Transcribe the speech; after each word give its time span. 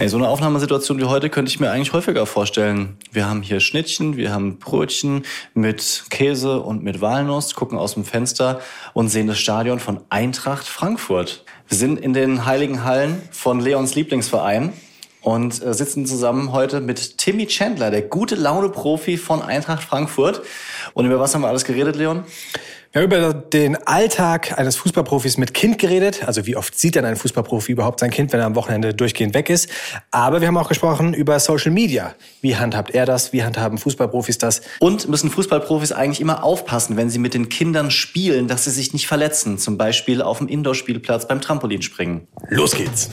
Ey, 0.00 0.08
so 0.08 0.16
eine 0.16 0.28
Aufnahmesituation 0.28 0.98
wie 0.98 1.04
heute 1.04 1.28
könnte 1.28 1.50
ich 1.50 1.60
mir 1.60 1.70
eigentlich 1.70 1.92
häufiger 1.92 2.24
vorstellen. 2.24 2.96
Wir 3.12 3.28
haben 3.28 3.42
hier 3.42 3.60
Schnittchen, 3.60 4.16
wir 4.16 4.32
haben 4.32 4.58
Brötchen 4.58 5.26
mit 5.52 6.04
Käse 6.08 6.62
und 6.62 6.82
mit 6.82 7.02
Walnuss, 7.02 7.54
gucken 7.54 7.76
aus 7.76 7.92
dem 7.92 8.06
Fenster 8.06 8.62
und 8.94 9.10
sehen 9.10 9.26
das 9.26 9.38
Stadion 9.38 9.78
von 9.78 10.00
Eintracht 10.08 10.66
Frankfurt. 10.66 11.44
Wir 11.68 11.76
sind 11.76 12.00
in 12.00 12.14
den 12.14 12.46
heiligen 12.46 12.82
Hallen 12.84 13.20
von 13.30 13.60
Leons 13.60 13.94
Lieblingsverein 13.94 14.72
und 15.22 15.62
äh, 15.62 15.74
sitzen 15.74 16.06
zusammen 16.06 16.52
heute 16.52 16.80
mit 16.80 17.18
Timmy 17.18 17.46
Chandler, 17.46 17.90
der 17.90 18.02
gute 18.02 18.34
Laune-Profi 18.34 19.16
von 19.16 19.42
Eintracht 19.42 19.82
Frankfurt. 19.82 20.42
Und 20.94 21.06
über 21.06 21.20
was 21.20 21.34
haben 21.34 21.42
wir 21.42 21.48
alles 21.48 21.64
geredet, 21.64 21.96
Leon? 21.96 22.24
Wir 22.92 23.02
haben 23.02 23.12
über 23.12 23.32
den 23.32 23.76
Alltag 23.86 24.58
eines 24.58 24.74
Fußballprofis 24.74 25.36
mit 25.36 25.54
Kind 25.54 25.78
geredet. 25.78 26.26
Also 26.26 26.44
wie 26.46 26.56
oft 26.56 26.76
sieht 26.76 26.96
denn 26.96 27.04
ein 27.04 27.14
Fußballprofi 27.14 27.70
überhaupt 27.70 28.00
sein 28.00 28.10
Kind, 28.10 28.32
wenn 28.32 28.40
er 28.40 28.46
am 28.46 28.56
Wochenende 28.56 28.92
durchgehend 28.94 29.32
weg 29.32 29.48
ist? 29.48 29.70
Aber 30.10 30.40
wir 30.40 30.48
haben 30.48 30.56
auch 30.56 30.68
gesprochen 30.68 31.14
über 31.14 31.38
Social 31.38 31.70
Media. 31.70 32.16
Wie 32.40 32.56
handhabt 32.56 32.90
er 32.90 33.06
das? 33.06 33.32
Wie 33.32 33.44
handhaben 33.44 33.78
Fußballprofis 33.78 34.38
das? 34.38 34.62
Und 34.80 35.08
müssen 35.08 35.30
Fußballprofis 35.30 35.92
eigentlich 35.92 36.20
immer 36.20 36.42
aufpassen, 36.42 36.96
wenn 36.96 37.10
sie 37.10 37.20
mit 37.20 37.32
den 37.32 37.48
Kindern 37.48 37.92
spielen, 37.92 38.48
dass 38.48 38.64
sie 38.64 38.72
sich 38.72 38.92
nicht 38.92 39.06
verletzen? 39.06 39.58
Zum 39.58 39.78
Beispiel 39.78 40.20
auf 40.20 40.38
dem 40.38 40.48
Indoor-Spielplatz 40.48 41.28
beim 41.28 41.40
Trampolinspringen. 41.40 42.26
Los 42.48 42.74
geht's! 42.74 43.08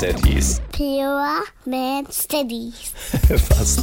Daddies. 0.00 0.60
Pure 0.72 1.44
Man 1.64 2.06
Steadies. 2.10 2.92
Fast. 3.48 3.80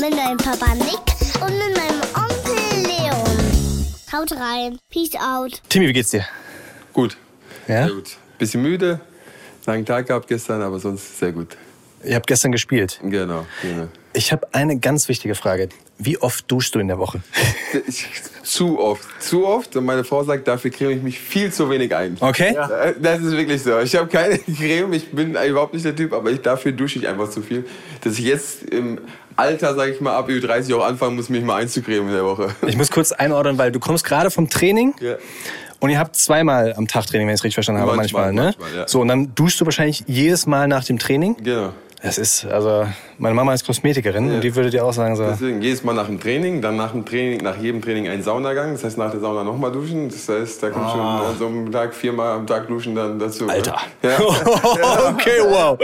Mit 0.00 0.10
meinem 0.10 0.36
Papa 0.36 0.74
Nick 0.74 0.98
und 1.40 1.56
mit 1.56 1.76
meinem 1.76 2.00
Onkel 2.16 2.82
Leon. 2.84 3.86
Haut 4.12 4.32
rein. 4.32 4.78
Peace 4.90 5.14
out. 5.14 5.62
Timmy, 5.68 5.86
wie 5.86 5.92
geht's 5.92 6.10
dir? 6.10 6.26
Gut. 6.92 7.16
Ja? 7.68 7.86
Sehr 7.86 7.94
gut. 7.94 8.16
Bisschen 8.38 8.62
müde, 8.62 9.00
langen 9.64 9.86
Tag 9.86 10.08
gehabt 10.08 10.26
gestern, 10.26 10.62
aber 10.62 10.80
sonst 10.80 11.18
sehr 11.20 11.30
gut. 11.30 11.56
Ihr 12.02 12.16
habt 12.16 12.26
gestern 12.26 12.50
gespielt. 12.50 12.98
Genau, 13.00 13.46
genau. 13.62 13.86
Ich 14.14 14.32
habe 14.32 14.48
eine 14.52 14.78
ganz 14.78 15.08
wichtige 15.08 15.36
Frage. 15.36 15.68
Wie 16.04 16.18
oft 16.18 16.50
duschst 16.50 16.74
du 16.74 16.78
in 16.80 16.88
der 16.88 16.98
Woche? 16.98 17.20
Zu 18.42 18.78
oft, 18.80 19.06
zu 19.22 19.46
oft. 19.46 19.76
Und 19.76 19.84
meine 19.84 20.02
Frau 20.02 20.24
sagt, 20.24 20.48
dafür 20.48 20.70
creme 20.72 20.90
ich 20.96 21.02
mich 21.02 21.18
viel 21.20 21.52
zu 21.52 21.70
wenig 21.70 21.94
ein. 21.94 22.16
Okay? 22.18 22.48
Äh, 22.56 22.94
Das 23.00 23.20
ist 23.20 23.30
wirklich 23.36 23.62
so. 23.62 23.78
Ich 23.78 23.94
habe 23.94 24.08
keine 24.08 24.38
Creme, 24.58 24.92
ich 24.94 25.10
bin 25.12 25.36
überhaupt 25.36 25.72
nicht 25.74 25.84
der 25.84 25.94
Typ, 25.94 26.12
aber 26.12 26.30
ich, 26.30 26.40
dafür 26.42 26.72
dusche 26.72 26.98
ich 26.98 27.06
einfach 27.06 27.30
zu 27.30 27.40
viel. 27.40 27.64
Dass 28.02 28.14
ich 28.18 28.24
jetzt 28.24 28.64
im 28.64 28.98
Alter, 29.36 29.74
sage 29.76 29.92
ich 29.92 30.00
mal, 30.00 30.16
ab 30.16 30.28
Ü30 30.28 30.74
auch 30.74 30.84
anfangen 30.84 31.14
muss, 31.16 31.28
mich 31.28 31.42
mal 31.44 31.62
einzucremen 31.62 32.08
in 32.08 32.14
der 32.14 32.24
Woche. 32.24 32.48
Ich 32.66 32.76
muss 32.76 32.90
kurz 32.90 33.12
einordnen, 33.12 33.58
weil 33.58 33.70
du 33.70 33.78
kommst 33.78 34.04
gerade 34.04 34.30
vom 34.30 34.50
Training 34.50 34.94
Ja. 35.00 35.14
und 35.78 35.90
ihr 35.90 35.98
habt 36.00 36.16
zweimal 36.16 36.74
am 36.76 36.88
Tag 36.88 37.06
Training, 37.06 37.28
wenn 37.28 37.34
ich 37.34 37.40
es 37.40 37.44
richtig 37.44 37.54
verstanden 37.54 37.80
habe, 37.80 37.94
manchmal, 37.94 38.32
Manchmal, 38.32 38.44
ne? 38.50 38.54
manchmal, 38.58 38.80
ja. 38.82 38.88
So, 38.88 39.00
und 39.00 39.08
dann 39.08 39.34
duschst 39.36 39.60
du 39.60 39.64
wahrscheinlich 39.66 40.02
jedes 40.08 40.46
Mal 40.46 40.66
nach 40.66 40.84
dem 40.84 40.98
Training? 40.98 41.36
Genau. 41.42 41.72
Das 42.02 42.18
ist, 42.18 42.44
also, 42.44 42.86
meine 43.18 43.34
Mama 43.34 43.54
ist 43.54 43.66
Kosmetikerin 43.66 44.32
und 44.34 44.40
die 44.40 44.54
würde 44.54 44.70
dir 44.70 44.84
auch 44.84 44.92
sagen 44.92 45.16
so, 45.16 45.24
Deswegen 45.24 45.62
jedes 45.62 45.84
Mal 45.84 45.94
nach 45.94 46.06
dem 46.06 46.20
Training, 46.20 46.60
dann 46.60 46.76
nach 46.76 46.92
dem 46.92 47.04
Training, 47.04 47.42
nach 47.42 47.56
jedem 47.58 47.80
Training 47.82 48.08
ein 48.08 48.22
Saunagang. 48.22 48.72
Das 48.72 48.84
heißt, 48.84 48.98
nach 48.98 49.10
der 49.10 49.20
Sauna 49.20 49.44
nochmal 49.44 49.72
duschen. 49.72 50.08
Das 50.08 50.28
heißt, 50.28 50.62
da 50.62 50.70
kommt 50.70 50.90
schon 50.90 51.00
an 51.00 51.36
so 51.38 51.46
einem 51.46 51.70
Tag 51.70 51.94
viermal 51.94 52.32
am 52.32 52.46
Tag 52.46 52.68
duschen 52.68 52.94
dann 52.94 53.18
dazu. 53.18 53.46
ne? 53.46 53.52
Alter. 53.52 53.76
Ja. 54.02 54.18
okay, 55.10 55.40
wow. 55.48 55.78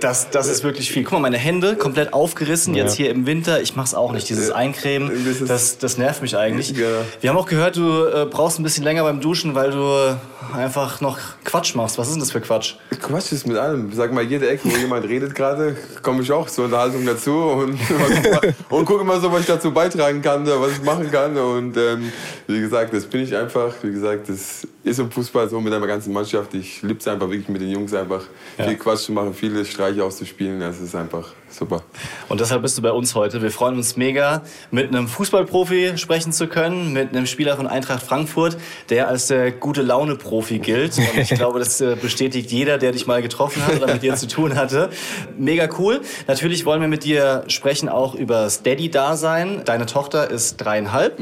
Das, 0.00 0.30
das 0.30 0.48
ist 0.48 0.64
wirklich 0.64 0.90
viel. 0.90 1.04
Guck 1.04 1.12
mal, 1.14 1.20
meine 1.20 1.38
Hände 1.38 1.76
komplett 1.76 2.12
aufgerissen, 2.12 2.74
jetzt 2.74 2.94
hier 2.94 3.10
im 3.10 3.26
Winter. 3.26 3.60
Ich 3.60 3.76
mach's 3.76 3.94
auch 3.94 4.12
nicht. 4.12 4.28
Dieses 4.28 4.50
Eincremen, 4.50 5.10
Das 5.46 5.78
das, 5.78 5.98
nervt 5.98 6.22
mich 6.22 6.36
eigentlich. 6.36 6.70
Ja. 6.70 6.86
Wir 7.20 7.30
haben 7.30 7.36
auch 7.36 7.46
gehört, 7.46 7.76
du 7.76 8.04
äh, 8.04 8.26
brauchst 8.26 8.58
ein 8.58 8.62
bisschen 8.62 8.84
länger 8.84 9.02
beim 9.02 9.20
Duschen, 9.20 9.54
weil 9.54 9.70
du 9.70 10.16
einfach 10.54 11.00
noch 11.00 11.18
Quatsch 11.44 11.74
machst. 11.74 11.98
Was 11.98 12.08
ist 12.08 12.14
denn 12.14 12.20
das 12.20 12.32
für 12.32 12.40
Quatsch? 12.40 12.74
Quatsch 13.00 13.32
ist 13.32 13.46
mit 13.46 13.56
allem. 13.56 13.92
Sag 13.92 14.12
mal, 14.12 14.24
jede 14.24 14.48
Ecke, 14.48 14.70
wo 14.70 14.76
jemand 14.76 15.04
redet 15.08 15.34
gerade, 15.34 15.76
komme 16.06 16.22
ich 16.22 16.30
auch 16.30 16.48
zur 16.48 16.66
Unterhaltung 16.66 17.04
dazu 17.04 17.32
und, 17.32 17.76
und 18.70 18.84
gucke 18.84 19.02
mal 19.02 19.20
so, 19.20 19.32
was 19.32 19.40
ich 19.40 19.46
dazu 19.46 19.72
beitragen 19.72 20.22
kann, 20.22 20.46
was 20.46 20.70
ich 20.70 20.82
machen 20.84 21.10
kann. 21.10 21.36
Und 21.36 21.76
ähm, 21.76 22.12
wie 22.46 22.60
gesagt, 22.60 22.94
das 22.94 23.04
bin 23.06 23.22
ich 23.22 23.34
einfach. 23.34 23.74
Wie 23.82 23.90
gesagt, 23.90 24.28
das 24.28 24.68
ist 24.84 25.00
im 25.00 25.10
Fußball 25.10 25.48
so 25.48 25.60
mit 25.60 25.72
einer 25.72 25.86
ganzen 25.86 26.12
Mannschaft. 26.12 26.54
Ich 26.54 26.80
liebe 26.82 27.00
es 27.00 27.08
einfach 27.08 27.28
wirklich 27.28 27.48
mit 27.48 27.60
den 27.60 27.70
Jungs 27.70 27.92
einfach 27.92 28.22
viel 28.56 28.76
Quatsch 28.76 29.00
zu 29.00 29.12
machen, 29.12 29.34
viele 29.34 29.64
Streiche 29.64 30.04
auszuspielen. 30.04 30.60
Das 30.60 30.80
ist 30.80 30.94
einfach 30.94 31.32
super. 31.56 31.82
Und 32.28 32.40
deshalb 32.40 32.62
bist 32.62 32.78
du 32.78 32.82
bei 32.82 32.92
uns 32.92 33.14
heute. 33.14 33.42
Wir 33.42 33.50
freuen 33.50 33.76
uns 33.76 33.96
mega, 33.96 34.42
mit 34.70 34.88
einem 34.88 35.08
Fußballprofi 35.08 35.96
sprechen 35.96 36.32
zu 36.32 36.46
können, 36.46 36.92
mit 36.92 37.10
einem 37.10 37.26
Spieler 37.26 37.56
von 37.56 37.66
Eintracht 37.66 38.02
Frankfurt, 38.02 38.56
der 38.90 39.08
als 39.08 39.26
der 39.28 39.52
gute 39.52 39.82
Laune-Profi 39.82 40.58
gilt. 40.58 40.98
Und 40.98 41.18
ich 41.18 41.30
glaube, 41.34 41.58
das 41.58 41.80
äh, 41.80 41.96
bestätigt 42.00 42.50
jeder, 42.50 42.78
der 42.78 42.92
dich 42.92 43.06
mal 43.06 43.22
getroffen 43.22 43.66
hat 43.66 43.76
oder 43.76 43.92
mit 43.92 44.02
dir 44.02 44.14
zu 44.14 44.28
tun 44.28 44.56
hatte. 44.56 44.90
Mega 45.38 45.68
cool. 45.78 46.00
Natürlich 46.26 46.64
wollen 46.64 46.80
wir 46.80 46.88
mit 46.88 47.04
dir 47.04 47.44
sprechen 47.48 47.88
auch 47.88 48.14
über 48.14 48.48
Steady-Dasein. 48.48 49.62
Deine 49.64 49.86
Tochter 49.86 50.30
ist 50.30 50.56
dreieinhalb 50.58 51.18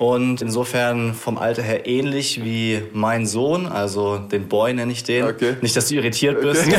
und 0.00 0.40
insofern 0.40 1.12
vom 1.14 1.36
Alter 1.36 1.60
her 1.62 1.86
ähnlich 1.86 2.42
wie 2.42 2.82
mein 2.92 3.26
Sohn, 3.26 3.66
also 3.66 4.16
den 4.16 4.48
Boy 4.48 4.72
nenne 4.72 4.90
ich 4.90 5.04
den. 5.04 5.24
Okay. 5.26 5.56
Nicht, 5.60 5.76
dass 5.76 5.88
du 5.88 5.94
irritiert 5.96 6.40
bist. 6.40 6.64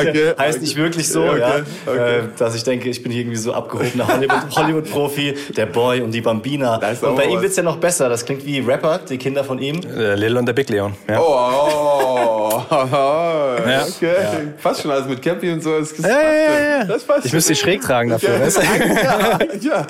Okay. 0.00 0.32
heißt 0.38 0.60
nicht 0.62 0.76
wirklich 0.76 1.08
so, 1.08 1.24
Okay, 1.24 1.40
ja. 1.40 1.54
okay. 1.86 2.18
Äh, 2.18 2.22
dass 2.38 2.54
ich 2.54 2.64
denke, 2.64 2.88
ich 2.88 3.02
bin 3.02 3.12
hier 3.12 3.22
irgendwie 3.22 3.36
so 3.36 3.52
abgehobener 3.52 4.06
Hollywood- 4.08 4.50
Hollywood-Profi, 4.56 5.34
der 5.56 5.66
Boy 5.66 6.00
und 6.00 6.12
die 6.12 6.20
Bambina. 6.22 6.76
Und 6.76 7.16
bei 7.16 7.24
ihm 7.24 7.36
was. 7.36 7.42
wird's 7.42 7.56
ja 7.56 7.62
noch 7.62 7.76
besser. 7.76 8.08
Das 8.08 8.24
klingt 8.24 8.44
wie 8.46 8.60
Rapper, 8.60 9.00
die 9.08 9.18
Kinder 9.18 9.44
von 9.44 9.58
ihm. 9.58 9.80
Äh, 9.96 10.14
Lil 10.14 10.36
und 10.36 10.46
der 10.46 10.52
Big 10.54 10.70
Leon. 10.70 10.94
Ja. 11.08 11.20
Oh, 11.20 12.62
Ja. 12.70 13.84
okay. 13.86 14.14
Fast 14.58 14.82
schon 14.82 14.90
alles 14.90 15.06
mit 15.06 15.20
Cappy 15.22 15.50
und 15.52 15.62
so. 15.62 15.78
Das, 15.78 15.90
Ja, 15.98 16.02
passt 16.04 16.14
ja, 16.14 16.22
ja, 16.22 16.86
ja. 16.88 17.18
Ich 17.24 17.32
müsste 17.32 17.52
die 17.52 17.58
schon. 17.58 17.68
schräg 17.68 17.82
tragen 17.82 18.10
dafür. 18.10 18.30
Ja, 18.38 19.38
ja, 19.38 19.38
ja. 19.60 19.86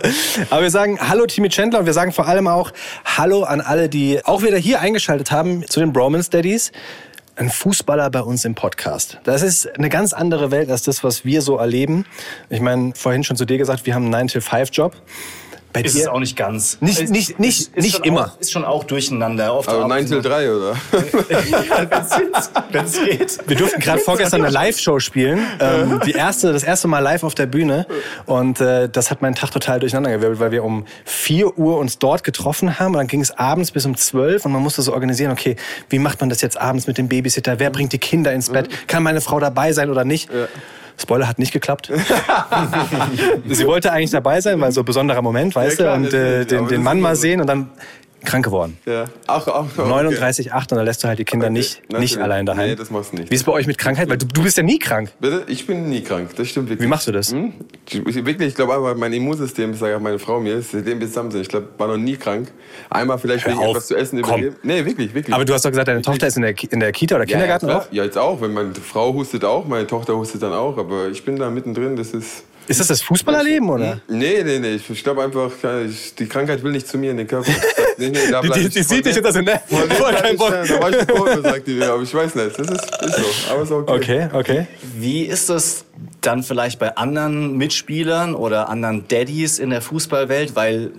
Aber 0.51 0.63
wir 0.63 0.71
sagen 0.71 0.99
Hallo 1.01 1.27
Timmy 1.27 1.49
Chandler 1.49 1.79
und 1.81 1.87
wir 1.87 1.93
sagen 1.93 2.00
vor 2.11 2.27
allem 2.27 2.49
auch 2.49 2.73
Hallo 3.05 3.43
an 3.43 3.61
alle, 3.61 3.91
die 3.91 4.25
auch 4.25 4.43
wieder 4.43 4.57
hier 4.57 4.81
eingeschaltet 4.81 5.31
haben 5.31 5.67
zu 5.67 5.81
den 5.81 5.93
Bromance 5.93 6.31
Daddies. 6.31 6.73
Ein 7.37 7.51
Fußballer 7.51 8.11
bei 8.11 8.23
uns 8.23 8.45
im 8.47 8.55
Podcast. 8.55 9.19
Das 9.25 9.43
ist 9.43 9.67
eine 9.79 9.91
ganz 9.91 10.15
andere 10.15 10.51
Welt 10.51 10.71
als 10.71 10.83
das, 10.83 11.05
was 11.05 11.25
wir 11.25 11.43
so 11.43 11.59
erleben. 11.59 12.07
Ich 12.49 12.61
meine, 12.61 12.93
vorhin 12.95 13.23
schon 13.23 13.37
zu 13.37 13.45
dir 13.45 13.59
gesagt, 13.59 13.85
wir 13.85 13.95
haben 13.95 14.13
einen 14.15 14.29
9-to-5-Job. 14.29 14.95
Bei 15.73 15.83
Ist 15.83 15.95
es 15.95 16.09
auch 16.09 16.19
nicht 16.19 16.37
ganz. 16.37 16.79
Nicht- 16.81 17.01
Ist- 17.01 17.11
nicht- 17.11 17.39
nicht- 17.39 17.61
ist 17.61 17.77
nicht 17.77 17.97
schon 17.97 18.05
immer. 18.05 18.33
Auch, 18.35 18.41
ist 18.41 18.51
schon 18.51 18.65
auch 18.65 18.83
durcheinander. 18.85 19.55
Oft 19.55 19.69
Aber 19.69 19.87
9 19.87 20.05
till 20.07 20.21
3, 20.21 20.51
oder? 20.53 20.75
Wenn 22.73 22.85
es 22.85 22.93
geht. 23.05 23.39
Wir 23.49 23.57
durften 23.57 23.81
gerade 23.81 24.01
vorgestern 24.01 24.43
eine 24.43 24.53
Live-Show 24.53 24.99
spielen. 24.99 25.47
Ähm, 25.61 26.01
die 26.05 26.13
erste, 26.13 26.53
das 26.53 26.65
erste 26.65 26.89
Mal 26.89 26.99
live 27.01 27.23
auf 27.23 27.35
der 27.35 27.47
Bühne. 27.47 27.87
Und 28.27 28.61
äh, 28.61 28.89
das 28.89 29.11
hat 29.11 29.23
meinen 29.23 29.35
Tag 29.35 29.51
total 29.53 29.81
durcheinandergewirbelt, 29.81 30.41
weil 30.41 30.51
wir 30.51 30.65
um 30.65 30.87
4 31.05 31.57
Uhr 31.59 31.79
uns 31.79 31.99
dort 31.99 32.25
getroffen 32.25 32.79
haben. 32.79 32.93
Und 32.95 32.99
dann 32.99 33.07
ging 33.07 33.21
es 33.21 33.31
abends 33.31 33.71
bis 33.71 33.87
um 33.87 33.97
12 33.97 34.45
und 34.45 34.53
man 34.53 34.63
musste 34.63 34.83
so 34.83 34.93
organisieren, 34.93 35.31
okay, 35.33 35.57
wie 35.89 35.99
macht 35.99 36.21
man 36.21 36.31
das 36.31 36.41
jetzt 36.41 36.61
abends 36.61 36.87
mit 36.87 36.99
dem 36.99 37.09
Babysitter? 37.09 37.59
Wer 37.59 37.71
bringt 37.71 37.93
die 37.93 37.99
Kinder 37.99 38.33
ins 38.33 38.51
Bett? 38.51 38.69
Kann 38.89 39.03
meine 39.03 39.21
Frau 39.21 39.39
dabei 39.41 39.73
sein 39.73 39.91
oder 39.91 40.05
nicht? 40.05 40.29
Spoiler 40.97 41.29
hat 41.29 41.39
nicht 41.39 41.53
geklaucht. 41.53 41.91
Sie 43.49 43.67
wollte 43.67 43.93
eigentlich 43.93 44.11
dabei 44.11 44.41
sein, 44.41 44.61
weil 44.61 44.73
so 44.73 44.83
ein 44.83 44.85
besonderer 44.85 45.23
Moment, 45.23 45.55
weißt 45.55 45.79
klar, 45.79 45.97
du, 45.99 46.05
und 46.05 46.15
äh, 46.15 46.45
den, 46.45 46.69
den 46.69 46.83
Mann 46.83 47.01
mal 47.01 47.17
sehen 47.17 47.41
und 47.41 47.47
dann 47.47 47.71
krank 48.25 48.45
geworden. 48.45 48.77
Ja. 48.87 49.05
Auch, 49.27 49.47
auch, 49.49 49.67
okay. 49.77 49.91
39,8 49.91 50.55
und 50.55 50.71
da 50.73 50.83
lässt 50.83 51.03
du 51.03 51.09
halt 51.09 51.19
die 51.19 51.25
Kinder 51.25 51.51
nicht, 51.51 51.83
natürlich. 51.91 52.13
nicht 52.13 52.23
allein 52.23 52.47
daheim. 52.47 52.71
Nee, 52.71 52.77
das 52.77 52.91
machst 52.91 53.13
du 53.13 53.17
nicht. 53.17 53.31
Wie 53.31 53.35
ist 53.35 53.41
es 53.43 53.47
bei 53.47 53.53
euch 53.53 53.67
mit 53.67 53.79
Krankheit? 53.79 54.09
Weil 54.09 54.19
du, 54.19 54.27
du 54.27 54.43
bist 54.43 54.57
ja 54.57 54.63
nie 54.63 54.79
krank. 54.79 55.11
Bitte? 55.21 55.45
Ich 55.49 55.67
bin 55.67 55.89
nie 55.89 56.03
krank, 56.03 56.31
das 56.37 56.49
stimmt 56.49 56.69
wirklich. 56.69 56.85
Wie 56.85 56.91
machst 56.91 57.07
du 57.07 57.13
das? 57.13 57.33
Hm? 57.33 57.53
Ich, 57.89 57.95
ich- 58.07 58.25
wirklich, 58.27 58.49
ich 58.49 58.55
glaube 58.55 58.75
einfach, 58.75 58.95
mein 58.97 59.13
Immunsystem, 59.13 59.71
das 59.73 59.81
sagt 59.81 59.95
auch 59.95 60.01
meine 60.01 60.19
Frau 60.19 60.41
mir, 60.41 60.63
wir 60.73 61.01
zusammen 61.01 61.31
sind, 61.31 61.43
ich 61.43 61.49
glaube, 61.49 61.69
war 61.79 61.89
noch 61.89 61.97
nie 61.97 62.17
krank. 62.17 62.51
Einmal 62.91 63.19
vielleicht 63.19 63.47
wegen 63.47 63.59
auf. 63.59 63.71
etwas 63.71 63.87
zu 63.87 63.97
essen 63.97 64.21
Komm. 64.23 64.55
Nee, 64.63 64.85
wirklich, 64.85 65.15
wirklich. 65.15 65.35
Aber 65.35 65.45
du 65.45 65.53
hast 65.55 65.65
doch 65.65 65.71
gesagt, 65.71 65.89
deine 65.89 66.03
Tochter 66.03 66.27
ist 66.27 66.37
in 66.37 66.43
der, 66.43 66.55
in 66.71 66.81
der 66.81 66.93
Kita 66.93 67.17
oder 67.17 67.25
ja, 67.25 67.31
ja, 67.31 67.37
Kindergarten 67.37 67.67
klar. 67.67 67.81
auch? 67.83 67.93
Ja, 67.93 68.05
jetzt 68.05 68.19
auch. 68.19 68.41
Wenn 68.41 68.53
meine 68.53 68.75
Frau 68.75 69.13
hustet 69.15 69.45
auch, 69.45 69.67
meine 69.67 69.87
Tochter 69.87 70.17
hustet 70.17 70.43
dann 70.43 70.53
auch. 70.53 70.77
Aber 70.79 71.09
ich 71.09 71.25
bin 71.25 71.37
da 71.37 71.51
mittendrin, 71.51 71.97
das 71.97 72.11
ist... 72.11 72.45
Ist 72.71 72.79
das 72.79 72.87
das 72.87 73.03
Fußballerleben, 73.03 73.69
oder? 73.69 74.01
Nee, 74.07 74.45
nee, 74.45 74.61
nee. 74.61 74.79
Ich 74.89 75.03
glaube 75.03 75.25
einfach, 75.25 75.51
ich, 75.89 76.15
die 76.15 76.27
Krankheit 76.27 76.63
will 76.63 76.71
nicht 76.71 76.87
zu 76.87 76.99
mir 76.99 77.11
in 77.11 77.17
den 77.17 77.27
Körper. 77.27 77.51
Nee, 77.99 78.09
nee, 78.09 78.31
da 78.31 78.41
Die, 78.41 78.49
die, 78.49 78.61
ich 78.61 78.73
die 78.73 78.83
sieht 78.83 79.05
dich 79.05 79.15
jetzt 79.15 79.35
ne? 79.43 79.61
Voll 79.69 80.15
kein 80.15 80.33
ich 80.33 80.39
Bock. 80.39 80.51
da. 80.51 80.81
War 80.81 80.89
ich 80.89 81.07
Kurve, 81.07 81.43
sagt 81.43 81.67
die 81.67 81.75
mir. 81.75 81.93
Aber 81.93 82.03
ich 82.03 82.15
weiß 82.15 82.35
nicht. 82.35 82.59
Das 82.59 82.67
ist, 82.67 83.03
ist 83.03 83.15
so. 83.15 83.53
Aber 83.53 83.63
ist 83.63 83.71
okay. 83.73 83.93
Okay, 83.93 84.29
okay. 84.33 84.67
Wie 84.97 85.25
ist 85.25 85.51
das 85.51 85.85
dann 86.23 86.43
vielleicht 86.43 86.79
bei 86.79 86.97
anderen 86.97 87.59
Mitspielern 87.59 88.35
oder 88.35 88.71
anderen 88.71 89.07
Daddies 89.07 89.59
in 89.59 89.69
der 89.69 89.83
Fußballwelt? 89.83 90.57
Weil 90.57 90.93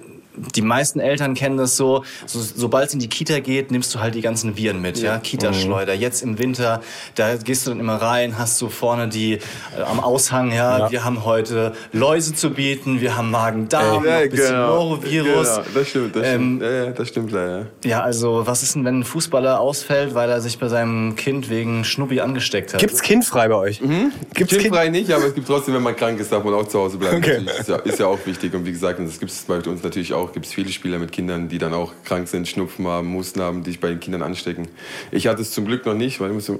die 0.55 0.61
meisten 0.61 0.99
Eltern 0.99 1.33
kennen 1.33 1.57
das 1.57 1.77
so, 1.77 2.03
so 2.25 2.39
sobald 2.39 2.87
es 2.87 2.93
in 2.93 2.99
die 2.99 3.09
Kita 3.09 3.39
geht, 3.39 3.71
nimmst 3.71 3.93
du 3.93 3.99
halt 3.99 4.15
die 4.15 4.21
ganzen 4.21 4.55
Viren 4.57 4.81
mit, 4.81 4.97
ja, 4.99 5.17
Kita-Schleuder. 5.17 5.93
Jetzt 5.93 6.21
im 6.23 6.39
Winter, 6.39 6.81
da 7.15 7.35
gehst 7.35 7.65
du 7.65 7.71
dann 7.71 7.79
immer 7.79 7.95
rein, 7.95 8.37
hast 8.37 8.57
so 8.57 8.69
vorne 8.69 9.07
die 9.09 9.33
äh, 9.33 9.39
am 9.85 9.99
Aushang, 9.99 10.51
ja, 10.51 10.79
Ja. 10.79 10.91
wir 10.91 11.03
haben 11.03 11.25
heute 11.25 11.73
Läuse 11.91 12.33
zu 12.33 12.51
bieten, 12.51 13.01
wir 13.01 13.17
haben 13.17 13.31
Magen-Darm, 13.31 14.03
noch 14.03 14.11
ein 14.11 14.29
bisschen 14.29 14.55
Norovirus. 14.57 15.47
Genau, 15.47 15.61
das 15.73 15.87
stimmt, 15.89 16.15
das 16.15 16.23
Ähm, 16.25 16.31
stimmt. 16.31 16.61
Ja, 16.61 16.71
ja, 16.71 16.91
das 16.91 17.07
stimmt 17.07 17.31
leider. 17.31 17.65
Ja, 17.83 18.01
also 18.01 18.45
was 18.45 18.63
ist 18.63 18.75
denn, 18.75 18.85
wenn 18.85 18.99
ein 18.99 19.03
Fußballer 19.03 19.59
ausfällt, 19.59 20.13
weil 20.15 20.29
er 20.29 20.41
sich 20.41 20.59
bei 20.59 20.67
seinem 20.67 21.15
Kind 21.15 21.49
wegen 21.49 21.83
Schnuppi 21.83 22.21
angesteckt 22.21 22.73
hat? 22.73 22.79
Gibt's 22.79 23.01
kindfrei 23.01 23.47
bei 23.47 23.55
euch? 23.55 23.79
Gibt's 23.79 24.53
kind 24.53 24.61
Kindfrei 24.61 24.89
nicht, 24.89 25.11
aber 25.11 25.25
es 25.25 25.33
gibt 25.33 25.47
trotzdem, 25.47 25.73
wenn 25.75 25.83
man 25.83 25.95
krank 25.95 26.19
ist, 26.19 26.31
darf 26.31 26.43
man 26.43 26.53
auch 26.53 26.67
zu 26.67 26.79
Hause 26.79 26.97
bleiben. 26.97 27.17
Okay. 27.17 27.45
Ist, 27.59 27.69
ja, 27.69 27.75
ist 27.77 27.99
ja 27.99 28.07
auch 28.07 28.19
wichtig. 28.25 28.53
Und 28.53 28.65
wie 28.65 28.71
gesagt, 28.71 28.99
und 28.99 29.07
das 29.07 29.19
gibt 29.19 29.31
es 29.31 29.39
bei 29.41 29.57
uns 29.59 29.83
natürlich 29.83 30.13
auch. 30.13 30.20
Gibt 30.31 30.45
es 30.45 30.53
viele 30.53 30.69
Spieler 30.69 30.99
mit 30.99 31.11
Kindern, 31.11 31.47
die 31.49 31.57
dann 31.57 31.73
auch 31.73 31.93
krank 32.05 32.27
sind, 32.27 32.47
Schnupfen 32.47 32.87
haben, 32.87 33.13
Husten 33.15 33.41
haben, 33.41 33.63
die 33.63 33.71
sich 33.71 33.79
bei 33.79 33.89
den 33.89 33.99
Kindern 33.99 34.21
anstecken. 34.23 34.67
Ich 35.11 35.27
hatte 35.27 35.41
es 35.41 35.51
zum 35.51 35.65
Glück 35.65 35.85
noch 35.85 35.93
nicht, 35.95 36.19
weil 36.19 36.29
ich 36.29 36.33
muss 36.35 36.45
so, 36.45 36.59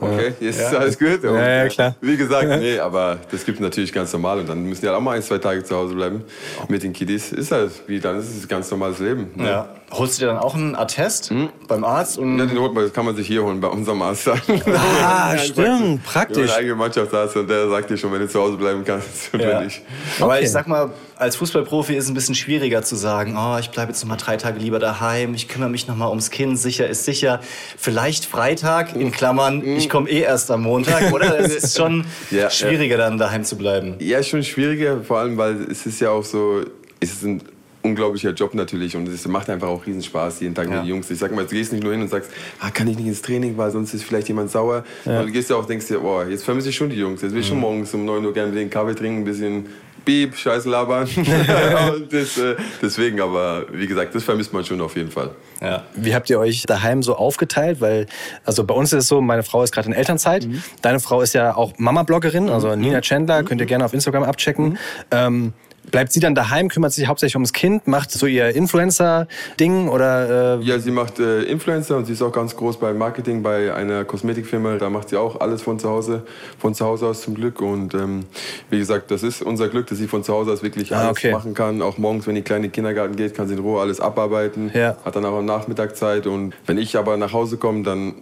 okay, 0.00 0.34
jetzt 0.40 0.60
ist 0.60 0.74
alles 0.74 0.98
gut. 0.98 1.22
Und, 1.24 1.34
Ja, 1.34 1.48
ja, 1.64 1.68
klar. 1.68 1.94
Wie 2.00 2.16
gesagt, 2.16 2.48
nee, 2.60 2.78
aber 2.78 3.18
das 3.30 3.44
gibt 3.44 3.58
es 3.58 3.62
natürlich 3.62 3.92
ganz 3.92 4.12
normal. 4.12 4.38
Und 4.40 4.48
dann 4.48 4.62
müssen 4.64 4.80
die 4.82 4.86
halt 4.88 4.96
auch 4.96 5.00
mal 5.02 5.16
ein, 5.16 5.22
zwei 5.22 5.38
Tage 5.38 5.62
zu 5.64 5.76
Hause 5.76 5.94
bleiben 5.94 6.22
mit 6.68 6.82
den 6.82 6.92
Kiddies. 6.92 7.32
Ist 7.32 7.52
halt, 7.52 7.72
wie 7.86 8.00
dann 8.00 8.18
ist 8.18 8.34
es 8.36 8.48
ganz 8.48 8.70
normales 8.70 8.98
Leben. 8.98 9.30
ne? 9.34 9.46
Ja. 9.48 9.68
Holst 9.90 10.18
du 10.18 10.26
dir 10.26 10.26
dann 10.32 10.36
auch 10.38 10.54
einen 10.54 10.74
Attest 10.76 11.32
beim 11.66 11.82
Arzt? 11.82 12.18
Und 12.18 12.38
Ja, 12.38 12.44
den 12.44 12.58
holt 12.58 12.74
man, 12.74 12.84
das 12.84 12.92
kann 12.92 13.06
man 13.06 13.16
sich 13.16 13.26
hier 13.26 13.42
holen 13.42 13.58
bei 13.58 13.68
unserem 13.68 14.02
Arzt. 14.02 14.28
Ah, 14.28 14.36
Ja, 15.32 15.38
stimmt, 15.38 16.04
praktisch. 16.04 16.36
haben 16.36 16.42
einen 16.50 16.58
eigenen 16.58 16.78
Mannschaftsarzt 16.78 17.36
und 17.36 17.48
der 17.48 17.70
sagt 17.70 17.88
dir 17.88 17.96
schon, 17.96 18.12
wenn 18.12 18.20
du 18.20 18.28
zu 18.28 18.38
Hause 18.40 18.56
bleiben 18.58 18.84
kannst. 18.84 19.30
Ja. 19.32 19.38
wenn 19.38 19.64
nicht. 19.64 19.80
Aber 20.20 20.34
Okay. 20.34 20.44
ich 20.44 20.50
sag 20.50 20.66
mal, 20.68 20.90
als 21.18 21.36
Fußballprofi 21.36 21.94
ist 21.94 22.04
es 22.04 22.10
ein 22.10 22.14
bisschen 22.14 22.34
schwieriger 22.34 22.82
zu 22.82 22.94
sagen, 22.96 23.36
oh, 23.36 23.56
ich 23.58 23.70
bleibe 23.70 23.90
jetzt 23.92 24.02
noch 24.02 24.08
mal 24.08 24.16
drei 24.16 24.36
Tage 24.36 24.58
lieber 24.58 24.78
daheim, 24.78 25.34
ich 25.34 25.48
kümmere 25.48 25.68
mich 25.70 25.86
noch 25.88 25.96
mal 25.96 26.08
ums 26.08 26.30
Kind, 26.30 26.58
sicher 26.58 26.88
ist 26.88 27.04
sicher. 27.04 27.40
Vielleicht 27.76 28.24
Freitag, 28.24 28.94
in 28.94 29.10
Klammern, 29.10 29.62
ich 29.76 29.88
komme 29.88 30.08
eh 30.08 30.20
erst 30.20 30.50
am 30.50 30.62
Montag, 30.62 31.12
oder? 31.12 31.38
Es 31.48 31.54
ist 31.54 31.76
schon 31.76 32.04
Ja, 32.30 32.50
schwieriger, 32.50 32.96
dann 32.96 33.18
daheim 33.18 33.44
zu 33.44 33.56
bleiben. 33.56 33.96
Ja, 34.00 34.18
ist 34.18 34.28
schon 34.28 34.42
schwieriger, 34.42 35.02
vor 35.02 35.18
allem, 35.18 35.36
weil 35.36 35.62
es 35.70 35.86
ist 35.86 36.00
ja 36.00 36.10
auch 36.10 36.24
so, 36.24 36.60
es 37.00 37.10
ist 37.12 37.22
ein 37.24 37.42
unglaublicher 37.82 38.30
Job 38.30 38.54
natürlich 38.54 38.96
und 38.96 39.08
es 39.08 39.26
macht 39.28 39.48
einfach 39.50 39.68
auch 39.68 39.86
riesen 39.86 40.02
Spaß 40.02 40.40
jeden 40.40 40.54
Tag 40.54 40.66
Ja. 40.66 40.72
mit 40.74 40.82
den 40.82 40.88
Jungs. 40.88 41.10
Ich 41.10 41.18
sag 41.18 41.32
mal, 41.34 41.44
du 41.44 41.50
gehst 41.50 41.72
nicht 41.72 41.82
nur 41.82 41.92
hin 41.92 42.02
und 42.02 42.08
sagst, 42.10 42.30
ah, 42.60 42.70
kann 42.70 42.86
ich 42.88 42.96
nicht 42.96 43.06
ins 43.06 43.22
Training, 43.22 43.56
weil 43.56 43.70
sonst 43.70 43.94
ist 43.94 44.04
vielleicht 44.04 44.28
jemand 44.28 44.50
sauer. 44.50 44.84
Und 45.04 45.26
du 45.26 45.32
gehst 45.32 45.48
ja 45.50 45.56
auch 45.56 45.60
und 45.60 45.70
denkst 45.70 45.86
dir, 45.86 46.00
boah, 46.00 46.26
jetzt 46.26 46.44
vermisse 46.44 46.68
ich 46.70 46.76
schon 46.76 46.90
die 46.90 46.96
Jungs. 46.96 47.22
Jetzt 47.22 47.32
will 47.32 47.40
ich 47.40 47.46
Mhm. 47.46 47.50
schon 47.50 47.60
morgens 47.60 47.94
um 47.94 48.04
9 48.04 48.24
Uhr 48.26 48.34
gerne 48.34 48.52
den 48.52 48.68
Kaffee 48.68 48.94
trinken, 48.94 49.22
ein 49.22 49.24
bisschen 49.24 49.66
Beep, 50.08 50.36
Scheiße 50.36 50.70
labern. 50.70 51.06
und 51.94 52.10
das, 52.10 52.38
äh, 52.38 52.56
deswegen, 52.80 53.20
aber 53.20 53.66
wie 53.70 53.86
gesagt, 53.86 54.14
das 54.14 54.24
vermisst 54.24 54.54
man 54.54 54.64
schon 54.64 54.80
auf 54.80 54.96
jeden 54.96 55.10
Fall. 55.10 55.32
Ja. 55.60 55.84
Wie 55.94 56.14
habt 56.14 56.30
ihr 56.30 56.38
euch 56.38 56.62
daheim 56.62 57.02
so 57.02 57.14
aufgeteilt? 57.14 57.82
Weil, 57.82 58.06
also 58.42 58.64
bei 58.64 58.72
uns 58.72 58.94
ist 58.94 59.02
es 59.02 59.08
so, 59.08 59.20
meine 59.20 59.42
Frau 59.42 59.62
ist 59.62 59.70
gerade 59.70 59.86
in 59.86 59.92
Elternzeit. 59.92 60.46
Mhm. 60.46 60.62
Deine 60.80 60.98
Frau 60.98 61.20
ist 61.20 61.34
ja 61.34 61.54
auch 61.54 61.74
Mama-Bloggerin, 61.76 62.48
also 62.48 62.74
Nina 62.74 63.02
Chandler, 63.02 63.42
könnt 63.42 63.60
ihr 63.60 63.66
gerne 63.66 63.84
auf 63.84 63.92
Instagram 63.92 64.22
abchecken. 64.22 64.70
Mhm. 64.70 64.78
Ähm, 65.10 65.52
bleibt 65.90 66.12
sie 66.12 66.20
dann 66.20 66.34
daheim, 66.34 66.68
kümmert 66.68 66.92
sich 66.92 67.06
hauptsächlich 67.06 67.36
ums 67.36 67.52
Kind, 67.52 67.86
macht 67.86 68.10
so 68.10 68.26
ihr 68.26 68.54
Influencer-Ding 68.54 69.88
oder 69.88 70.58
äh, 70.60 70.62
Ja, 70.64 70.78
sie 70.78 70.90
macht 70.90 71.18
äh, 71.18 71.42
Influencer 71.42 71.96
und 71.96 72.04
sie 72.06 72.12
ist 72.12 72.22
auch 72.22 72.32
ganz 72.32 72.56
groß 72.56 72.78
beim 72.78 72.98
Marketing 72.98 73.42
bei 73.42 73.72
einer 73.74 74.04
Kosmetikfirma. 74.04 74.76
Da 74.76 74.90
macht 74.90 75.08
sie 75.10 75.16
auch 75.16 75.40
alles 75.40 75.62
von 75.62 75.78
zu 75.78 75.88
Hause, 75.88 76.22
von 76.58 76.74
zu 76.74 76.84
Hause 76.84 77.06
aus 77.06 77.22
zum 77.22 77.34
Glück. 77.34 77.60
Und 77.60 77.94
ähm, 77.94 78.24
wie 78.70 78.78
gesagt, 78.78 79.10
das 79.10 79.22
ist 79.22 79.42
unser 79.42 79.68
Glück, 79.68 79.86
dass 79.86 79.98
sie 79.98 80.08
von 80.08 80.22
zu 80.24 80.32
Hause 80.32 80.52
aus 80.52 80.62
wirklich 80.62 80.94
Ah, 80.94 81.00
alles 81.00 81.10
okay. 81.18 81.32
machen 81.32 81.54
kann. 81.54 81.82
Auch 81.82 81.98
morgens, 81.98 82.26
wenn 82.26 82.34
die 82.34 82.42
Kleine 82.42 82.66
in 82.66 82.70
den 82.70 82.72
Kindergarten 82.72 83.16
geht, 83.16 83.34
kann 83.34 83.48
sie 83.48 83.54
in 83.54 83.60
Ruhe 83.60 83.80
alles 83.80 84.00
abarbeiten. 84.00 84.70
Ja. 84.74 84.96
Hat 85.04 85.16
dann 85.16 85.24
auch 85.24 85.38
am 85.38 85.44
Nachmittag 85.44 85.96
Zeit. 85.96 86.26
Und 86.26 86.54
wenn 86.66 86.78
ich 86.78 86.96
aber 86.96 87.16
nach 87.16 87.32
Hause 87.32 87.56
komme, 87.56 87.82
dann 87.82 88.14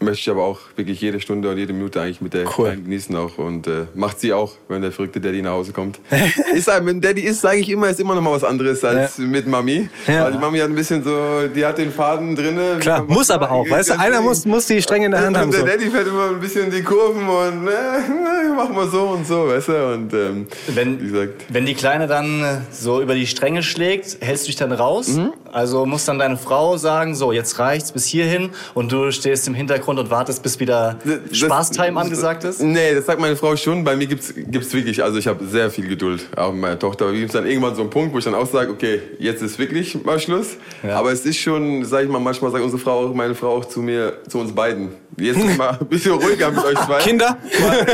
möchte 0.00 0.20
ich 0.20 0.30
aber 0.30 0.42
auch 0.44 0.58
wirklich 0.76 1.00
jede 1.00 1.20
Stunde 1.20 1.50
und 1.50 1.58
jede 1.58 1.72
Minute 1.72 2.00
eigentlich 2.00 2.20
mit 2.20 2.34
der 2.34 2.44
Cool. 2.46 2.66
Kleinen 2.66 2.84
genießen 2.84 3.14
auch. 3.16 3.38
Und 3.38 3.66
äh, 3.66 3.86
macht 3.94 4.18
sie 4.20 4.32
auch, 4.32 4.52
wenn 4.68 4.82
der 4.82 4.92
verrückte 4.92 5.20
Daddy 5.20 5.42
nach 5.42 5.52
Hause 5.52 5.72
kommt. 5.72 6.00
ist, 6.54 6.68
halt- 6.68 6.86
wenn 6.86 7.00
Daddy 7.00 7.20
ist, 7.22 7.40
sage 7.42 7.58
ich 7.58 7.68
immer, 7.68 7.88
ist 7.90 8.00
immer 8.00 8.14
noch 8.14 8.22
mal 8.22 8.32
was 8.32 8.44
anderes 8.44 8.82
als 8.84 9.18
mit 9.18 9.46
Mami. 9.46 9.88
Ja. 10.06 10.24
Weil 10.24 10.32
die 10.32 10.38
Mami 10.38 10.58
hat 10.58 10.68
ein 10.68 10.74
bisschen 10.74 11.04
so, 11.04 11.46
die 11.54 11.64
hat 11.64 11.78
den 11.78 11.92
Faden 11.92 12.34
drin. 12.34 12.58
Klar, 12.80 13.04
muss 13.04 13.30
aber 13.30 13.50
auch, 13.50 13.68
weißt 13.68 13.90
du, 13.90 13.98
einer 13.98 14.20
muss, 14.20 14.44
muss 14.46 14.66
die 14.66 14.80
Stränge 14.82 15.06
in 15.06 15.12
der 15.12 15.20
Hand 15.20 15.36
und 15.36 15.42
haben. 15.42 15.50
der 15.50 15.60
So. 15.60 15.66
Daddy 15.66 15.90
fährt 15.90 16.06
immer 16.08 16.28
ein 16.30 16.40
bisschen 16.40 16.70
die 16.70 16.82
Kurven 16.82 17.28
und 17.28 17.66
äh, 17.68 17.72
mach 18.56 18.70
mal 18.70 18.88
so 18.88 19.02
und 19.08 19.26
so, 19.26 19.48
weißt 19.48 19.68
du. 19.68 19.92
Und 19.94 20.14
ähm, 20.14 20.46
Wenn, 20.68 21.00
wie 21.00 21.10
gesagt, 21.10 21.44
wenn 21.50 21.66
die 21.66 21.74
Kleine 21.74 22.06
dann 22.06 22.64
so 22.72 23.00
über 23.02 23.14
die 23.14 23.26
Stränge 23.26 23.62
schlägt, 23.62 24.16
hältst 24.20 24.44
du 24.44 24.46
dich 24.48 24.56
dann 24.56 24.72
raus? 24.72 25.08
Mhm. 25.08 25.32
Also 25.52 25.86
muss 25.86 26.04
dann 26.04 26.18
deine 26.18 26.36
Frau 26.36 26.76
sagen, 26.76 27.14
so, 27.14 27.32
jetzt 27.32 27.58
reicht's 27.58 27.92
bis 27.92 28.06
hierhin 28.06 28.50
und 28.74 28.92
du 28.92 29.10
stehst 29.10 29.48
im 29.48 29.54
Hintergrund 29.54 29.98
und 29.98 30.10
wartest, 30.10 30.42
bis 30.42 30.60
wieder 30.60 30.96
Spaßtime 31.32 31.98
angesagt 32.00 32.44
ist? 32.44 32.62
Nee, 32.62 32.94
das 32.94 33.06
sagt 33.06 33.20
meine 33.20 33.36
Frau 33.36 33.56
schon. 33.56 33.84
Bei 33.84 33.96
mir 33.96 34.06
gibt's 34.06 34.32
gibt's 34.36 34.72
wirklich, 34.72 35.02
also 35.02 35.18
ich 35.18 35.26
habe 35.26 35.44
sehr 35.46 35.70
viel 35.70 35.88
Geduld, 35.88 36.26
auch 36.36 36.52
mit 36.52 36.60
meiner 36.60 36.78
Tochter. 36.78 37.06
Aber 37.06 37.14
gibt 37.14 37.34
dann 37.34 37.46
irgendwann 37.46 37.74
so 37.74 37.82
einen 37.82 37.90
Punkt, 37.90 38.14
wo 38.14 38.18
ich 38.18 38.24
dann 38.24 38.34
auch 38.34 38.46
sage, 38.46 38.70
okay, 38.70 39.00
jetzt 39.18 39.42
ist 39.42 39.58
wirklich 39.58 40.02
mal 40.04 40.18
Schluss. 40.18 40.56
Aber 40.82 41.12
es 41.12 41.24
ist 41.26 41.38
schon, 41.38 41.84
sag 41.84 42.04
ich 42.04 42.10
mal, 42.10 42.20
manchmal 42.20 42.50
sagt 42.50 42.62
unsere 42.62 42.80
Frau, 42.80 43.06
auch, 43.06 43.14
meine 43.14 43.34
Frau 43.34 43.56
auch 43.56 43.64
zu 43.64 43.80
mir, 43.80 44.18
zu 44.28 44.38
uns 44.38 44.52
beiden. 44.52 44.90
Jetzt 45.16 45.38
ist 45.38 45.58
mal 45.58 45.76
ein 45.78 45.86
bisschen 45.86 46.12
ruhiger 46.12 46.50
mit 46.50 46.64
euch 46.64 46.78
zwei. 46.78 46.98
Kinder? 47.02 47.36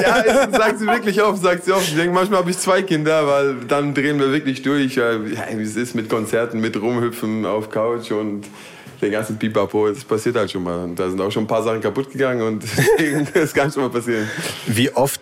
Ja, 0.00 0.22
es 0.22 0.56
sagt 0.56 0.78
sie 0.78 0.86
wirklich 0.86 1.20
oft, 1.22 1.42
sagt 1.42 1.64
sie 1.64 1.72
oft. 1.72 1.88
Ich 1.88 1.96
denke, 1.96 2.12
manchmal 2.12 2.40
habe 2.40 2.50
ich 2.50 2.58
zwei 2.58 2.82
Kinder, 2.82 3.26
weil 3.26 3.56
dann 3.66 3.94
drehen 3.94 4.18
wir 4.18 4.30
wirklich 4.32 4.62
durch, 4.62 4.96
äh, 4.96 5.14
ja, 5.14 5.46
wie 5.52 5.62
es 5.62 5.76
ist 5.76 5.94
mit 5.94 6.08
Konzerten, 6.08 6.60
mit 6.60 6.80
Rumhüpfen 6.80 7.45
auf 7.46 7.70
Couch 7.70 8.10
und 8.12 8.44
den 9.02 9.12
ganzen 9.12 9.38
Pipapo. 9.38 9.88
Das 9.88 10.04
passiert 10.04 10.36
halt 10.36 10.50
schon 10.50 10.62
mal. 10.62 10.84
Und 10.84 10.98
da 10.98 11.08
sind 11.08 11.20
auch 11.20 11.30
schon 11.30 11.44
ein 11.44 11.48
paar 11.48 11.62
Sachen 11.62 11.80
kaputt 11.80 12.10
gegangen 12.10 12.42
und 12.42 12.62
deswegen, 12.62 13.26
das 13.34 13.52
kann 13.52 13.70
schon 13.70 13.82
mal 13.84 13.90
passieren. 13.90 14.28
Wie 14.66 14.90
oft 14.94 15.20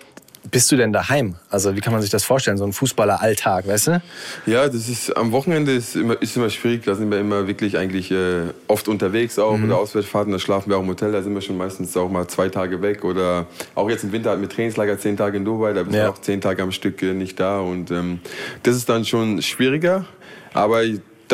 bist 0.51 0.71
du 0.71 0.77
denn 0.77 0.93
daheim? 0.93 1.37
Also 1.49 1.75
wie 1.75 1.81
kann 1.81 1.93
man 1.95 2.03
sich 2.03 2.11
das 2.11 2.23
vorstellen, 2.23 2.59
so 2.59 2.65
ein 2.65 2.73
Fußballer-Alltag, 2.75 3.67
weißt 3.67 3.87
du? 3.89 4.03
Ja, 4.47 4.67
das 4.69 4.89
ist 4.91 5.17
am 5.17 5.33
Wochenende 5.33 5.73
ist 5.73 5.97
immer, 5.97 6.21
ist 6.21 6.37
immer 6.37 6.51
schwierig. 6.51 6.85
Da 6.85 6.95
sind 6.95 7.11
wir 7.11 7.19
immer 7.19 7.49
wirklich 7.49 7.79
eigentlich 7.79 8.11
äh, 8.11 8.43
oft 8.69 8.87
unterwegs 8.87 9.39
auch 9.39 9.59
oder 9.61 9.79
Auswärtsfahrten. 9.79 10.33
Da 10.33 10.39
schlafen 10.39 10.69
wir 10.71 10.77
auch 10.77 10.83
im 10.83 10.89
Hotel. 10.89 11.13
Da 11.13 11.23
sind 11.23 11.35
wir 11.35 11.41
schon 11.41 11.57
meistens 11.57 11.97
auch 11.97 12.11
mal 12.11 12.29
zwei 12.29 12.51
Tage 12.51 12.83
weg 12.83 13.05
oder 13.05 13.47
auch 13.75 13.89
jetzt 13.89 14.05
im 14.05 14.13
Winter 14.13 14.31
hatten 14.33 14.43
wir 14.43 14.49
Trainingslager 14.51 14.99
zehn 14.99 15.17
Tage 15.17 15.39
in 15.39 15.47
Dubai. 15.47 15.73
Da 15.73 15.83
bist 15.83 15.97
Ja. 15.97 16.05
du 16.05 16.11
auch 16.13 16.19
zehn 16.21 16.41
Tage 16.43 16.63
am 16.63 16.73
Stück 16.73 17.03
äh, 17.03 17.15
nicht 17.15 17.41
da 17.41 17.61
und 17.61 17.91
ähm, 17.91 18.21
das 18.65 18.77
ist 18.77 18.89
dann 18.89 19.05
schon 19.07 19.41
schwieriger. 19.41 20.05
Aber 20.53 20.83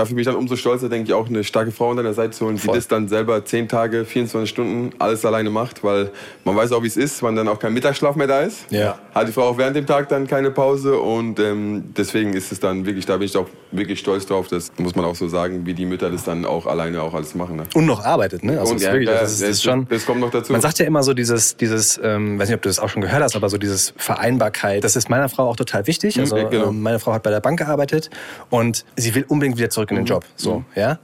dafür 0.00 0.14
bin 0.14 0.22
ich 0.22 0.26
dann 0.26 0.36
umso 0.36 0.56
stolzer, 0.56 0.88
denke 0.88 1.08
ich, 1.08 1.14
auch 1.14 1.28
eine 1.28 1.44
starke 1.44 1.70
Frau 1.70 1.90
an 1.90 1.98
deiner 1.98 2.14
Seite 2.14 2.30
zu 2.32 2.46
holen, 2.46 2.56
die 2.56 2.62
Voll. 2.62 2.74
das 2.74 2.88
dann 2.88 3.08
selber 3.08 3.44
zehn 3.44 3.68
Tage, 3.68 4.04
24 4.04 4.48
Stunden 4.48 4.90
alles 4.98 5.24
alleine 5.24 5.50
macht, 5.50 5.84
weil 5.84 6.10
man 6.44 6.56
weiß 6.56 6.72
auch, 6.72 6.82
wie 6.82 6.86
es 6.88 6.96
ist, 6.96 7.22
wenn 7.22 7.36
dann 7.36 7.48
auch 7.48 7.58
kein 7.58 7.72
Mittagsschlaf 7.74 8.16
mehr 8.16 8.26
da 8.26 8.40
ist. 8.40 8.66
Ja. 8.70 8.98
Hat 9.14 9.28
die 9.28 9.32
Frau 9.32 9.42
auch 9.42 9.58
während 9.58 9.76
dem 9.76 9.86
Tag 9.86 10.08
dann 10.08 10.26
keine 10.26 10.50
Pause 10.50 10.98
und 10.98 11.38
ähm, 11.38 11.92
deswegen 11.96 12.32
ist 12.32 12.50
es 12.52 12.60
dann 12.60 12.86
wirklich, 12.86 13.06
da 13.06 13.16
bin 13.18 13.26
ich 13.26 13.36
auch 13.36 13.46
wirklich 13.72 14.00
stolz 14.00 14.26
drauf, 14.26 14.48
das 14.48 14.72
muss 14.78 14.96
man 14.96 15.04
auch 15.04 15.14
so 15.14 15.28
sagen, 15.28 15.66
wie 15.66 15.74
die 15.74 15.86
Mütter 15.86 16.10
das 16.10 16.24
dann 16.24 16.44
auch 16.44 16.66
alleine 16.66 17.02
auch 17.02 17.14
alles 17.14 17.34
machen. 17.34 17.56
Ne? 17.56 17.64
Und 17.74 17.86
noch 17.86 18.04
arbeitet, 18.04 18.42
ne? 18.42 18.58
Also 18.58 18.72
Und 18.72 18.80
ja, 18.80 18.92
wirklich, 18.92 19.08
ja, 19.08 19.20
das, 19.20 19.32
ist, 19.32 19.40
das 19.42 19.48
das- 19.48 19.56
ist 19.58 19.62
schon. 19.62 19.86
das 19.88 20.06
kommt 20.06 20.20
noch 20.20 20.30
dazu. 20.30 20.52
Man 20.52 20.60
sagt 20.60 20.78
ja 20.78 20.86
immer 20.86 21.02
so 21.02 21.12
dieses, 21.14 21.56
dieses, 21.56 22.00
ähm, 22.02 22.38
weiß 22.38 22.48
nicht, 22.48 22.56
ob 22.56 22.62
du 22.62 22.68
das 22.68 22.78
auch 22.78 22.88
schon 22.88 23.02
gehört 23.02 23.22
hast, 23.22 23.36
aber 23.36 23.48
so 23.48 23.58
dieses 23.58 23.92
Vereinbarkeit. 23.96 24.84
Das 24.84 24.96
ist 24.96 25.08
meiner 25.10 25.28
Frau 25.28 25.48
auch 25.48 25.56
total 25.56 25.86
wichtig. 25.86 26.18
Also 26.18 26.36
ja, 26.36 26.44
genau. 26.48 26.68
ähm, 26.70 26.80
meine 26.82 26.98
Frau 26.98 27.12
hat 27.12 27.22
bei 27.22 27.30
der 27.30 27.40
Bank 27.40 27.58
gearbeitet 27.58 28.10
und 28.48 28.84
sie 28.96 29.14
will 29.14 29.24
unbedingt 29.28 29.58
wieder 29.58 29.70
zurück 29.70 29.89
in 29.90 29.96
Mhm. 29.96 30.00
den 30.00 30.06
Job. 30.06 30.24
So, 30.36 30.64
ja. 30.74 30.98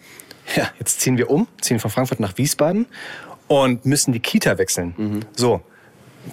Ja, 0.55 0.69
jetzt 0.79 1.01
ziehen 1.01 1.19
wir 1.19 1.29
um, 1.31 1.49
ziehen 1.61 1.81
von 1.81 1.91
Frankfurt 1.91 2.21
nach 2.21 2.39
Wiesbaden 2.39 2.87
und 3.49 3.85
müssen 3.85 4.13
die 4.13 4.21
Kita 4.21 4.59
wechseln. 4.59 5.25
So. 5.35 5.61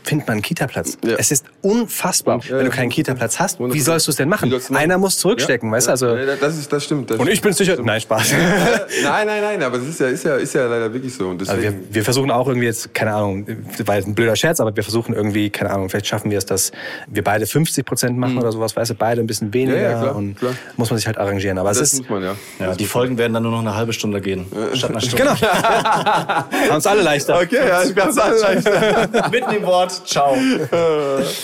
Findet 0.04 0.28
man 0.28 0.34
einen 0.36 0.42
Kita-Platz. 0.42 0.98
Mhm. 1.04 1.10
Ja. 1.12 1.16
Es 1.18 1.32
ist 1.32 1.46
unfassbar, 1.62 2.40
Ja, 2.50 2.58
wenn 2.58 2.66
du 2.66 2.72
keinen 2.72 2.90
Kita-Platz 2.90 3.40
hast. 3.40 3.60
Wie 3.60 3.64
100%. 3.64 3.84
sollst 3.84 4.08
du 4.08 4.12
es 4.12 4.18
denn 4.18 4.30
machen? 4.30 4.50
Wie 4.50 4.56
machen? 4.56 4.76
Einer 4.76 4.98
muss 4.98 5.18
zurückstecken, 5.20 5.72
weißt 5.72 5.88
du? 5.88 5.92
Also, 5.92 6.16
Ja, 6.16 6.36
das, 6.36 6.58
ist, 6.58 6.72
das 6.72 6.84
stimmt. 6.84 7.12
Das 7.12 7.20
und 7.20 7.30
ich 7.30 7.42
bin 7.42 7.54
sicher. 7.54 7.78
Nein, 7.82 8.02
Spaß. 8.02 8.32
nein, 9.04 9.28
nein, 9.28 9.42
nein, 9.42 9.64
aber 9.64 9.78
das 9.78 9.88
ist 9.88 10.00
ja, 10.00 10.08
ist 10.08 10.24
ja, 10.26 10.36
ist 10.38 10.54
ja 10.54 10.66
leider 10.68 10.92
wirklich 10.94 11.14
so. 11.14 11.28
Und 11.30 11.40
Also 11.42 11.54
deswegen, 11.54 11.80
wir, 11.90 11.96
wir 11.96 12.04
versuchen 12.04 12.32
auch 12.32 12.48
irgendwie 12.48 12.68
jetzt, 12.68 12.94
keine 12.94 13.14
Ahnung, 13.14 13.46
war 13.86 13.96
jetzt 13.96 14.08
ein 14.08 14.16
blöder 14.16 14.36
Scherz, 14.36 14.60
aber 14.60 14.76
wir 14.76 14.84
versuchen 14.84 15.14
irgendwie, 15.14 15.50
keine 15.50 15.70
Ahnung, 15.72 15.90
vielleicht 15.90 16.08
schaffen 16.08 16.32
wir 16.32 16.38
es, 16.38 16.46
dass 16.46 16.72
wir 17.08 17.24
beide 17.24 17.46
50 17.46 17.86
Prozent 17.86 18.18
machen 18.18 18.38
oder 18.38 18.52
sowas, 18.52 18.76
weißt 18.76 18.92
du, 18.92 18.96
beide 18.96 19.22
ein 19.22 19.28
bisschen 19.28 19.54
weniger 19.54 19.74
Mhm. 19.78 19.84
Ja, 19.84 19.92
ja, 19.92 20.02
klar, 20.02 20.16
und 20.16 20.36
klar. 20.38 20.54
muss 20.78 20.90
man 20.90 20.98
sich 20.98 21.08
halt 21.08 21.18
arrangieren. 21.18 21.58
Aber 21.58 21.70
das 21.70 21.78
es 21.80 21.94
ist, 21.94 22.00
muss 22.02 22.10
man, 22.10 22.24
ja. 22.24 22.36
Ja, 22.60 22.76
die 22.76 22.86
Folgen 22.86 23.18
werden 23.18 23.34
dann 23.34 23.44
nur 23.44 23.52
noch 23.52 23.60
eine 23.60 23.76
halbe 23.76 23.92
Stunde 23.94 24.22
gehen, 24.22 24.46
statt 24.74 24.92
einer 24.92 25.02
Stunde. 25.02 25.18
genau, 25.18 25.36
haben 25.42 26.76
uns 26.76 26.88
alle 26.88 27.02
leichter. 27.02 27.40
Okay, 27.42 27.58
ja, 27.68 27.82
ist 27.82 27.96
ganz 27.96 28.16
leicht. 28.16 28.64
Mitten 29.32 29.52
im 29.52 29.64
Wort, 29.66 29.83
ciao. 29.90 30.36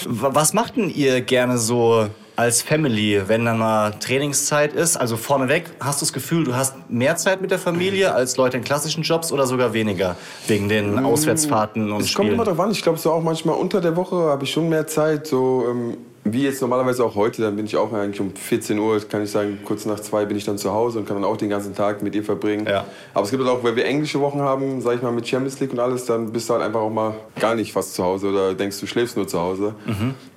Was 0.06 0.54
macht 0.54 0.76
denn 0.78 0.90
ihr 0.90 1.22
gerne 1.22 1.58
so 1.58 2.08
als 2.36 2.62
Family, 2.62 3.22
wenn 3.28 3.44
dann 3.46 3.60
mal 3.60 3.92
Trainingszeit 4.00 4.74
ist? 4.74 4.96
Also 4.98 5.18
vorneweg, 5.18 5.66
hast 5.80 6.02
du 6.02 6.06
das 6.06 6.14
Gefühl, 6.14 6.46
du 6.46 6.56
hast 6.56 6.76
mehr 6.90 7.18
Zeit 7.18 7.42
mit 7.42 7.52
der 7.52 7.60
Familie 7.60 8.14
als 8.14 8.38
Leute 8.38 8.58
in 8.58 8.64
klassischen 8.64 9.04
Jobs 9.04 9.32
oder 9.32 9.46
sogar 9.46 9.74
weniger 9.74 10.16
wegen 10.48 10.70
den 10.70 11.00
Auswärtsfahrten 11.00 11.92
und 11.92 12.02
Es 12.02 12.14
kommt 12.14 12.28
Spielen? 12.28 12.34
immer 12.36 12.46
drauf 12.46 12.60
an. 12.60 12.72
Ich 12.72 12.82
glaube, 12.82 12.98
so 12.98 13.12
auch 13.12 13.22
manchmal 13.24 13.56
unter 13.56 13.82
der 13.82 13.96
Woche 13.96 14.16
habe 14.16 14.46
ich 14.46 14.52
schon 14.52 14.70
mehr 14.70 14.88
Zeit. 14.88 15.28
So, 15.28 15.66
ähm, 15.70 15.98
wie 16.24 16.44
jetzt 16.44 16.62
normalerweise 16.62 17.04
auch 17.04 17.16
heute, 17.16 17.42
dann 17.42 17.56
bin 17.56 17.66
ich 17.66 17.76
auch 17.76 17.92
eigentlich 17.94 18.20
um 18.20 18.36
14 18.36 18.78
Uhr, 18.78 19.00
kann 19.08 19.24
ich 19.24 19.32
sagen, 19.32 19.60
kurz 19.64 19.86
nach 19.86 20.00
zwei 20.00 20.26
bin 20.26 20.38
ich 20.38 20.46
dann 20.46 20.58
zu 20.58 20.72
Hause 20.72 21.00
und 21.00 21.08
kann 21.08 21.16
dann 21.16 21.24
auch 21.24 21.38
den 21.38 21.50
ganzen 21.50 21.74
Tag 21.74 22.04
mit 22.04 22.14
ihr 22.14 22.24
verbringen. 22.24 22.66
Ja. 22.68 22.86
Aber 23.14 23.24
es 23.24 23.32
gibt 23.32 23.44
halt 23.44 23.52
auch, 23.52 23.64
weil 23.64 23.76
wir 23.76 23.86
englische 23.86 24.20
Wochen 24.20 24.40
haben, 24.42 24.82
sag 24.82 24.96
ich 24.96 25.02
mal, 25.02 25.12
mit 25.12 25.28
Champions 25.28 25.60
League 25.60 25.72
und 25.72 25.80
alles, 25.80 26.06
dann 26.06 26.32
bist 26.32 26.50
du 26.50 26.54
halt 26.54 26.64
einfach 26.64 26.82
auch 26.82 26.90
mal 26.90 27.16
gar 27.40 27.56
nicht 27.56 27.72
fast 27.72 27.96
zu 27.96 28.04
Hause 28.04 28.28
oder 28.28 28.54
denkst, 28.54 28.80
du 28.80 28.88
schläfst 28.88 29.16
nur 29.16 29.28
zu 29.28 29.40
Hause. 29.40 29.76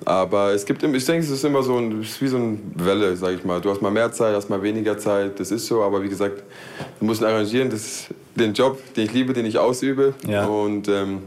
Aber 0.05 0.53
es 0.53 0.65
gibt, 0.65 0.83
ich 0.83 1.05
denke, 1.05 1.23
es 1.23 1.29
ist 1.29 1.43
immer 1.43 1.63
so 1.63 1.77
ein, 1.77 2.01
es 2.01 2.11
ist 2.11 2.21
wie 2.21 2.27
so 2.27 2.37
eine 2.37 2.57
Welle, 2.75 3.15
sag 3.15 3.33
ich 3.35 3.43
mal. 3.43 3.61
Du 3.61 3.69
hast 3.69 3.81
mal 3.81 3.91
mehr 3.91 4.11
Zeit, 4.11 4.35
hast 4.35 4.49
mal 4.49 4.63
weniger 4.63 4.97
Zeit, 4.97 5.39
das 5.39 5.51
ist 5.51 5.67
so, 5.67 5.83
aber 5.83 6.01
wie 6.01 6.09
gesagt, 6.09 6.43
du 6.99 7.05
musst 7.05 7.21
ihn 7.21 7.27
arrangieren, 7.27 7.69
das 7.69 7.81
ist 7.81 8.07
den 8.35 8.53
Job, 8.53 8.79
den 8.95 9.05
ich 9.05 9.13
liebe, 9.13 9.33
den 9.33 9.45
ich 9.45 9.57
ausübe. 9.57 10.13
Ja. 10.27 10.45
Und 10.45 10.87
ähm, 10.87 11.23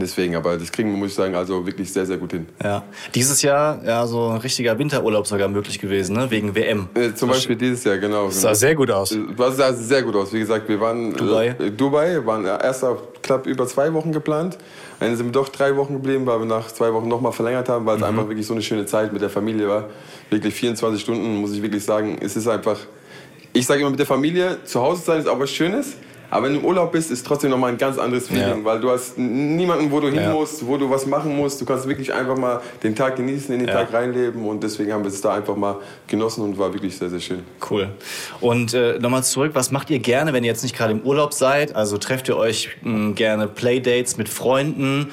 deswegen, 0.00 0.36
aber 0.36 0.56
das 0.56 0.70
kriegen 0.72 0.90
wir, 0.90 0.96
muss 0.96 1.10
ich 1.10 1.14
sagen, 1.14 1.34
also 1.34 1.66
wirklich 1.66 1.92
sehr, 1.92 2.06
sehr 2.06 2.16
gut 2.16 2.32
hin. 2.32 2.46
Ja. 2.62 2.84
Dieses 3.14 3.42
Jahr 3.42 3.82
ja 3.84 4.06
so 4.06 4.28
ein 4.28 4.38
richtiger 4.38 4.78
Winterurlaub 4.78 5.26
sogar 5.26 5.48
möglich 5.48 5.78
gewesen, 5.78 6.16
ne? 6.16 6.30
wegen 6.30 6.54
WM. 6.54 6.88
Äh, 6.94 7.14
zum 7.14 7.28
Beispiel 7.28 7.56
dieses 7.56 7.84
Jahr, 7.84 7.98
genau. 7.98 8.26
Das 8.26 8.40
sah 8.40 8.54
sehr 8.54 8.74
gut 8.74 8.90
aus. 8.90 9.16
Das 9.36 9.56
sah 9.56 9.72
sehr 9.72 10.02
gut 10.02 10.16
aus. 10.16 10.32
Wie 10.32 10.40
gesagt, 10.40 10.68
wir 10.68 10.80
waren 10.80 11.14
Dubai. 11.14 11.56
äh, 11.58 11.70
Dubai, 11.70 12.24
waren 12.24 12.44
erst 12.44 12.84
auf 12.84 12.98
knapp 13.22 13.46
über 13.46 13.66
zwei 13.66 13.92
Wochen 13.92 14.12
geplant. 14.12 14.58
Dann 15.00 15.16
sind 15.16 15.26
wir 15.26 15.32
doch 15.32 15.48
drei 15.48 15.76
Wochen 15.76 15.94
geblieben, 15.94 16.26
weil 16.26 16.38
wir 16.38 16.46
nach 16.46 16.68
zwei 16.68 16.92
Wochen 16.92 17.08
nochmal 17.08 17.32
verlängert 17.32 17.68
haben, 17.68 17.84
weil 17.86 17.96
es 17.96 18.02
einfach 18.02 18.28
wirklich 18.28 18.46
so 18.46 18.54
eine 18.54 18.62
schöne 18.62 18.86
Zeit 18.86 19.12
mit 19.12 19.22
der 19.22 19.30
Familie 19.30 19.68
war. 19.68 19.88
Wirklich 20.30 20.54
24 20.54 21.00
Stunden, 21.00 21.36
muss 21.36 21.52
ich 21.52 21.62
wirklich 21.62 21.84
sagen. 21.84 22.18
Es 22.20 22.36
ist 22.36 22.46
einfach, 22.46 22.78
ich 23.52 23.66
sage 23.66 23.80
immer 23.80 23.90
mit 23.90 23.98
der 23.98 24.06
Familie, 24.06 24.58
zu 24.64 24.80
Hause 24.80 25.02
sein 25.02 25.20
ist 25.20 25.28
auch 25.28 25.38
was 25.38 25.50
Schönes. 25.50 25.94
Aber 26.34 26.46
wenn 26.46 26.54
du 26.54 26.58
im 26.58 26.64
Urlaub 26.64 26.90
bist, 26.90 27.12
ist 27.12 27.24
trotzdem 27.24 27.50
nochmal 27.50 27.70
ein 27.70 27.78
ganz 27.78 27.96
anderes 27.96 28.26
Feeling, 28.26 28.58
Ja. 28.58 28.64
weil 28.64 28.80
du 28.80 28.90
hast 28.90 29.16
niemanden, 29.16 29.88
wo 29.92 30.00
du 30.00 30.08
hin 30.10 30.32
musst, 30.32 30.66
wo 30.66 30.76
du 30.76 30.90
was 30.90 31.06
machen 31.06 31.36
musst. 31.36 31.60
Du 31.60 31.64
kannst 31.64 31.86
wirklich 31.86 32.12
einfach 32.12 32.36
mal 32.36 32.60
den 32.82 32.96
Tag 32.96 33.14
genießen, 33.14 33.54
in 33.54 33.60
den. 33.60 33.68
Tag 33.68 33.92
reinleben 33.92 34.44
und 34.44 34.60
deswegen 34.64 34.92
haben 34.92 35.04
wir 35.04 35.10
es 35.12 35.20
da 35.20 35.32
einfach 35.32 35.54
mal 35.54 35.76
genossen 36.08 36.42
und 36.42 36.58
war 36.58 36.72
wirklich 36.74 36.96
sehr, 36.98 37.08
sehr 37.08 37.20
schön. 37.20 37.44
Cool. 37.70 37.88
Und 38.40 38.74
äh, 38.74 38.98
nochmal 38.98 39.22
zurück, 39.22 39.52
was 39.54 39.70
macht 39.70 39.90
ihr 39.90 40.00
gerne, 40.00 40.32
wenn 40.32 40.42
ihr 40.42 40.50
jetzt 40.50 40.64
nicht 40.64 40.76
gerade 40.76 40.90
im 40.92 41.02
Urlaub 41.02 41.32
seid? 41.32 41.76
Also 41.76 41.98
trefft 41.98 42.26
ihr 42.28 42.36
euch 42.36 42.70
mh, 42.82 43.12
gerne 43.12 43.46
Playdates 43.46 44.16
mit 44.16 44.28
Freunden? 44.28 45.12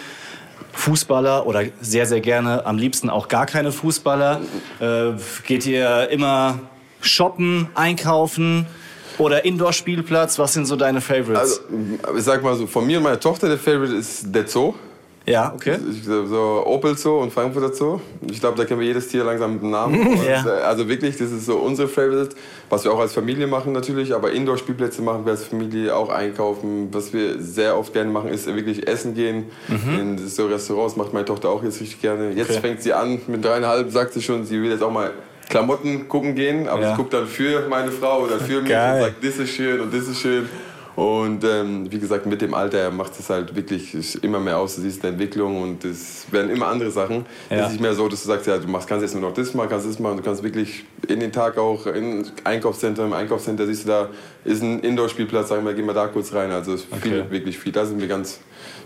Fußballer 0.73 1.45
oder 1.45 1.63
sehr, 1.81 2.05
sehr 2.05 2.21
gerne 2.21 2.65
am 2.65 2.77
liebsten 2.79 3.09
auch 3.11 3.27
gar 3.27 3.45
keine 3.45 3.71
Fußballer? 3.71 4.41
Äh, 4.79 5.11
geht 5.45 5.65
ihr 5.67 6.09
immer 6.09 6.59
shoppen, 7.01 7.67
einkaufen 7.75 8.65
oder 9.21 9.45
Indoor-Spielplatz? 9.45 10.37
Was 10.39 10.53
sind 10.53 10.65
so 10.65 10.75
deine 10.75 11.01
Favorites? 11.01 11.61
Also, 11.61 12.17
ich 12.17 12.23
sag 12.23 12.43
mal 12.43 12.55
so, 12.55 12.67
von 12.67 12.85
mir 12.85 12.97
und 12.97 13.03
meiner 13.03 13.19
Tochter 13.19 13.47
der 13.47 13.57
Favorite 13.57 13.95
ist 13.95 14.25
der 14.33 14.47
Zoo. 14.47 14.73
ja, 15.25 15.53
okay. 15.55 15.77
Ich, 15.91 16.03
so 16.03 16.63
Opel 16.65 16.97
Zoo 16.97 17.19
und 17.19 17.31
Frankfurter 17.31 17.71
Zoo. 17.73 17.99
Ich 18.29 18.39
glaube, 18.39 18.57
da 18.57 18.65
kennen 18.65 18.79
wir 18.79 18.87
jedes 18.87 19.07
Tier 19.07 19.23
langsam 19.23 19.53
mit 19.53 19.61
dem 19.61 19.69
Namen. 19.69 20.17
Ja. 20.27 20.43
äh, 20.45 20.61
Also 20.63 20.87
wirklich, 20.89 21.15
das 21.17 21.31
ist 21.31 21.45
so 21.45 21.57
unsere 21.57 21.87
Favorite. 21.87 22.35
Was 22.69 22.83
wir 22.85 22.91
auch 22.91 22.99
als 22.99 23.13
Familie 23.13 23.45
machen 23.47 23.71
natürlich, 23.71 24.13
aber 24.15 24.31
Indoor-Spielplätze 24.31 25.01
machen 25.03 25.23
wir 25.25 25.31
als 25.33 25.43
Familie, 25.45 25.95
auch 25.95 26.09
einkaufen. 26.09 26.89
Was 26.91 27.13
wir 27.13 27.39
sehr 27.39 27.77
oft 27.77 27.93
gerne 27.93 28.09
machen, 28.09 28.29
ist 28.29 28.47
wirklich 28.47 28.87
essen 28.87 29.13
gehen. 29.13 29.45
In 29.69 30.17
so 30.27 30.47
Restaurants 30.47 30.95
macht 30.95 31.13
meine 31.13 31.25
Tochter 31.25 31.49
auch 31.49 31.63
jetzt 31.63 31.79
richtig 31.81 32.01
gerne. 32.01 32.29
Jetzt 32.31 32.49
Mhm. 32.49 32.55
Okay. 32.55 32.61
fängt 32.67 32.81
sie 32.81 32.93
an, 32.93 33.21
mit 33.27 33.45
dreieinhalb 33.45 33.91
sagt 33.91 34.13
sie 34.13 34.21
schon, 34.21 34.45
sie 34.45 34.61
will 34.61 34.71
jetzt 34.71 34.81
auch 34.83 34.91
mal 34.91 35.11
Klamotten 35.51 36.08
gucken 36.08 36.34
gehen, 36.36 36.67
aber 36.67 36.81
Ja. 36.81 36.89
sie 36.91 36.96
guckt 36.98 37.13
dann 37.13 37.27
für 37.27 37.67
meine 37.70 37.91
Frau 37.91 38.22
oder 38.24 38.39
für 38.39 38.62
mich 38.62 38.72
Geil. 38.72 38.96
und 38.96 39.01
sagt, 39.10 39.24
das 39.24 39.38
ist 39.38 39.50
schön 39.51 39.79
und 39.81 39.93
das 39.93 40.08
ist 40.08 40.20
schön. 40.20 40.50
Und 40.93 41.43
ähm, 41.46 41.89
wie 41.89 42.00
gesagt, 42.00 42.25
mit 42.25 42.41
dem 42.41 42.53
Alter 42.53 42.91
macht 42.91 43.17
es 43.17 43.29
halt 43.29 43.55
wirklich 43.55 44.22
immer 44.24 44.41
mehr 44.41 44.58
aus. 44.58 44.75
Du 44.75 44.81
siehst 44.81 45.01
eine 45.03 45.13
Entwicklung 45.13 45.62
und 45.62 45.86
es 45.86 46.25
werden 46.31 46.51
immer 46.51 46.67
andere 46.67 46.91
Sachen. 46.91 47.25
Ja. 47.50 47.58
Es 47.60 47.65
ist 47.67 47.72
nicht 47.74 47.81
mehr 47.81 47.93
so, 47.93 48.10
dass 48.10 48.22
du 48.24 48.27
sagst, 48.27 48.46
ja, 48.46 48.58
du 48.58 48.67
machst, 48.67 48.89
kannst 48.89 49.01
jetzt 49.03 49.13
nur 49.13 49.22
noch 49.29 49.34
das 49.34 49.53
machen, 49.53 49.70
kannst 49.70 49.88
das 49.88 50.00
machen. 50.00 50.17
Du 50.17 50.24
kannst 50.24 50.43
wirklich 50.43 50.84
in 51.08 51.22
den 51.22 51.31
Tag 51.31 51.58
auch 51.58 51.86
in 51.88 52.25
Einkaufszentrum, 52.43 53.05
im 53.08 53.13
Einkaufscenter 53.13 53.65
siehst 53.67 53.86
du 53.86 53.88
da, 53.88 54.10
ist 54.43 54.62
ein 54.62 54.79
Indoor-Spielplatz, 54.81 55.48
sagen 55.48 55.65
wir, 55.65 55.74
gehen 55.74 55.86
wir 55.86 55.93
da 55.93 56.08
kurz 56.08 56.34
rein. 56.34 56.51
Also 56.51 56.74
es 56.74 56.81
ist 56.81 56.93
viel, 57.01 57.22
Okay. 57.22 57.31
wirklich 57.31 57.58
viel. 57.58 57.72
Da 57.72 57.86
sind 57.86 58.00
wir 58.01 58.10
ganz 58.10 58.41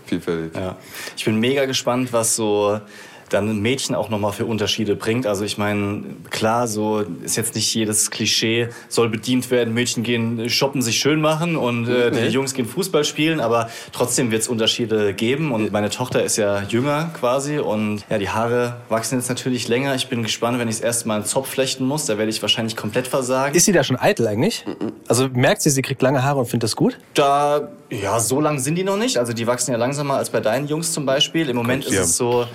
vielfältig. 0.06 0.52
Ja. 0.54 0.76
Ich 1.16 1.24
bin 1.24 1.40
mega 1.40 1.64
gespannt, 1.64 2.12
was 2.12 2.36
so 2.36 2.80
dann 3.28 3.50
ein 3.50 3.60
Mädchen 3.60 3.94
auch 3.94 4.08
nochmal 4.08 4.32
für 4.32 4.44
Unterschiede 4.44 4.96
bringt. 4.96 5.26
Also 5.26 5.44
ich 5.44 5.58
meine, 5.58 6.02
klar, 6.30 6.68
so 6.68 7.04
ist 7.22 7.36
jetzt 7.36 7.54
nicht 7.54 7.72
jedes 7.74 8.10
Klischee, 8.10 8.68
soll 8.88 9.08
bedient 9.08 9.50
werden, 9.50 9.74
Mädchen 9.74 10.02
gehen 10.02 10.48
shoppen, 10.48 10.82
sich 10.82 10.98
schön 10.98 11.20
machen 11.20 11.56
und 11.56 11.88
äh, 11.88 12.10
die 12.10 12.32
Jungs 12.32 12.54
gehen 12.54 12.66
Fußball 12.66 13.04
spielen, 13.04 13.40
aber 13.40 13.68
trotzdem 13.92 14.30
wird 14.30 14.42
es 14.42 14.48
Unterschiede 14.48 15.14
geben 15.14 15.52
und 15.52 15.72
meine 15.72 15.90
Tochter 15.90 16.22
ist 16.22 16.36
ja 16.36 16.62
jünger 16.62 17.10
quasi 17.18 17.58
und 17.58 18.04
ja, 18.10 18.18
die 18.18 18.28
Haare 18.28 18.76
wachsen 18.88 19.18
jetzt 19.18 19.28
natürlich 19.28 19.68
länger. 19.68 19.94
Ich 19.94 20.08
bin 20.08 20.22
gespannt, 20.22 20.58
wenn 20.58 20.68
ich 20.68 20.76
das 20.76 20.84
erste 20.84 21.08
Mal 21.08 21.16
einen 21.16 21.24
Zopf 21.24 21.48
flechten 21.48 21.84
muss, 21.84 22.06
da 22.06 22.18
werde 22.18 22.30
ich 22.30 22.42
wahrscheinlich 22.42 22.76
komplett 22.76 23.06
versagen. 23.06 23.54
Ist 23.54 23.64
sie 23.64 23.72
da 23.72 23.84
schon 23.84 23.98
eitel 23.98 24.26
eigentlich? 24.26 24.64
Also 25.08 25.28
merkt 25.32 25.62
sie, 25.62 25.70
sie 25.70 25.82
kriegt 25.82 26.02
lange 26.02 26.22
Haare 26.22 26.38
und 26.38 26.46
findet 26.46 26.64
das 26.64 26.76
gut? 26.76 26.98
Da, 27.14 27.68
ja, 27.90 28.18
so 28.18 28.40
lang 28.40 28.58
sind 28.58 28.74
die 28.74 28.82
noch 28.84 28.96
nicht. 28.96 29.16
Also 29.16 29.32
die 29.32 29.46
wachsen 29.46 29.70
ja 29.70 29.76
langsamer 29.76 30.14
als 30.14 30.30
bei 30.30 30.40
deinen 30.40 30.66
Jungs 30.66 30.92
zum 30.92 31.06
Beispiel. 31.06 31.48
Im 31.48 31.56
Moment 31.56 31.84
ist 31.84 31.94
ja. 31.94 32.02
es 32.02 32.16
so 32.16 32.46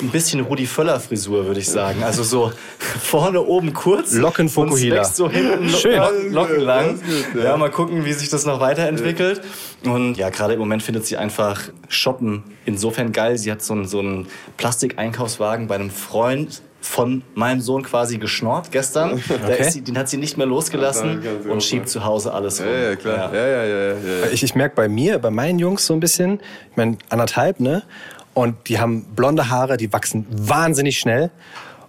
ein 0.00 0.08
bisschen 0.08 0.40
Rudi 0.40 0.66
Völler 0.66 0.98
Frisur, 0.98 1.46
würde 1.46 1.60
ich 1.60 1.68
sagen. 1.68 2.02
Also 2.02 2.22
so 2.22 2.52
vorne 2.78 3.42
oben 3.42 3.74
kurz. 3.74 4.14
Locken 4.14 4.48
Fukuhila. 4.48 5.04
so 5.04 5.28
hinten 5.28 5.68
Schön. 5.80 5.98
Locken, 5.98 6.32
Locken 6.32 6.60
lang. 6.60 7.00
Ja. 7.34 7.56
mal 7.58 7.70
gucken, 7.70 8.06
wie 8.06 8.12
sich 8.14 8.30
das 8.30 8.46
noch 8.46 8.60
weiterentwickelt. 8.60 9.42
Und 9.84 10.16
ja, 10.16 10.30
gerade 10.30 10.54
im 10.54 10.60
Moment 10.60 10.82
findet 10.82 11.04
sie 11.04 11.18
einfach 11.18 11.60
Shoppen 11.88 12.42
insofern 12.64 13.12
geil. 13.12 13.36
Sie 13.36 13.52
hat 13.52 13.62
so 13.62 13.74
einen, 13.74 13.86
so 13.86 13.98
einen 13.98 14.28
Plastikeinkaufswagen 14.56 15.66
bei 15.66 15.74
einem 15.74 15.90
Freund 15.90 16.62
von 16.80 17.22
meinem 17.34 17.60
Sohn 17.60 17.82
quasi 17.82 18.18
geschnort 18.18 18.72
gestern. 18.72 19.22
Da 19.46 19.54
ist 19.54 19.72
sie, 19.72 19.82
den 19.82 19.98
hat 19.98 20.08
sie 20.08 20.16
nicht 20.16 20.36
mehr 20.36 20.46
losgelassen 20.46 21.22
Ja, 21.22 21.52
und 21.52 21.62
schiebt 21.62 21.88
zu 21.88 22.04
Hause 22.04 22.32
alles 22.32 22.60
rum. 22.60 22.68
Ja, 22.68 22.90
ja, 22.90 22.96
klar. 22.96 23.34
Ja, 23.34 23.46
ja, 23.46 23.64
ja, 23.64 23.64
ja, 23.64 23.92
ja. 23.92 24.26
Ich, 24.32 24.42
ich 24.42 24.54
merke 24.54 24.76
bei 24.76 24.88
mir, 24.88 25.18
bei 25.18 25.30
meinen 25.30 25.58
Jungs 25.58 25.86
so 25.86 25.94
ein 25.94 26.00
bisschen, 26.00 26.40
ich 26.70 26.76
meine 26.76 26.96
anderthalb, 27.08 27.60
ne? 27.60 27.82
Und 28.34 28.68
die 28.68 28.78
haben 28.78 29.04
blonde 29.16 29.50
Haare, 29.50 29.76
die 29.76 29.92
wachsen 29.92 30.26
wahnsinnig 30.30 30.98
schnell. 30.98 31.30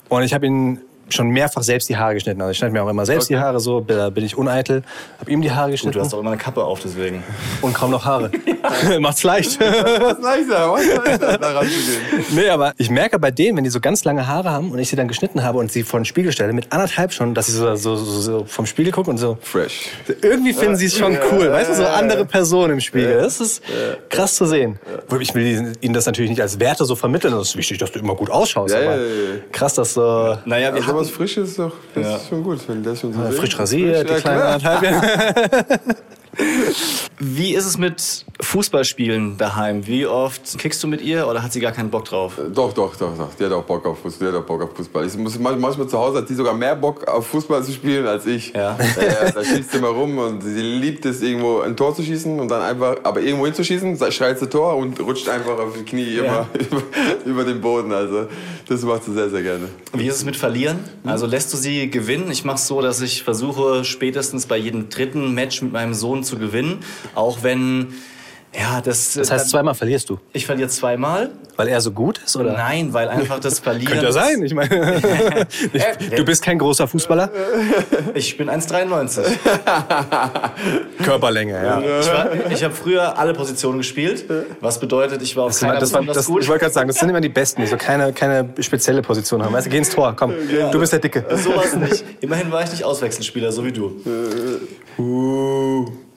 Und 0.09 0.23
ich 0.23 0.33
habe 0.33 0.45
ihnen 0.47 0.81
schon 1.13 1.29
mehrfach 1.29 1.63
selbst 1.63 1.89
die 1.89 1.97
Haare 1.97 2.13
geschnitten. 2.15 2.41
Also 2.41 2.51
ich 2.51 2.57
schneide 2.57 2.73
mir 2.73 2.83
auch 2.83 2.89
immer 2.89 3.05
selbst 3.05 3.29
die 3.29 3.37
Haare 3.37 3.59
so, 3.59 3.81
da 3.81 4.09
bin 4.09 4.25
ich 4.25 4.37
uneitel. 4.37 4.83
Habe 5.19 5.31
ihm 5.31 5.41
die 5.41 5.51
Haare 5.51 5.67
Gut, 5.67 5.71
geschnitten 5.73 5.97
du 5.97 6.03
hast 6.03 6.13
auch 6.13 6.19
immer 6.19 6.31
eine 6.31 6.39
Kappe 6.39 6.63
auf, 6.63 6.79
deswegen. 6.81 7.23
und 7.61 7.73
kaum 7.73 7.91
noch 7.91 8.05
Haare. 8.05 8.31
Macht's 8.99 9.23
leicht. 9.23 9.59
Was 9.61 10.19
leichter, 10.19 10.71
was 10.71 10.85
leichter, 10.85 11.37
da 11.37 11.51
ranzugehen. 11.51 12.25
nee, 12.31 12.49
aber 12.49 12.73
ich 12.77 12.89
merke 12.89 13.19
bei 13.19 13.31
denen, 13.31 13.57
wenn 13.57 13.63
die 13.63 13.69
so 13.69 13.79
ganz 13.79 14.03
lange 14.03 14.27
Haare 14.27 14.49
haben 14.49 14.71
und 14.71 14.79
ich 14.79 14.89
sie 14.89 14.95
dann 14.95 15.07
geschnitten 15.07 15.43
habe 15.43 15.57
und 15.57 15.71
sie 15.71 15.83
vor 15.83 15.99
den 15.99 16.05
Spiegel 16.05 16.31
stelle, 16.31 16.53
mit 16.53 16.71
anderthalb 16.71 17.13
schon, 17.13 17.33
dass 17.33 17.47
sie 17.47 17.53
so, 17.53 17.75
so, 17.75 17.95
so, 17.95 18.21
so 18.21 18.45
vom 18.45 18.65
Spiegel 18.65 18.91
gucken 18.91 19.11
und 19.11 19.17
so. 19.17 19.37
Fresh. 19.41 19.89
Irgendwie 20.21 20.53
finden 20.53 20.75
sie 20.75 20.85
es 20.85 20.97
schon 20.97 21.17
cool, 21.31 21.51
weißt 21.51 21.71
du, 21.71 21.75
so 21.75 21.85
andere 21.85 22.25
Personen 22.25 22.73
im 22.73 22.79
Spiegel. 22.79 23.21
Das 23.21 23.39
ist 23.39 23.61
krass 24.09 24.35
zu 24.35 24.45
sehen. 24.45 24.79
Ich 25.19 25.33
will 25.33 25.73
ihnen 25.81 25.93
das 25.93 26.05
natürlich 26.05 26.29
nicht 26.31 26.41
als 26.41 26.59
Werte 26.59 26.85
so 26.85 26.95
vermitteln. 26.95 27.33
Das 27.33 27.49
ist 27.49 27.57
wichtig, 27.57 27.77
dass 27.77 27.91
du 27.91 27.99
immer 27.99 28.15
gut 28.15 28.29
ausschaust. 28.29 28.73
Ja, 28.73 28.81
aber 28.81 28.95
ja, 28.97 29.01
ja, 29.01 29.07
ja. 29.07 29.39
krass, 29.51 29.75
dass 29.75 29.93
so 29.93 30.37
Naja, 30.45 30.73
wir 30.73 30.81
Also 30.81 31.00
was 31.01 31.09
Frisches 31.11 31.49
ist 31.49 31.59
doch, 31.59 31.73
das 31.95 32.03
Ja. 32.05 32.15
ist 32.17 32.27
schon 32.29 32.43
gut, 32.43 32.59
wenn 32.67 32.81
das 32.83 32.99
schon 32.99 33.13
so 33.13 33.19
frisch 33.31 33.53
ist. 33.53 33.59
rasiert, 33.59 34.07
die 34.09 34.13
Ja, 34.13 34.19
kleinen 34.19 34.59
klar. 34.59 34.79
anderthalb. 34.81 35.81
wie 37.19 37.53
ist 37.53 37.65
es 37.65 37.77
mit 37.77 38.25
Fußballspielen 38.39 39.37
daheim? 39.37 39.85
Wie 39.85 40.05
oft 40.05 40.57
kickst 40.57 40.81
du 40.81 40.87
mit 40.87 41.01
ihr 41.01 41.27
oder 41.27 41.43
hat 41.43 41.51
sie 41.53 41.59
gar 41.59 41.71
keinen 41.71 41.89
Bock 41.89 42.05
drauf? 42.05 42.39
Doch, 42.53 42.73
doch, 42.73 42.95
doch, 42.95 43.17
doch. 43.17 43.29
Die 43.39 43.45
hat 43.45 43.51
auch 43.51 43.63
Bock 43.63 43.85
auf 43.85 43.99
Fußball. 43.99 44.31
Die 44.31 44.35
hat 44.35 44.41
auch 44.41 44.47
Bock 44.47 44.63
auf 44.63 44.75
Fußball. 44.75 45.05
Ich 45.05 45.17
muss 45.17 45.37
manchmal 45.37 45.87
zu 45.87 45.97
Hause 45.97 46.19
hat 46.19 46.29
die 46.29 46.33
sogar 46.33 46.53
mehr 46.53 46.75
Bock 46.75 47.07
auf 47.07 47.27
Fußball 47.27 47.63
zu 47.63 47.71
spielen 47.73 48.07
als 48.07 48.25
ich. 48.25 48.53
Ja. 48.53 48.77
ja 48.79 49.31
da 49.31 49.43
schießt 49.43 49.71
sie 49.71 49.77
immer 49.77 49.89
rum 49.89 50.17
und 50.17 50.41
sie 50.41 50.61
liebt 50.61 51.05
es 51.05 51.21
irgendwo 51.21 51.59
ein 51.59 51.75
Tor 51.75 51.93
zu 51.95 52.01
schießen 52.01 52.39
und 52.39 52.49
dann 52.49 52.61
einfach, 52.61 52.95
aber 53.03 53.21
irgendwo 53.21 53.45
hinzuschießen, 53.45 53.97
schreit 54.11 54.39
sie 54.39 54.47
Tor 54.47 54.77
und 54.77 54.99
rutscht 54.99 55.27
einfach 55.27 55.59
auf 55.59 55.73
die 55.77 55.83
Knie 55.83 56.15
immer 56.15 56.25
Ja. 56.25 56.49
über, 56.59 56.83
über 57.25 57.43
den 57.43 57.61
Boden. 57.61 57.91
Also 57.91 58.27
das 58.67 58.81
macht 58.83 59.03
sie 59.03 59.13
sehr, 59.13 59.29
sehr 59.29 59.43
gerne. 59.43 59.67
Wie 59.93 60.07
ist 60.07 60.15
es 60.15 60.25
mit 60.25 60.37
Verlieren? 60.37 60.79
Also 61.03 61.25
lässt 61.25 61.53
du 61.53 61.57
sie 61.57 61.89
gewinnen? 61.89 62.31
Ich 62.31 62.45
mache 62.45 62.55
es 62.55 62.67
so, 62.67 62.81
dass 62.81 63.01
ich 63.01 63.23
versuche, 63.23 63.83
spätestens 63.83 64.45
bei 64.45 64.57
jedem 64.57 64.89
dritten 64.89 65.33
Match 65.33 65.61
mit 65.61 65.73
meinem 65.73 65.93
Sohn 65.93 66.20
zu 66.23 66.37
gewinnen. 66.37 66.79
Auch 67.15 67.43
wenn, 67.43 67.93
ja, 68.53 68.81
das. 68.81 69.13
Das 69.13 69.31
heißt, 69.31 69.49
zweimal 69.49 69.75
verlierst 69.75 70.09
du. 70.09 70.19
Ich 70.33 70.45
verliere 70.45 70.67
zweimal. 70.69 71.29
Weil 71.57 71.67
er 71.67 71.79
so 71.81 71.91
gut 71.91 72.19
ist, 72.25 72.35
oder? 72.37 72.53
Nein, 72.53 72.91
weil 72.93 73.07
einfach 73.09 73.39
das 73.39 73.59
Verlieren. 73.61 73.87
Könnte 73.91 74.05
ja 74.05 74.11
sein. 74.11 74.41
Ich 74.43 74.53
meine, 74.53 74.99
ich, 75.73 75.83
du 76.15 76.25
bist 76.25 76.41
kein 76.43 76.57
großer 76.57 76.87
Fußballer. 76.87 77.29
Ich 78.15 78.35
bin 78.37 78.49
1,93. 78.49 79.21
Körperlänge, 81.03 81.53
ja. 81.53 81.79
Ich, 81.99 82.07
war- 82.07 82.51
ich 82.51 82.63
habe 82.63 82.73
früher 82.73 83.17
alle 83.17 83.33
Positionen 83.33 83.77
gespielt, 83.79 84.25
was 84.59 84.79
bedeutet, 84.79 85.21
ich 85.21 85.35
war 85.35 85.45
auf 85.45 85.59
keiner 85.59 85.79
Das 85.79 85.93
war, 85.93 86.03
das, 86.03 86.25
gut. 86.25 86.41
ich 86.41 86.47
wollte 86.49 86.61
gerade 86.61 86.73
sagen, 86.73 86.87
das 86.87 86.97
sind 86.97 87.09
immer 87.09 87.21
die 87.21 87.29
Besten, 87.29 87.61
die 87.61 87.67
so 87.67 87.77
keine, 87.77 88.11
keine 88.13 88.49
spezielle 88.59 89.01
Position 89.01 89.43
haben. 89.43 89.53
Weißt 89.53 89.67
du, 89.67 89.71
geh 89.71 89.77
ins 89.77 89.89
Tor, 89.89 90.15
komm. 90.15 90.33
Du 90.71 90.79
bist 90.79 90.93
der 90.93 90.99
Dicke. 90.99 91.25
Sowas 91.35 91.75
nicht. 91.75 92.03
Immerhin 92.21 92.51
war 92.51 92.63
ich 92.63 92.71
nicht 92.71 92.83
Auswechselspieler, 92.83 93.51
so 93.51 93.63
wie 93.65 93.71
du. 93.71 93.91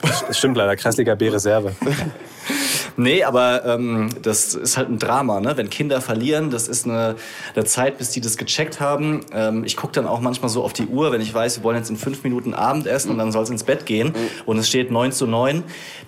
Das 0.00 0.38
stimmt 0.38 0.56
leider, 0.56 0.76
Kreisliga 0.76 1.14
B-Reserve. 1.14 1.74
Nee, 2.96 3.24
aber 3.24 3.64
ähm, 3.66 4.10
das 4.22 4.54
ist 4.54 4.76
halt 4.76 4.88
ein 4.88 4.98
Drama, 4.98 5.40
ne? 5.40 5.56
Wenn 5.56 5.68
Kinder 5.70 6.00
verlieren, 6.00 6.50
das 6.50 6.68
ist 6.68 6.84
eine, 6.86 7.16
eine 7.54 7.64
Zeit, 7.64 7.98
bis 7.98 8.10
die 8.10 8.20
das 8.20 8.36
gecheckt 8.36 8.80
haben. 8.80 9.20
Ähm, 9.32 9.64
ich 9.64 9.76
gucke 9.76 9.92
dann 9.94 10.06
auch 10.06 10.20
manchmal 10.20 10.48
so 10.48 10.62
auf 10.62 10.72
die 10.72 10.86
Uhr, 10.86 11.10
wenn 11.12 11.20
ich 11.20 11.32
weiß, 11.34 11.58
wir 11.58 11.64
wollen 11.64 11.76
jetzt 11.76 11.90
in 11.90 11.96
fünf 11.96 12.22
Minuten 12.24 12.54
Abendessen 12.54 13.10
und 13.10 13.18
dann 13.18 13.32
soll 13.32 13.42
es 13.42 13.50
ins 13.50 13.64
Bett 13.64 13.84
gehen 13.86 14.12
und 14.46 14.58
es 14.58 14.68
steht 14.68 14.90
9 14.90 15.12
zu 15.12 15.26
9, 15.26 15.64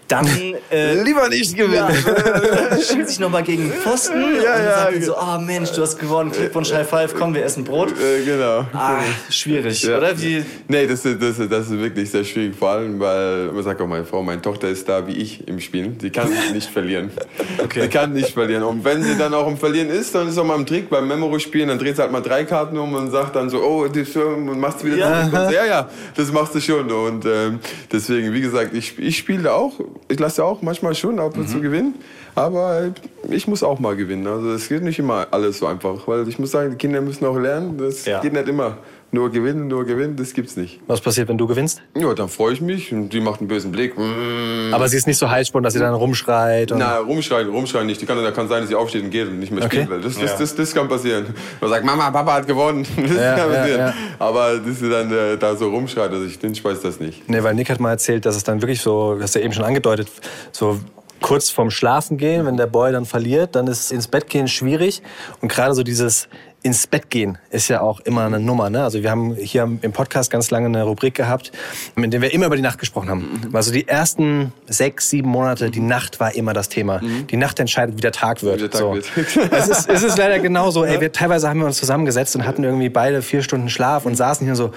dann 0.09 0.27
äh, 0.71 1.03
Lieber 1.03 1.29
nicht 1.29 1.57
gewinnen. 1.57 1.75
ja, 1.77 2.77
schießt 2.77 3.09
sich 3.09 3.19
nochmal 3.19 3.43
gegen 3.43 3.65
den 3.69 3.73
Pfosten 3.73 4.23
und 4.25 4.37
Ja, 4.37 4.43
dann 4.57 4.65
ja, 4.65 4.71
sagt 4.77 4.85
man 4.91 4.95
ge- 4.95 5.03
so, 5.03 5.17
ah 5.17 5.39
Mensch, 5.39 5.73
du 5.73 5.83
hast 5.83 5.99
gewonnen, 5.99 6.31
Glückwunsch, 6.31 6.73
High 6.73 6.89
Five, 6.89 7.15
komm, 7.19 7.35
wir 7.35 7.45
essen 7.45 7.65
Brot. 7.65 7.93
Äh, 8.01 8.25
genau. 8.25 8.65
Ah, 8.73 9.01
schwierig, 9.31 9.83
Ja. 9.83 9.99
oder? 9.99 10.21
Wie, 10.21 10.45
Nee, 10.69 10.87
das 10.87 11.05
ist, 11.05 11.21
das, 11.21 11.39
ist, 11.39 11.51
das 11.51 11.67
ist 11.67 11.79
wirklich 11.79 12.11
sehr 12.11 12.23
schwierig, 12.25 12.55
vor 12.57 12.71
allem, 12.71 13.01
weil, 13.01 13.51
man 13.53 13.65
sagt 13.65 13.81
auch 13.81 13.87
meine 13.89 14.05
Frau, 14.05 14.23
meine 14.23 14.41
Tochter 14.41 14.69
ist 14.69 14.89
da 14.89 15.07
wie 15.07 15.13
ich 15.15 15.47
im 15.49 15.59
Spielen. 15.61 15.99
Sie 16.01 16.11
kann 16.11 16.29
nicht 16.53 16.69
verlieren. 16.77 17.11
Okay. 17.59 17.83
Sie 17.83 17.89
kann 17.89 18.13
nicht 18.13 18.33
verlieren. 18.35 18.63
Und 18.63 18.85
wenn 18.85 19.03
sie 19.03 19.17
dann 19.17 19.33
auch 19.35 19.49
im 19.49 19.57
Verlieren 19.57 19.89
ist, 19.89 20.15
dann 20.15 20.29
ist 20.29 20.37
auch 20.39 20.45
mal 20.45 20.57
ein 20.59 20.67
Trick 20.67 20.89
beim 20.91 21.09
Memory-Spielen, 21.09 21.69
dann 21.69 21.79
dreht 21.79 21.97
sie 21.97 22.03
halt 22.03 22.13
mal 22.13 22.21
drei 22.21 22.45
Karten 22.45 22.77
um 22.77 22.93
und 22.95 23.11
sagt 23.11 23.35
dann 23.35 23.49
so, 23.49 23.61
oh, 23.63 23.87
das 23.89 24.15
und 24.15 24.61
machst 24.61 24.85
wieder 24.85 24.97
Ja. 24.99 25.23
zurück. 25.31 25.51
Ja, 25.53 25.65
ja, 25.65 25.89
das 26.15 26.31
machst 26.33 26.55
du 26.55 26.61
schon. 26.61 26.91
Und 26.93 27.25
ähm, 27.25 27.59
deswegen, 27.91 28.33
wie 28.35 28.43
gesagt, 28.43 28.75
ich, 28.75 28.99
ich 28.99 29.17
spiele 29.17 29.53
auch, 29.53 29.73
ich 30.09 30.19
lasse 30.21 30.45
auch 30.45 30.61
manchmal 30.63 30.95
schon 30.95 31.19
ab 31.19 31.37
und 31.37 31.49
zu 31.49 31.61
gewinnen. 31.61 31.95
Aber 32.35 32.91
ich 33.31 33.49
muss 33.49 33.63
auch 33.63 33.79
mal 33.81 33.97
gewinnen. 33.97 34.27
Also 34.27 34.51
es 34.53 34.69
geht 34.69 34.83
nicht 34.83 34.99
immer 34.99 35.27
alles 35.31 35.59
so 35.59 35.67
einfach. 35.67 36.07
Weil 36.07 36.29
ich 36.29 36.39
muss 36.39 36.51
sagen, 36.51 36.71
die 36.71 36.77
Kinder 36.77 37.01
müssen 37.01 37.25
auch 37.25 37.39
lernen. 37.39 37.79
Das 37.79 38.05
Ja. 38.05 38.21
geht 38.21 38.35
nicht 38.35 38.49
immer. 38.49 38.77
Nur 39.13 39.31
gewinnen, 39.31 39.69
nur 39.69 39.85
gewinnen, 39.85 40.17
das 40.17 40.33
gibt's 40.35 40.57
nicht. 40.57 40.81
Was 40.89 41.01
passiert, 41.01 41.29
wenn 41.29 41.39
du 41.39 41.47
gewinnst? 41.47 41.81
Ja, 41.97 42.13
dann 42.13 42.29
freue 42.29 42.53
ich 42.53 42.61
mich 42.61 42.93
und 42.93 43.11
die 43.11 43.21
macht 43.21 43.39
einen 43.41 43.47
bösen 43.49 43.71
Blick. 43.71 43.97
Mm. 43.97 44.75
Aber 44.75 44.89
sie 44.89 44.97
ist 44.97 45.07
nicht 45.07 45.17
so 45.17 45.31
heißspannend, 45.31 45.65
dass 45.65 45.75
sie 45.75 45.79
dann 45.79 45.95
rumschreit. 45.95 46.73
Und 46.73 46.79
Na, 46.79 46.99
rumschreien, 46.99 47.49
rumschreien 47.49 47.87
nicht. 47.87 48.01
Die 48.01 48.07
kann, 48.07 48.23
da 48.23 48.31
kann 48.33 48.49
sein, 48.49 48.61
dass 48.63 48.69
sie 48.69 48.75
aufsteht 48.75 49.05
und 49.05 49.11
geht 49.11 49.29
und 49.29 49.39
nicht 49.39 49.53
mehr 49.53 49.65
Okay. 49.65 49.83
spielen 49.83 49.91
will. 49.91 50.01
Das, 50.01 50.15
das, 50.19 50.33
Ja. 50.33 50.37
das, 50.39 50.55
das, 50.57 50.75
kann 50.75 50.89
passieren. 50.89 51.27
Man 51.61 51.71
sagt, 51.71 51.85
Mama, 51.85 52.11
Papa 52.11 52.35
hat 52.35 52.47
gewonnen. 52.47 52.85
Das 52.97 53.11
Ja, 53.17 53.37
kann 53.37 53.53
ja, 53.53 53.59
passieren. 53.59 53.81
ja. 53.81 53.95
Aber 54.19 54.59
dass 54.59 54.79
sie 54.81 54.91
dann 54.91 55.11
äh, 55.13 55.37
da 55.39 55.55
so 55.55 55.71
rumschreit, 55.71 56.11
also 56.11 56.25
ich, 56.27 56.43
ich 56.43 56.65
weiß 56.65 56.81
das 56.81 56.99
nicht. 56.99 57.29
Nee, 57.29 57.43
weil 57.45 57.55
Nick 57.55 57.71
hat 57.71 57.79
mal 57.79 57.91
erzählt, 57.91 58.27
dass 58.27 58.35
es 58.37 58.43
dann 58.43 58.61
wirklich 58.61 58.81
so, 58.81 59.17
hast 59.21 59.35
du 59.35 59.39
ja 59.39 59.45
eben 59.45 59.55
schon 59.55 59.65
angedeutet, 59.65 60.09
so 60.51 60.81
kurz 61.23 61.49
vorm 61.49 61.71
Schlafen 61.71 62.19
gehen, 62.19 62.45
wenn 62.45 62.57
der 62.59 62.67
Boy 62.67 62.93
dann 62.93 63.07
verliert, 63.07 63.57
dann 63.57 63.67
ist 63.69 63.91
ins 63.91 64.07
Bett 64.07 64.29
gehen 64.29 64.49
schwierig. 64.49 65.03
Und 65.41 65.49
gerade 65.51 65.75
so 65.75 65.83
dieses 65.83 66.29
ins 66.67 66.89
Bett 66.89 67.11
gehen 67.11 67.39
ist 67.51 67.69
ja 67.69 67.81
auch 67.81 68.01
immer 68.01 68.27
eine 68.27 68.41
Nummer. 68.41 68.71
Ne? 68.71 68.83
Also 68.83 69.01
wir 69.01 69.09
haben 69.09 69.37
hier 69.37 69.63
im 69.83 69.93
Podcast 69.93 70.33
ganz 70.33 70.51
lange 70.51 70.67
eine 70.67 70.83
Rubrik 70.83 71.15
gehabt, 71.15 71.53
in 71.95 72.11
der 72.11 72.21
wir 72.21 72.35
immer 72.35 72.47
über 72.47 72.57
die 72.57 72.63
Nacht 72.63 72.81
gesprochen 72.81 73.09
haben. 73.09 73.51
Also 73.53 73.71
die 73.73 73.87
ersten 73.87 74.53
sechs, 74.67 75.09
sieben 75.09 75.29
Monate, 75.29 75.71
die 75.71 75.81
Nacht 75.81 76.19
war 76.19 76.35
immer 76.35 76.55
das 76.55 76.69
Thema. 76.69 77.01
Die 77.31 77.37
Nacht 77.37 77.61
entscheidet, 77.61 77.97
wie 77.97 78.01
der 78.01 78.11
Tag 78.11 78.43
wird. 78.43 78.57
Wie 78.57 78.69
der 78.69 78.71
Tag 78.71 78.81
so. 78.81 78.95
wird. 78.95 79.07
es, 79.53 79.69
ist, 79.69 79.89
es 79.89 80.03
ist 80.03 80.19
leider 80.19 80.41
genauso. 80.41 80.85
Ey, 80.85 81.01
wir, 81.01 81.13
teilweise 81.13 81.49
haben 81.49 81.61
wir 81.61 81.67
uns 81.67 81.77
zusammengesetzt 81.77 82.35
und 82.35 82.45
hatten 82.45 82.65
irgendwie 82.65 82.89
beide 82.89 83.23
vier 83.23 83.45
Stunden 83.45 83.69
Schlaf 83.69 84.05
und 84.05 84.17
saßen 84.17 84.45
hier 84.45 84.57
so, 84.57 84.73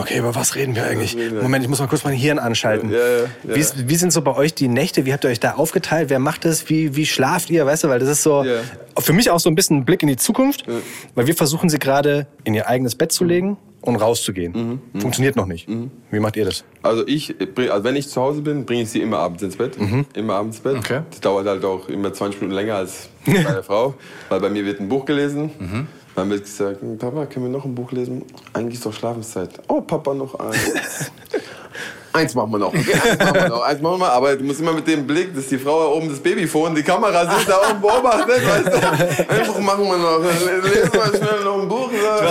okay, 0.00 0.18
über 0.18 0.34
was 0.34 0.54
reden 0.54 0.74
wir 0.74 0.84
eigentlich? 0.84 1.16
Moment, 1.40 1.62
ich 1.62 1.68
muss 1.68 1.80
mal 1.80 1.86
kurz 1.86 2.04
mein 2.04 2.14
Hirn 2.14 2.38
anschalten. 2.38 2.90
Ja, 2.90 2.98
ja, 2.98 3.22
ja. 3.44 3.56
Wie, 3.56 3.88
wie 3.88 3.96
sind 3.96 4.12
so 4.12 4.22
bei 4.22 4.34
euch 4.34 4.54
die 4.54 4.68
Nächte? 4.68 5.06
Wie 5.06 5.12
habt 5.12 5.24
ihr 5.24 5.30
euch 5.30 5.40
da 5.40 5.52
aufgeteilt? 5.52 6.10
Wer 6.10 6.18
macht 6.18 6.44
das? 6.44 6.68
Wie, 6.68 6.96
wie 6.96 7.06
schlaft 7.06 7.50
ihr? 7.50 7.66
Weißt 7.66 7.84
du, 7.84 7.88
weil 7.88 7.98
das 7.98 8.08
ist 8.08 8.22
so 8.22 8.44
für 8.98 9.12
mich 9.12 9.30
auch 9.30 9.40
so 9.40 9.48
ein 9.48 9.54
bisschen 9.54 9.78
ein 9.78 9.84
Blick 9.84 10.02
in 10.02 10.08
die 10.08 10.16
Zukunft, 10.16 10.64
weil 11.14 11.26
wir 11.26 11.34
versuchen 11.34 11.68
sie 11.68 11.78
gerade 11.78 12.26
in 12.44 12.54
ihr 12.54 12.68
eigenes 12.68 12.94
Bett 12.94 13.12
zu 13.12 13.24
legen 13.24 13.56
und 13.82 13.96
rauszugehen. 13.96 14.80
Mhm. 14.92 15.00
Funktioniert 15.00 15.36
noch 15.36 15.46
nicht. 15.46 15.68
Wie 16.10 16.20
macht 16.20 16.36
ihr 16.36 16.44
das? 16.44 16.64
Also 16.82 17.06
ich, 17.06 17.34
also 17.70 17.84
wenn 17.84 17.96
ich 17.96 18.08
zu 18.08 18.20
Hause 18.20 18.42
bin, 18.42 18.66
bringe 18.66 18.82
ich 18.82 18.90
sie 18.90 19.00
immer 19.00 19.18
abends 19.18 19.42
ins 19.42 19.56
Bett. 19.56 19.76
Immer 20.14 20.34
abends 20.34 20.58
ins 20.58 20.64
Bett. 20.64 20.76
Okay. 20.76 21.00
Das 21.10 21.20
dauert 21.20 21.46
halt 21.46 21.64
auch 21.64 21.88
immer 21.88 22.12
20 22.12 22.40
Minuten 22.42 22.56
länger 22.56 22.76
als 22.76 23.08
bei 23.26 23.32
der 23.42 23.62
Frau, 23.62 23.94
weil 24.28 24.40
bei 24.40 24.50
mir 24.50 24.64
wird 24.64 24.80
ein 24.80 24.88
Buch 24.88 25.04
gelesen. 25.04 25.88
Dann 26.16 26.28
wird 26.30 26.44
gesagt, 26.44 26.80
"Hm, 26.82 26.98
Papa, 26.98 27.26
können 27.26 27.46
wir 27.46 27.52
noch 27.52 27.64
ein 27.64 27.74
Buch 27.74 27.92
lesen? 27.92 28.24
Eigentlich 28.52 28.74
ist 28.74 28.86
doch 28.86 28.92
Schlafenszeit. 28.92 29.50
Oh, 29.68 29.80
Papa, 29.80 30.12
noch 30.12 30.34
eins. 30.38 30.58
eins 32.12 32.34
machen 32.34 32.50
wir 32.52 32.58
noch. 32.58 32.74
Okay, 32.74 32.92
eins 32.92 33.18
machen 33.18 33.34
wir 33.34 33.48
noch. 33.48 33.62
Eins 33.62 33.80
machen 33.80 33.92
wir 33.94 33.98
mal. 33.98 34.10
Aber 34.10 34.36
du 34.36 34.44
musst 34.44 34.60
immer 34.60 34.72
mit 34.72 34.86
dem 34.86 35.06
Blick, 35.06 35.34
dass 35.34 35.46
die 35.46 35.58
Frau 35.58 35.80
da 35.80 35.86
oben 35.86 36.08
das 36.08 36.18
Babyphone, 36.18 36.74
die 36.74 36.82
Kamera 36.82 37.30
sitzt 37.32 37.48
da 37.48 37.58
oben 37.70 37.80
beobachtet, 37.80 38.42
weißt 38.46 38.66
du? 38.66 39.28
Ein 39.32 39.46
Buch 39.46 39.60
machen 39.60 39.84
wir 39.84 39.96
noch. 39.98 40.18
Lesen 40.22 40.92
wir 40.92 41.16
schnell 41.16 41.44
noch 41.44 41.62
ein 41.62 41.68
Buch. 41.68 41.79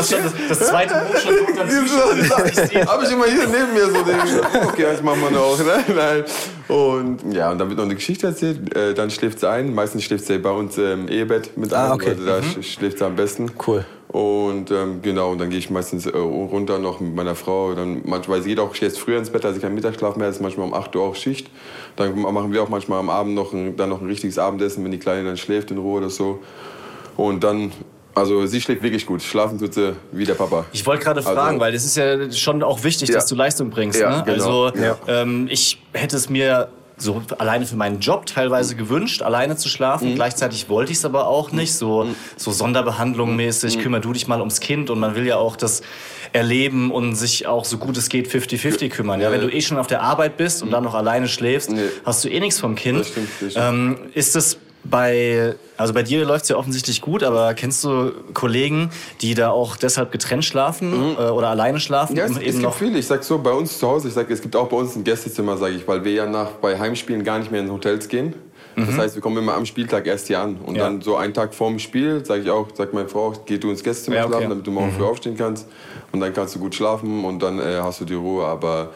Du 0.07 0.15
hast 0.15 0.23
schon 0.23 0.23
das, 0.49 0.59
das 0.59 0.67
zweite 0.69 0.93
Buch 1.11 1.17
schon 1.19 1.33
unter. 1.35 2.87
Habe 2.91 3.03
ich 3.05 3.11
immer 3.11 3.25
hier 3.25 3.47
neben 3.47 3.73
mir 3.73 3.85
so 3.85 4.03
den. 4.03 4.67
Okay, 4.67 4.83
das 4.91 5.01
machen 5.03 5.21
wir 5.21 5.31
noch. 5.31 5.57
Ne? 5.59 5.83
Nein. 5.95 6.23
Und 6.67 7.33
ja, 7.33 7.51
und 7.51 7.57
dann 7.57 7.67
wird 7.69 7.77
noch 7.77 7.85
eine 7.85 7.95
Geschichte 7.95 8.27
erzählt. 8.27 8.75
Äh, 8.75 8.93
dann 8.93 9.09
schläft 9.09 9.39
sie 9.39 9.49
ein. 9.49 9.73
Meistens 9.73 10.03
schläft 10.03 10.25
sie 10.25 10.37
bei 10.37 10.51
uns 10.51 10.77
im 10.77 11.07
Ehebett 11.07 11.57
mit 11.57 11.73
Ah, 11.73 11.93
okay. 11.93 12.09
Also 12.11 12.25
da 12.25 12.37
sch- 12.39 12.63
schläft 12.63 12.99
sie 12.99 13.05
am 13.05 13.15
besten. 13.15 13.51
Cool. 13.65 13.85
Und 14.07 14.71
ähm, 14.71 15.01
genau, 15.03 15.31
und 15.31 15.37
dann 15.39 15.51
gehe 15.51 15.59
ich 15.59 15.69
meistens 15.69 16.07
äh, 16.07 16.17
runter 16.17 16.79
noch 16.79 16.99
mit 16.99 17.13
meiner 17.15 17.35
Frau. 17.35 17.73
Dann 17.75 18.01
manchmal 18.05 18.41
geht 18.41 18.59
auch 18.59 18.73
jetzt 18.75 18.99
früher 18.99 19.19
ins 19.19 19.29
Bett, 19.29 19.45
also 19.45 19.59
kein 19.59 19.75
Mittagsschlaf 19.75 20.15
mehr, 20.15 20.25
das 20.27 20.37
ist 20.37 20.41
manchmal 20.41 20.65
um 20.67 20.73
8 20.73 20.95
Uhr 20.95 21.03
auch 21.03 21.15
Schicht. 21.15 21.47
Dann 21.95 22.19
machen 22.19 22.51
wir 22.51 22.63
auch 22.63 22.69
manchmal 22.69 22.99
am 22.99 23.09
Abend 23.11 23.35
noch 23.35 23.53
ein, 23.53 23.75
dann 23.77 23.89
noch 23.89 24.01
ein 24.01 24.07
richtiges 24.07 24.39
Abendessen, 24.39 24.83
wenn 24.83 24.91
die 24.91 24.97
Kleine 24.97 25.25
dann 25.25 25.37
schläft 25.37 25.69
in 25.69 25.77
Ruhe 25.77 25.97
oder 25.99 26.09
so. 26.09 26.39
Und 27.17 27.43
dann, 27.43 27.71
also 28.15 28.45
sie 28.45 28.59
schläft 28.61 28.83
wirklich 28.83 29.05
gut. 29.05 29.21
Schlafen 29.21 29.57
tut 29.59 29.73
sie 29.73 29.93
wie 30.11 30.25
der 30.25 30.33
Papa. 30.35 30.65
Ich 30.73 30.85
wollte 30.85 31.03
gerade 31.03 31.19
Also- 31.19 31.31
fragen, 31.33 31.59
weil 31.59 31.71
das 31.73 31.85
ist 31.85 31.95
ja 31.97 32.31
schon 32.31 32.63
auch 32.63 32.83
wichtig, 32.83 33.09
Ja. 33.09 33.15
dass 33.15 33.25
du 33.27 33.35
Leistung 33.35 33.69
bringst. 33.69 33.99
Ja, 33.99 34.17
ne? 34.17 34.23
genau. 34.25 34.63
Also 34.65 34.71
Ja. 34.81 34.97
ähm, 35.07 35.47
ich 35.49 35.81
hätte 35.93 36.15
es 36.17 36.29
mir 36.29 36.69
so 37.01 37.21
alleine 37.37 37.65
für 37.65 37.77
meinen 37.77 38.01
Job 38.01 38.25
teilweise 38.25 38.75
gewünscht, 38.75 39.21
alleine 39.21 39.55
zu 39.55 39.69
Mhm. 39.69 39.71
schlafen. 39.71 40.15
Gleichzeitig 40.15 40.67
wollte 40.67 40.91
ich 40.91 40.97
es 40.97 41.05
aber 41.05 41.27
auch 41.27 41.53
nicht. 41.53 41.73
So, 41.73 42.07
so 42.35 42.51
Sonderbehandlung 42.51 43.37
mäßig, 43.37 43.77
Mhm. 43.77 43.81
kümmer 43.81 43.99
du 44.01 44.11
dich 44.11 44.27
mal 44.27 44.39
ums 44.41 44.59
Kind 44.59 44.89
und 44.89 44.99
man 44.99 45.15
will 45.15 45.25
ja 45.25 45.37
auch 45.37 45.55
das 45.55 45.81
erleben 46.33 46.91
und 46.91 47.15
sich 47.15 47.47
auch 47.47 47.63
so 47.63 47.77
gut 47.77 47.95
es 47.95 48.09
geht 48.09 48.27
50-50 48.27 48.89
kümmern. 48.91 49.21
Ja, 49.21 49.31
wenn 49.31 49.39
du 49.41 49.47
eh 49.49 49.61
schon 49.61 49.77
auf 49.77 49.87
der 49.87 50.01
Arbeit 50.01 50.35
bist 50.35 50.61
und 50.61 50.71
dann 50.71 50.83
noch 50.83 50.93
alleine 50.93 51.29
schläfst, 51.29 51.71
Nee. 51.71 51.83
hast 52.05 52.25
du 52.25 52.29
eh 52.29 52.39
nichts 52.41 52.59
vom 52.59 52.75
Kind. 52.75 52.99
Das 52.99 53.07
stimmt, 53.07 53.29
das 53.39 53.51
stimmt. 53.51 53.65
Ähm, 53.65 53.97
ist 54.13 54.35
es 54.35 54.57
bei, 54.83 55.55
also 55.77 55.93
bei 55.93 56.03
dir 56.03 56.25
läuft 56.25 56.43
es 56.43 56.49
ja 56.49 56.55
offensichtlich 56.55 57.01
gut, 57.01 57.23
aber 57.23 57.53
kennst 57.53 57.83
du 57.83 58.11
Kollegen, 58.33 58.89
die 59.21 59.33
da 59.33 59.49
auch 59.51 59.75
deshalb 59.77 60.11
getrennt 60.11 60.45
schlafen 60.45 61.15
äh, 61.17 61.21
oder 61.29 61.49
alleine 61.49 61.79
schlafen? 61.79 62.15
Ja, 62.15 62.25
es, 62.25 62.31
es 62.31 62.39
gibt 62.39 62.61
noch 62.61 62.73
viele. 62.73 62.97
Ich 62.99 63.07
sag 63.07 63.23
so, 63.23 63.37
bei 63.39 63.51
uns 63.51 63.77
zu 63.77 63.87
Hause, 63.87 64.07
ich 64.07 64.13
sag, 64.13 64.29
es 64.29 64.41
gibt 64.41 64.55
auch 64.55 64.67
bei 64.69 64.77
uns 64.77 64.95
ein 64.95 65.03
Gästezimmer, 65.03 65.57
sage 65.57 65.75
ich, 65.75 65.87
weil 65.87 66.03
wir 66.03 66.11
ja 66.13 66.25
nach, 66.25 66.51
bei 66.61 66.79
Heimspielen 66.79 67.23
gar 67.23 67.39
nicht 67.39 67.51
mehr 67.51 67.61
in 67.61 67.71
Hotels 67.71 68.07
gehen. 68.07 68.33
Das 68.75 68.97
heißt, 68.97 69.15
wir 69.15 69.21
kommen 69.21 69.35
immer 69.37 69.55
am 69.55 69.65
Spieltag 69.65 70.07
erst 70.07 70.27
hier 70.27 70.39
an. 70.39 70.55
Und 70.65 70.73
Mhm. 70.73 70.75
Ja. 70.77 70.83
dann 70.85 71.01
so 71.01 71.17
einen 71.17 71.33
Tag 71.33 71.53
vorm 71.53 71.79
Spiel, 71.79 72.23
sage 72.23 72.43
ich 72.43 72.49
auch, 72.49 72.67
sagt 72.73 72.93
meine 72.93 73.09
Frau, 73.09 73.33
geh 73.45 73.57
du 73.57 73.69
ins 73.71 73.83
Gästezimmer 73.83 74.15
Ja, 74.15 74.23
okay. 74.23 74.29
Mhm. 74.29 74.33
schlafen, 74.37 74.49
damit 74.51 74.67
du 74.67 74.71
morgen 74.71 74.91
früh 74.93 75.03
aufstehen 75.03 75.35
kannst. 75.35 75.67
Und 76.13 76.21
dann 76.21 76.33
kannst 76.33 76.55
du 76.55 76.59
gut 76.59 76.73
schlafen 76.75 77.25
und 77.25 77.39
dann 77.43 77.59
äh, 77.59 77.79
hast 77.83 77.99
du 77.99 78.05
die 78.05 78.13
Ruhe. 78.13 78.45
Aber 78.45 78.91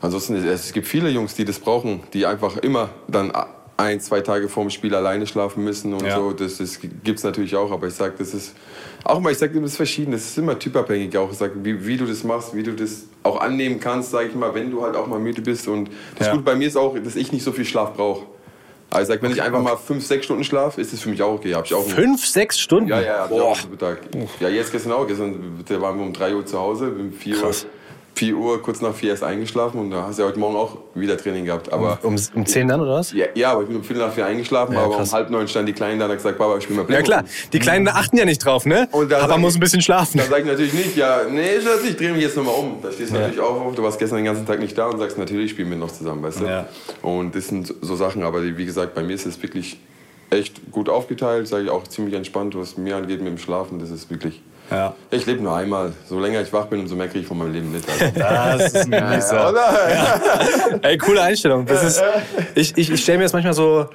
ansonsten, 0.00 0.36
es, 0.36 0.44
es 0.68 0.72
gibt 0.72 0.86
viele 0.86 1.10
Jungs, 1.10 1.34
die 1.34 1.44
das 1.44 1.58
brauchen, 1.58 2.00
die 2.14 2.24
einfach 2.24 2.56
immer 2.56 2.88
dann 3.06 3.30
ein, 3.78 4.00
zwei 4.00 4.20
Tage 4.20 4.48
vorm 4.48 4.68
Spiel 4.70 4.94
alleine 4.94 5.26
schlafen 5.26 5.64
müssen 5.64 5.94
und 5.94 6.04
Ja. 6.04 6.16
so. 6.16 6.32
Das, 6.32 6.58
das 6.58 6.78
gibt 6.80 7.18
es 7.18 7.22
natürlich 7.24 7.54
auch, 7.56 7.70
aber 7.70 7.86
ich 7.86 7.94
sage, 7.94 8.14
das 8.18 8.34
ist 8.34 8.54
auch 9.04 9.20
mal, 9.20 9.32
ich 9.32 9.38
sage, 9.38 9.58
das 9.60 9.70
ist 9.70 9.76
verschieden, 9.76 10.12
das 10.12 10.24
ist 10.24 10.36
immer 10.36 10.58
typabhängig 10.58 11.16
auch. 11.16 11.30
Ich 11.30 11.38
sag, 11.38 11.52
wie, 11.62 11.86
wie 11.86 11.96
du 11.96 12.04
das 12.04 12.24
machst, 12.24 12.54
wie 12.54 12.62
du 12.64 12.72
das 12.72 13.04
auch 13.22 13.40
annehmen 13.40 13.78
kannst, 13.80 14.10
sage 14.10 14.28
ich 14.28 14.34
mal, 14.34 14.52
wenn 14.54 14.70
du 14.70 14.82
halt 14.82 14.96
auch 14.96 15.06
mal 15.06 15.20
müde 15.20 15.40
bist. 15.40 15.68
Und 15.68 15.88
das 16.18 16.26
Ja. 16.26 16.32
Gute 16.32 16.44
bei 16.44 16.56
mir 16.56 16.66
ist 16.66 16.76
auch, 16.76 16.96
dass 16.98 17.14
ich 17.16 17.32
nicht 17.32 17.44
so 17.44 17.52
viel 17.52 17.64
Schlaf 17.64 17.94
brauche. 17.94 18.26
Also 18.90 19.02
ich 19.12 19.16
sag, 19.16 19.22
wenn 19.22 19.32
ich 19.32 19.42
einfach 19.42 19.62
mal 19.62 19.76
fünf, 19.76 20.04
sechs 20.04 20.24
Stunden 20.24 20.44
schlafe, 20.44 20.80
ist 20.80 20.92
das 20.92 21.00
für 21.00 21.10
mich 21.10 21.22
auch 21.22 21.34
okay. 21.34 21.54
Hab 21.54 21.66
ich 21.66 21.74
auch 21.74 21.86
Fünf, 21.86 22.26
sechs 22.26 22.58
Stunden? 22.58 22.88
ja, 22.88 23.00
ja, 23.00 23.24
ich 23.26 23.30
Boah. 23.30 23.54
Ja, 24.40 24.48
jetzt 24.48 24.72
gestern 24.72 24.92
auch. 24.92 25.06
Gestern 25.06 25.62
da 25.68 25.80
waren 25.80 25.98
wir 25.98 26.04
um 26.06 26.12
3 26.12 26.34
Uhr 26.34 26.46
zu 26.46 26.58
Hause, 26.58 26.90
um 26.90 27.12
4 27.12 27.36
Uhr, 27.36 27.42
Krass. 27.42 27.66
4 28.18 28.36
Uhr, 28.36 28.60
kurz 28.62 28.80
nach 28.80 28.92
4 28.94 29.10
erst 29.10 29.22
eingeschlafen 29.22 29.78
und 29.80 29.90
da 29.92 30.02
hast 30.08 30.18
du 30.18 30.22
ja 30.22 30.28
heute 30.28 30.38
Morgen 30.40 30.56
auch 30.56 30.78
wieder 30.94 31.16
Training 31.16 31.44
gehabt. 31.44 31.72
Aber 31.72 31.98
Um, 32.02 32.16
um 32.34 32.46
zehn 32.46 32.66
dann, 32.66 32.80
oder 32.80 32.94
was? 32.94 33.12
ja, 33.12 33.26
ja, 33.34 33.52
aber 33.52 33.62
ich 33.62 33.68
bin 33.68 33.76
um 33.76 33.84
Viertel 33.84 34.04
nach 34.06 34.12
vier 34.12 34.26
eingeschlafen, 34.26 34.74
Ja, 34.74 34.82
aber 34.84 34.96
krass. 34.96 35.10
um 35.10 35.14
halb 35.14 35.30
neun 35.30 35.46
stand 35.46 35.68
die 35.68 35.72
Kleine 35.72 35.98
da 35.98 36.04
und 36.06 36.10
hat 36.10 36.18
gesagt, 36.18 36.36
Papa, 36.36 36.56
ich 36.56 36.64
spiel 36.64 36.74
mal 36.76 36.82
Ja 36.82 36.86
Playmobil. 36.86 37.04
klar, 37.06 37.24
die 37.52 37.58
Kleinen 37.60 37.86
achten 37.88 38.16
ja 38.16 38.24
nicht 38.24 38.44
drauf, 38.44 38.66
ne? 38.66 38.88
Und 38.92 39.08
Papa 39.10 39.28
sag 39.28 39.38
muss 39.38 39.54
ein 39.54 39.60
bisschen 39.60 39.80
schlafen. 39.82 40.18
Da 40.18 40.24
sage 40.24 40.42
ich 40.42 40.48
natürlich 40.48 40.72
nicht, 40.74 40.96
ja, 40.96 41.20
nee, 41.30 41.60
Schatz, 41.60 41.84
ich 41.88 41.96
drehe 41.96 42.12
mich 42.12 42.22
jetzt 42.22 42.36
nochmal 42.36 42.54
um. 42.56 42.78
Da 42.82 42.90
stehst 42.90 43.10
du 43.12 43.14
natürlich 43.14 43.40
auch 43.40 43.60
auf, 43.60 43.74
du 43.76 43.82
warst 43.84 43.98
gestern 44.00 44.16
den 44.16 44.24
ganzen 44.24 44.46
Tag 44.46 44.58
nicht 44.58 44.76
da 44.76 44.86
und 44.86 44.98
sagst, 44.98 45.16
natürlich 45.16 45.52
spielen 45.52 45.70
wir 45.70 45.76
noch 45.76 45.92
zusammen, 45.92 46.22
weißt 46.22 46.40
du? 46.40 46.44
Ja. 46.46 46.66
Und 47.02 47.34
das 47.36 47.46
sind 47.48 47.72
so 47.80 47.94
Sachen, 47.94 48.22
aber 48.24 48.42
wie 48.42 48.64
gesagt, 48.66 48.94
bei 48.94 49.02
mir 49.02 49.14
ist 49.14 49.26
es 49.26 49.40
wirklich 49.42 49.78
echt 50.30 50.70
gut 50.72 50.88
aufgeteilt, 50.88 51.46
sage 51.48 51.64
ich 51.64 51.70
auch 51.70 51.84
ziemlich 51.88 52.14
entspannt, 52.14 52.54
was 52.58 52.76
mir 52.76 52.96
angeht 52.96 53.20
mit 53.22 53.28
dem 53.28 53.38
Schlafen, 53.38 53.78
das 53.78 53.90
ist 53.90 54.10
wirklich... 54.10 54.42
Ja. 54.70 54.94
Ich 55.10 55.24
lebe 55.26 55.42
nur 55.42 55.56
einmal. 55.56 55.92
So 56.08 56.20
länger 56.20 56.42
ich 56.42 56.52
wach 56.52 56.66
bin, 56.66 56.80
umso 56.80 56.94
mehr 56.94 57.08
kriege 57.08 57.20
ich 57.20 57.26
von 57.26 57.38
meinem 57.38 57.52
Leben 57.52 57.72
mit. 57.72 57.84
Also. 57.88 58.04
Das 58.18 58.72
ist 58.72 58.76
ein 58.76 58.90
Genießer. 58.90 59.50
Oder? 59.50 60.80
Ey, 60.82 60.98
coole 60.98 61.22
Einstellung. 61.22 61.66
Das 61.66 61.82
ist, 61.82 62.02
ich 62.54 62.76
ich, 62.76 62.90
ich 62.90 63.02
stelle 63.02 63.18
mir 63.18 63.24
das 63.24 63.32
manchmal 63.32 63.54
so, 63.54 63.88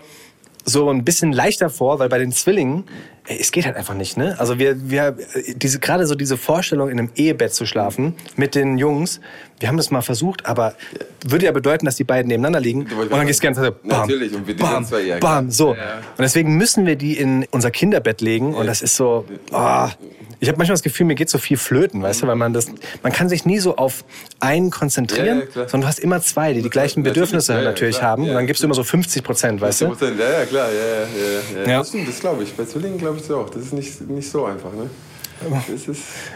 so 0.65 0.89
ein 0.89 1.03
bisschen 1.03 1.31
leichter 1.31 1.69
vor, 1.69 1.99
weil 1.99 2.09
bei 2.09 2.19
den 2.19 2.31
Zwillingen 2.31 2.85
ey, 3.27 3.37
es 3.39 3.51
geht 3.51 3.65
halt 3.65 3.75
einfach 3.75 3.93
nicht, 3.93 4.17
ne? 4.17 4.35
Also 4.39 4.59
wir, 4.59 4.89
wir, 4.89 5.15
diese, 5.55 5.79
gerade 5.79 6.07
so 6.07 6.15
diese 6.15 6.37
Vorstellung, 6.37 6.89
in 6.89 6.99
einem 6.99 7.09
Ehebett 7.15 7.53
zu 7.53 7.65
schlafen 7.65 8.15
mit 8.35 8.55
den 8.55 8.77
Jungs, 8.77 9.19
wir 9.59 9.67
haben 9.67 9.77
das 9.77 9.91
mal 9.91 10.01
versucht, 10.01 10.45
aber 10.45 10.75
würde 11.25 11.45
ja 11.45 11.51
bedeuten, 11.51 11.85
dass 11.85 11.95
die 11.95 12.03
beiden 12.03 12.27
nebeneinander 12.27 12.59
liegen 12.59 12.87
und 12.91 13.11
dann 13.11 13.27
gehst 13.27 13.43
du 13.43 13.53
so, 13.53 13.61
bam, 13.61 13.71
Natürlich, 13.83 14.33
und 14.33 14.45
wir 14.47 14.57
bam, 14.57 14.85
ja, 15.05 15.17
bam, 15.19 15.49
so. 15.51 15.69
Und 15.69 15.77
deswegen 16.19 16.57
müssen 16.57 16.85
wir 16.85 16.95
die 16.95 17.17
in 17.17 17.45
unser 17.51 17.71
Kinderbett 17.71 18.21
legen 18.21 18.53
und 18.53 18.67
das 18.67 18.81
ist 18.81 18.95
so, 18.95 19.25
ah, 19.51 19.89
ich 20.39 20.49
habe 20.49 20.57
manchmal 20.57 20.73
das 20.73 20.83
Gefühl, 20.83 21.05
mir 21.05 21.15
geht 21.15 21.29
so 21.29 21.37
viel 21.37 21.55
flöten, 21.55 22.01
weißt 22.01 22.21
du, 22.23 22.27
weil 22.27 22.35
man 22.35 22.51
das, 22.51 22.67
man 23.01 23.13
kann 23.13 23.29
sich 23.29 23.45
nie 23.45 23.59
so 23.59 23.77
auf 23.77 24.03
einen 24.41 24.71
konzentrieren, 24.71 25.43
sondern 25.53 25.81
du 25.81 25.87
hast 25.87 25.99
immer 25.99 26.21
zwei, 26.21 26.51
die 26.51 26.61
die 26.61 26.69
gleichen 26.69 27.01
Bedürfnisse 27.03 27.53
natürlich 27.53 28.01
haben 28.01 28.27
und 28.27 28.33
dann 28.33 28.45
gibst 28.45 28.61
du 28.61 28.67
immer 28.67 28.75
so 28.75 28.83
50 28.83 29.23
Prozent, 29.23 29.61
weißt 29.61 29.81
du? 29.81 29.85
10%, 29.85 30.19
ja, 30.19 30.39
ja, 30.39 30.45
klar, 30.45 30.67
ja, 30.69 31.63
ja, 31.63 31.71
ja. 31.71 31.77
Das 31.77 32.19
glaube 32.19 32.43
ich. 32.43 32.53
Bei 32.53 32.65
Zwillingen 32.65 32.97
glaube 32.97 33.19
ich 33.23 33.31
auch. 33.31 33.49
Das 33.49 33.63
ist 33.63 33.73
nicht, 33.73 34.01
nicht 34.09 34.29
so 34.29 34.45
einfach, 34.45 34.73
ne? 34.73 34.89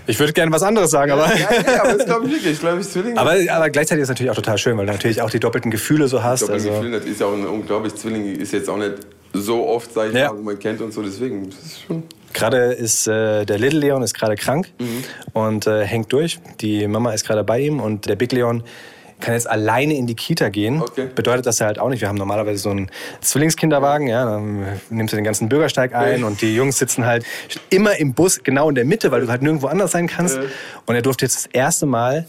Ich 0.07 0.19
würde 0.19 0.33
gerne 0.33 0.51
was 0.51 0.63
anderes 0.63 0.91
sagen, 0.91 1.11
aber... 1.11 1.27
ja, 1.35 1.47
ja, 1.73 1.83
aber 1.83 1.93
das 1.93 2.05
glaube 2.05 2.25
ich 2.27 2.33
wirklich. 2.33 2.53
Ich 2.53 2.59
glaube, 2.59 2.81
Zwillinge. 2.81 3.19
Aber, 3.19 3.35
aber 3.49 3.69
gleichzeitig 3.69 4.01
ist 4.03 4.07
es 4.07 4.09
natürlich 4.09 4.31
auch 4.31 4.35
total 4.35 4.57
schön, 4.57 4.77
weil 4.77 4.85
du 4.85 4.91
natürlich 4.91 5.21
auch 5.21 5.29
die 5.29 5.39
doppelten 5.39 5.71
Gefühle 5.71 6.07
so 6.07 6.23
hast. 6.23 6.41
Ich 6.41 6.47
glaube, 6.47 6.61
Also, 6.61 6.71
Gefühl, 6.71 6.91
das 6.91 7.05
ist 7.05 7.19
ja 7.19 7.27
auch 7.27 7.33
ein, 7.33 7.45
unglaublich. 7.45 7.95
Zwillinge 7.95 8.33
ist 8.33 8.53
jetzt 8.53 8.69
auch 8.69 8.77
nicht 8.77 8.93
so 9.33 9.67
oft, 9.67 9.93
sag 9.93 10.09
ich 10.09 10.15
Ja. 10.15 10.31
mal, 10.31 10.37
wo 10.39 10.43
man 10.43 10.59
kennt 10.59 10.81
und 10.81 10.93
so. 10.93 11.01
Deswegen, 11.01 11.49
das 11.49 11.59
ist 11.59 11.81
schon. 11.85 12.03
gerade 12.33 12.73
ist 12.73 13.07
äh, 13.07 13.45
der 13.45 13.57
Little 13.59 13.79
Leon 13.79 14.01
ist 14.03 14.13
gerade 14.13 14.35
krank 14.35 14.67
und 15.33 15.67
äh, 15.67 15.83
hängt 15.85 16.11
durch. 16.13 16.39
Die 16.61 16.87
Mama 16.87 17.13
ist 17.13 17.25
gerade 17.25 17.43
bei 17.43 17.59
ihm 17.59 17.79
und 17.79 18.07
der 18.07 18.15
Big 18.15 18.31
Leon 18.31 18.63
kann 19.19 19.33
jetzt 19.33 19.49
alleine 19.49 19.95
in 19.95 20.05
die 20.07 20.15
Kita 20.15 20.49
gehen. 20.49 20.81
Okay. 20.81 21.07
Bedeutet 21.13 21.45
das 21.45 21.59
ja 21.59 21.65
halt 21.65 21.79
auch 21.79 21.89
nicht. 21.89 22.01
Wir 22.01 22.07
haben 22.07 22.17
normalerweise 22.17 22.59
so 22.59 22.69
einen 22.69 22.91
Zwillingskinderwagen, 23.21 24.07
ja, 24.07 24.25
dann 24.25 24.65
nimmst 24.89 25.13
du 25.13 25.15
den 25.15 25.25
ganzen 25.25 25.49
Bürgersteig 25.49 25.95
ein 25.95 26.23
und 26.23 26.41
die 26.41 26.55
Jungs 26.55 26.77
sitzen 26.77 27.05
halt 27.05 27.25
immer 27.69 27.97
im 27.97 28.13
Bus 28.13 28.41
genau 28.43 28.69
in 28.69 28.75
der 28.75 28.85
Mitte, 28.85 29.11
weil 29.11 29.21
du 29.21 29.27
halt 29.27 29.41
nirgendwo 29.41 29.67
anders 29.67 29.91
sein 29.91 30.07
kannst. 30.07 30.39
Und 30.85 30.95
er 30.95 31.01
durfte 31.01 31.25
jetzt 31.25 31.35
das 31.35 31.45
erste 31.47 31.85
Mal 31.85 32.25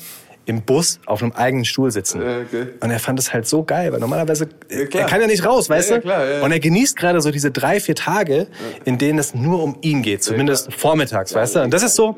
im 0.47 0.63
Bus 0.63 0.99
auf 1.05 1.23
einem 1.23 1.33
eigenen 1.33 1.67
Stuhl 1.67 1.91
sitzen. 1.91 2.23
Ja, 2.23 2.39
okay. 2.39 2.69
Und 2.81 2.91
er 2.91 2.99
fand 2.99 3.19
es 3.19 3.35
halt 3.35 3.47
so 3.47 3.65
geil, 3.65 3.93
weil 3.93 4.01
normalerweise, 4.01 4.49
Ja, 4.71 4.87
klar. 4.87 5.03
er 5.03 5.09
kann 5.11 5.21
ja 5.21 5.27
nicht 5.27 5.45
raus, 5.45 5.69
weißt 5.69 5.91
ja, 5.91 5.97
du? 5.97 6.03
klar, 6.03 6.25
ja, 6.25 6.39
ja. 6.39 6.43
Und 6.43 6.51
er 6.53 6.59
genießt 6.59 6.97
gerade 6.97 7.21
so 7.21 7.31
diese 7.31 7.51
drei, 7.51 7.81
vier 7.81 7.95
Tage, 7.95 8.47
in 8.87 8.97
denen 8.97 9.19
es 9.19 9.35
nur 9.35 9.63
um 9.63 9.77
ihn 9.83 10.01
geht, 10.01 10.23
zumindest 10.25 10.73
vormittags, 10.73 11.35
weißt 11.35 11.57
du? 11.57 11.63
Und 11.65 11.75
das 11.75 11.83
ist 11.83 11.97
so, 11.97 12.17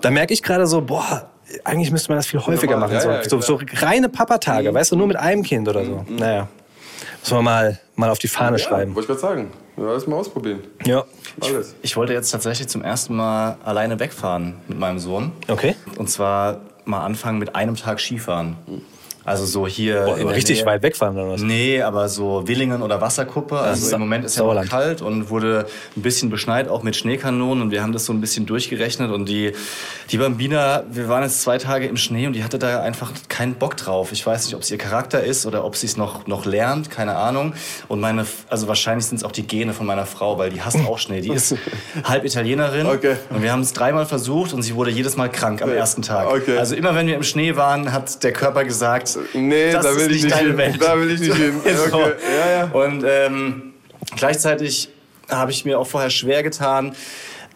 da 0.00 0.10
merke 0.10 0.34
ich 0.34 0.42
gerade 0.42 0.66
so, 0.66 0.80
boah, 0.82 1.30
eigentlich 1.64 1.90
müsste 1.90 2.10
man 2.10 2.18
das 2.18 2.26
viel 2.26 2.40
häufiger 2.40 2.72
Normal, 2.72 2.94
machen. 2.94 3.08
ja, 3.10 3.16
ja, 3.22 3.28
so, 3.28 3.40
so, 3.40 3.58
so 3.58 3.64
reine 3.80 4.08
Papatage, 4.08 4.72
weißt 4.72 4.92
du, 4.92 4.96
nur 4.96 5.06
mit 5.06 5.16
einem 5.16 5.42
Kind 5.42 5.68
oder 5.68 5.84
so. 5.84 6.04
Naja, 6.08 6.48
müssen 7.20 7.36
wir 7.36 7.42
mal, 7.42 7.78
mal 7.96 8.10
auf 8.10 8.18
die 8.18 8.28
Fahne 8.28 8.58
Ja, 8.58 8.64
schreiben. 8.64 8.94
wollte 8.94 9.12
ich 9.12 9.18
gerade 9.20 9.34
sagen. 9.34 9.50
Ja, 9.76 9.84
Alles 9.88 10.06
mal 10.06 10.16
ausprobieren. 10.16 10.60
Ja. 10.84 11.04
Alles. 11.40 11.74
Ich 11.82 11.96
wollte 11.96 12.12
jetzt 12.12 12.30
tatsächlich 12.30 12.68
zum 12.68 12.82
ersten 12.82 13.14
Mal 13.14 13.56
alleine 13.64 13.98
wegfahren 14.00 14.54
mit 14.66 14.78
meinem 14.78 14.98
Sohn. 14.98 15.32
Okay. 15.46 15.76
Und 15.96 16.10
zwar 16.10 16.60
mal 16.84 17.04
anfangen 17.04 17.38
mit 17.38 17.54
einem 17.54 17.76
Tag 17.76 18.00
Skifahren. 18.00 18.56
Also 19.28 19.44
so 19.46 19.66
hier. 19.66 20.02
Boah, 20.02 20.18
aber 20.20 20.34
richtig 20.34 20.58
Nähe. 20.58 20.66
weit 20.66 20.82
wegfahren 20.82 21.16
oder 21.16 21.32
was? 21.32 21.40
Nee, 21.42 21.80
aber 21.82 22.08
so 22.08 22.46
Willingen 22.46 22.82
oder 22.82 23.00
Wasserkuppe. 23.00 23.58
Also 23.58 23.86
Sa- 23.86 23.96
im 23.96 24.00
Moment 24.00 24.24
ist 24.24 24.36
ja 24.36 24.42
noch 24.42 24.48
Sauerland. 24.48 24.70
kalt 24.70 25.02
und 25.02 25.30
wurde 25.30 25.66
ein 25.96 26.02
bisschen 26.02 26.30
beschneit, 26.30 26.68
auch 26.68 26.82
mit 26.82 26.96
Schneekanonen. 26.96 27.62
Und 27.62 27.70
wir 27.70 27.82
haben 27.82 27.92
das 27.92 28.04
so 28.04 28.12
ein 28.12 28.20
bisschen 28.20 28.46
durchgerechnet. 28.46 29.10
Und 29.10 29.28
die, 29.28 29.52
die 30.10 30.18
Bambina, 30.18 30.84
wir 30.90 31.08
waren 31.08 31.22
jetzt 31.22 31.42
zwei 31.42 31.58
Tage 31.58 31.86
im 31.86 31.96
Schnee 31.96 32.26
und 32.26 32.32
die 32.32 32.42
hatte 32.44 32.58
da 32.58 32.80
einfach 32.82 33.12
keinen 33.28 33.54
Bock 33.54 33.76
drauf. 33.76 34.12
Ich 34.12 34.26
weiß 34.26 34.46
nicht, 34.46 34.54
ob 34.54 34.62
es 34.62 34.70
ihr 34.70 34.78
Charakter 34.78 35.22
ist 35.22 35.46
oder 35.46 35.64
ob 35.64 35.76
sie 35.76 35.86
es 35.86 35.96
noch, 35.96 36.26
noch 36.26 36.44
lernt, 36.46 36.90
keine 36.90 37.16
Ahnung. 37.16 37.52
Und 37.88 38.00
meine, 38.00 38.24
also 38.48 38.68
wahrscheinlich 38.68 39.06
sind 39.06 39.16
es 39.18 39.24
auch 39.24 39.32
die 39.32 39.46
Gene 39.46 39.72
von 39.72 39.86
meiner 39.86 40.06
Frau, 40.06 40.38
weil 40.38 40.50
die 40.50 40.62
hasst 40.62 40.78
auch 40.86 40.98
Schnee. 40.98 41.20
Die 41.20 41.30
ist 41.32 41.54
halb 42.04 42.24
Italienerin. 42.24 42.86
Okay. 42.86 43.16
Und 43.30 43.42
wir 43.42 43.52
haben 43.52 43.60
es 43.62 43.72
dreimal 43.72 44.06
versucht 44.06 44.52
und 44.52 44.62
sie 44.62 44.74
wurde 44.74 44.90
jedes 44.90 45.16
Mal 45.16 45.28
krank 45.30 45.60
am 45.62 45.70
ersten 45.70 46.02
Tag. 46.02 46.28
Okay. 46.32 46.56
Also 46.58 46.74
immer 46.74 46.94
wenn 46.94 47.06
wir 47.06 47.14
im 47.16 47.22
Schnee 47.22 47.56
waren, 47.56 47.92
hat 47.92 48.22
der 48.22 48.32
Körper 48.32 48.64
gesagt, 48.64 49.17
Nee, 49.34 49.72
das 49.72 49.84
da 49.84 49.90
ist 49.90 49.98
will 49.98 50.12
ich 50.14 50.22
nicht 50.24 50.34
deine 50.34 50.48
hin. 50.48 50.56
Welt. 50.58 50.82
Da 50.82 50.98
will 50.98 51.10
ich 51.10 51.20
nicht 51.20 51.34
hin. 51.34 51.60
So. 51.64 51.96
Okay. 51.96 52.12
Ja, 52.38 52.50
ja. 52.50 52.64
Und 52.72 53.04
ähm, 53.06 53.74
gleichzeitig 54.16 54.90
habe 55.28 55.50
ich 55.50 55.64
mir 55.64 55.78
auch 55.78 55.86
vorher 55.86 56.10
schwer 56.10 56.42
getan, 56.42 56.94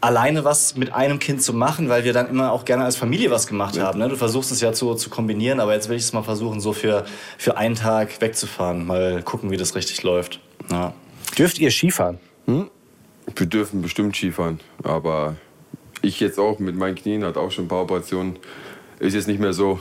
alleine 0.01 0.44
was 0.44 0.77
mit 0.77 0.92
einem 0.92 1.18
Kind 1.18 1.42
zu 1.42 1.55
machen, 1.55 1.88
weil 1.88 2.05
wir 2.05 2.12
dann 2.12 2.29
immer 2.29 2.53
auch 2.53 2.64
gerne 2.64 2.85
als 2.85 2.96
Familie 2.96 3.31
was 3.31 3.46
gemacht 3.46 3.79
haben. 3.79 3.98
Ne? 3.98 4.09
Du 4.09 4.16
versuchst 4.16 4.51
es 4.51 4.61
ja 4.61 4.72
zu, 4.72 4.94
zu 4.94 5.11
kombinieren, 5.11 5.61
aber 5.61 5.75
jetzt 5.75 5.88
will 5.88 5.96
ich 5.96 6.03
es 6.03 6.12
mal 6.12 6.22
versuchen, 6.22 6.61
so 6.61 6.72
für, 6.72 7.05
für 7.38 7.57
einen 7.57 7.77
Tag 7.77 8.20
wegzufahren. 8.20 8.87
Mal 8.87 9.22
gucken, 9.22 9.51
wie 9.51 9.57
das 9.57 9.75
richtig 9.75 10.03
läuft. 10.03 10.40
Ja. 10.70 10.92
Dürft 11.38 11.59
ihr 11.59 11.70
Skifahren? 11.70 12.18
Wir 12.46 13.46
dürfen 13.46 13.81
bestimmt 13.81 14.16
Skifahren, 14.16 14.61
aber 14.83 15.37
ich 16.03 16.18
jetzt 16.18 16.38
auch 16.38 16.59
mit 16.59 16.77
meinen 16.77 16.96
Knien, 16.96 17.25
hat 17.25 17.37
auch 17.37 17.51
schon 17.53 17.66
ein 17.66 17.68
paar 17.68 17.83
Operationen, 17.83 18.37
ist 18.98 19.14
jetzt 19.14 19.29
nicht 19.29 19.40
mehr 19.40 19.53
so, 19.53 19.79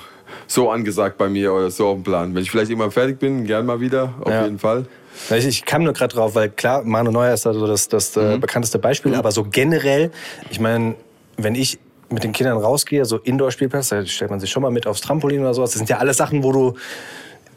so 0.47 0.69
angesagt 0.69 1.17
bei 1.17 1.29
mir 1.29 1.53
oder 1.53 1.71
so 1.71 1.87
auf 1.87 1.95
dem 1.95 2.03
Plan. 2.03 2.33
Wenn 2.35 2.43
ich 2.43 2.51
vielleicht 2.51 2.69
irgendwann 2.71 2.91
fertig 2.91 3.19
bin, 3.19 3.45
gern 3.45 3.65
mal 3.65 3.79
wieder, 3.79 4.13
auf 4.21 4.29
Ja. 4.31 4.43
jeden 4.43 4.59
Fall. 4.59 4.85
Ich, 5.29 5.45
ich 5.45 5.65
kam 5.65 5.83
nur 5.83 5.93
gerade 5.93 6.13
drauf, 6.15 6.35
weil 6.35 6.49
klar, 6.49 6.83
Manu 6.83 7.11
Neuer 7.11 7.33
ist 7.33 7.45
also 7.45 7.67
das, 7.67 7.87
das 7.89 8.15
äh, 8.17 8.37
bekannteste 8.39 8.79
Beispiel, 8.79 9.13
aber 9.15 9.31
so 9.31 9.43
generell, 9.43 10.11
ich 10.49 10.59
meine, 10.59 10.95
wenn 11.37 11.53
ich 11.55 11.79
mit 12.09 12.23
den 12.23 12.31
Kindern 12.31 12.57
rausgehe, 12.57 13.05
so 13.05 13.17
Indoor-Spielplatz, 13.17 13.89
da 13.89 14.05
stellt 14.05 14.31
man 14.31 14.39
sich 14.39 14.49
schon 14.49 14.61
mal 14.63 14.71
mit 14.71 14.87
aufs 14.87 15.01
Trampolin 15.01 15.41
oder 15.41 15.53
sowas. 15.53 15.71
Das 15.71 15.77
sind 15.79 15.89
ja 15.89 15.97
alles 15.97 16.17
Sachen, 16.17 16.43
wo 16.43 16.51
du 16.51 16.73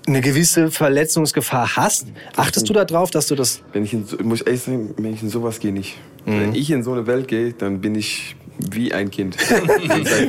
eine 0.07 0.21
gewisse 0.21 0.71
Verletzungsgefahr 0.71 1.77
hast. 1.77 2.07
Achtest 2.37 2.69
du 2.69 2.73
da 2.73 2.85
drauf, 2.85 3.11
dass 3.11 3.27
du 3.29 3.35
das 3.35 3.63
Wenn 3.73 3.85
ich 3.85 3.93
in, 3.95 4.05
so- 4.07 4.17
muss 4.23 4.41
ich 4.43 4.47
ehrlich 4.47 4.63
sagen, 4.63 4.95
wenn 4.99 5.15
ich 5.15 5.23
in 5.23 5.31
sowas 5.31 5.59
gehe, 5.61 5.73
nicht. 5.73 5.97
Wenn 6.27 6.55
ich 6.55 6.71
in 6.71 6.83
so 6.83 6.93
eine 6.93 7.07
Welt 7.07 7.29
gehe, 7.29 7.53
dann 7.53 7.81
bin 7.81 7.95
ich 7.95 8.37
wie 8.59 8.93
ein 8.93 9.11
Kind. 9.11 9.37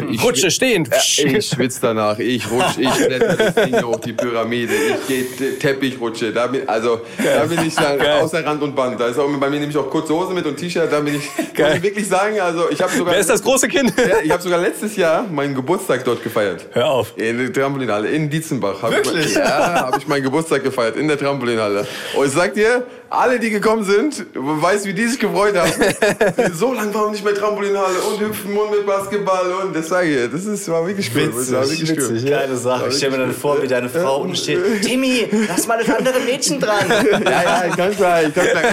Ich 0.09 0.23
Rutsche 0.23 0.51
stehen. 0.51 0.87
Ja, 0.91 0.97
ich 1.37 1.47
schwitze 1.47 1.79
danach, 1.81 2.19
ich 2.19 2.49
rutsche, 2.49 2.81
ich 2.81 2.93
kletter 2.93 3.35
das 3.35 3.55
Ding 3.55 3.83
hoch, 3.83 3.99
die 3.99 4.13
Pyramide, 4.13 4.73
ich 4.73 5.07
gehe 5.07 5.57
Teppichrutsche. 5.59 6.31
Da 6.31 6.47
bin, 6.47 6.67
also, 6.67 7.01
da 7.17 7.45
bin 7.45 7.65
ich 7.65 7.75
dann 7.75 8.01
außer 8.01 8.45
Rand 8.45 8.61
und 8.61 8.75
Band. 8.75 8.99
Da 8.99 9.07
ist 9.07 9.19
auch 9.19 9.27
bei 9.27 9.49
mir 9.49 9.59
nämlich 9.59 9.77
auch 9.77 9.89
kurze 9.89 10.13
Hose 10.13 10.33
mit 10.33 10.45
und 10.45 10.57
T-Shirt. 10.57 10.91
Da 10.91 10.99
bin 10.99 11.15
ich, 11.15 11.23
muss 11.57 11.75
ich 11.75 11.83
wirklich 11.83 12.07
sagen, 12.07 12.39
also 12.39 12.69
ich 12.69 12.81
habe 12.81 12.91
sogar, 12.93 13.13
Wer 13.13 13.19
ist 13.19 13.29
das 13.29 13.41
große 13.43 13.67
Kind? 13.67 13.93
Ja, 13.97 14.17
ich 14.23 14.31
habe 14.31 14.41
sogar 14.41 14.59
letztes 14.59 14.95
Jahr 14.95 15.23
meinen 15.23 15.55
Geburtstag 15.55 16.03
dort 16.03 16.23
gefeiert. 16.23 16.67
Hör 16.71 16.89
auf. 16.89 17.13
In 17.17 17.37
der 17.37 17.53
Trampolinhalle 17.53 18.09
in 18.09 18.29
Dietzenbach. 18.29 18.81
Hab 18.81 18.91
Wirklich? 18.91 19.27
Ich, 19.27 19.35
ja, 19.35 19.85
habe 19.85 19.97
ich 19.97 20.07
meinen 20.07 20.23
Geburtstag 20.23 20.63
gefeiert 20.63 20.97
in 20.97 21.07
der 21.07 21.17
Trampolinhalle. 21.17 21.87
Und 22.15 22.25
ich 22.25 22.31
sag 22.31 22.53
dir, 22.53 22.85
alle, 23.09 23.39
die 23.39 23.49
gekommen 23.49 23.83
sind, 23.83 24.25
weißt, 24.33 24.85
wie 24.85 24.93
die 24.93 25.07
sich 25.07 25.19
gefreut 25.19 25.55
haben. 25.55 25.71
so 26.53 26.73
lange 26.73 26.93
waren 26.93 27.05
wir 27.05 27.11
nicht 27.11 27.23
mehr 27.23 27.35
Trampolinhalle 27.35 27.99
und 28.01 28.19
hüpfen 28.19 28.57
und 28.57 28.71
mit 28.71 28.85
Basketball 28.85 29.51
und 29.63 29.75
das 29.75 29.87
sage 29.87 30.25
ich, 30.25 30.31
das 30.31 30.45
ist, 30.45 30.67
war 30.69 30.85
wirklich 30.85 31.11
cool. 31.15 31.31
Das 31.35 31.51
war 31.51 31.61
wirklich 31.69 31.89
witzig, 31.89 32.23
cool. 32.23 32.29
ja. 32.29 32.39
Geile 32.39 32.57
Sache. 32.57 32.87
Ich 32.89 32.97
stelle 32.97 33.17
mir 33.17 33.25
dann 33.25 33.33
vor, 33.33 33.61
wie 33.61 33.67
deine 33.67 33.89
Frau 33.89 34.21
unten 34.21 34.35
steht. 34.35 34.59
Timmy, 34.81 35.27
lass 35.47 35.67
mal 35.67 35.77
das 35.83 35.95
andere 35.95 36.19
Mädchen 36.21 36.59
dran. 36.59 36.85
Ja, 37.25 37.65
ja, 37.65 37.75
ganz 37.75 37.95
klar. 37.95 38.23
Ich 38.23 38.33
kann 38.33 38.45
sagen, 38.45 38.67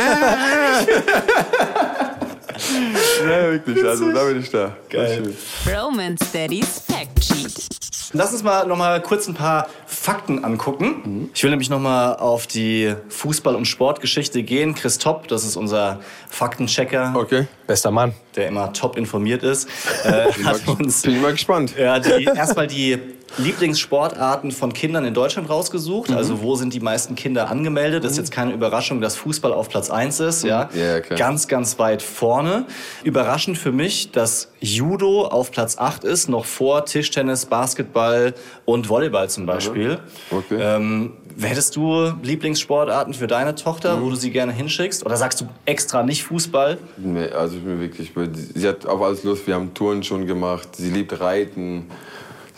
ja, 3.24 3.50
wirklich, 3.52 3.84
also 3.84 4.12
da 4.12 4.24
bin 4.24 4.40
ich 4.40 4.50
da. 4.50 4.76
Geil. 4.88 5.34
Roman 5.66 6.16
Steadies 6.18 6.82
Fact 6.86 7.24
Sheet. 7.24 7.91
Lass 8.14 8.32
uns 8.32 8.42
mal 8.42 8.66
noch 8.66 8.76
mal 8.76 9.00
kurz 9.00 9.26
ein 9.26 9.34
paar 9.34 9.68
Fakten 9.86 10.44
angucken. 10.44 11.30
Ich 11.34 11.42
will 11.42 11.50
nämlich 11.50 11.70
noch 11.70 11.78
mal 11.80 12.14
auf 12.16 12.46
die 12.46 12.94
Fußball- 13.08 13.54
und 13.54 13.64
Sportgeschichte 13.66 14.42
gehen. 14.42 14.74
Chris 14.74 14.98
Topp, 14.98 15.28
das 15.28 15.44
ist 15.44 15.56
unser 15.56 16.00
Faktenchecker, 16.28 17.12
Okay, 17.16 17.46
Bester 17.66 17.90
Mann. 17.90 18.12
der 18.36 18.48
immer 18.48 18.72
top 18.74 18.98
informiert 18.98 19.42
ist, 19.42 19.66
äh, 20.04 20.30
hat 20.44 20.66
uns 20.68 21.02
bin 21.02 21.14
ich 21.16 21.22
mal 21.22 21.32
gespannt. 21.32 21.74
ja, 21.78 21.98
die, 21.98 22.24
erstmal 22.24 22.66
die 22.66 22.98
Lieblingssportarten 23.38 24.50
von 24.50 24.72
Kindern 24.72 25.04
in 25.04 25.14
Deutschland 25.14 25.48
rausgesucht. 25.48 26.10
Also 26.12 26.42
wo 26.42 26.56
sind 26.56 26.74
die 26.74 26.80
meisten 26.80 27.14
Kinder 27.14 27.50
angemeldet? 27.50 28.04
Das 28.04 28.12
ist 28.12 28.18
jetzt 28.18 28.32
keine 28.32 28.52
Überraschung, 28.52 29.00
dass 29.00 29.16
Fußball 29.16 29.52
auf 29.52 29.68
Platz 29.68 29.90
1 29.90 30.20
ist. 30.20 30.44
Ja, 30.44 30.68
Ja, 30.74 31.00
klar. 31.00 31.18
Ganz, 31.18 31.48
ganz 31.48 31.78
weit 31.78 32.02
vorne. 32.02 32.66
Überraschend 33.04 33.58
für 33.58 33.72
mich, 33.72 34.10
dass 34.12 34.48
Judo 34.60 35.26
auf 35.26 35.50
Platz 35.50 35.78
8 35.78 36.04
ist, 36.04 36.28
noch 36.28 36.44
vor 36.44 36.84
Tischtennis, 36.84 37.46
Basketball 37.46 38.34
und 38.64 38.88
Volleyball 38.88 39.28
zum 39.28 39.46
Beispiel. 39.46 39.98
Okay. 40.30 40.58
Ähm, 40.60 41.12
hättest 41.40 41.76
du 41.76 42.12
Lieblingssportarten 42.22 43.14
für 43.14 43.26
deine 43.26 43.54
Tochter, 43.54 44.00
wo 44.02 44.10
du 44.10 44.16
sie 44.16 44.30
gerne 44.30 44.52
hinschickst? 44.52 45.04
Oder 45.04 45.16
sagst 45.16 45.40
du 45.40 45.46
extra 45.64 46.02
nicht 46.02 46.24
Fußball? 46.24 46.78
Nee, 46.98 47.28
also 47.28 47.56
ich 47.56 47.64
bin 47.64 47.80
wirklich, 47.80 48.12
sie 48.54 48.68
hat 48.68 48.86
auf 48.86 49.00
alles 49.02 49.24
Lust. 49.24 49.46
Wir 49.46 49.54
haben 49.54 49.72
Touren 49.74 50.02
schon 50.02 50.26
gemacht. 50.26 50.68
Sie 50.76 50.90
liebt 50.90 51.18
Reiten. 51.20 51.86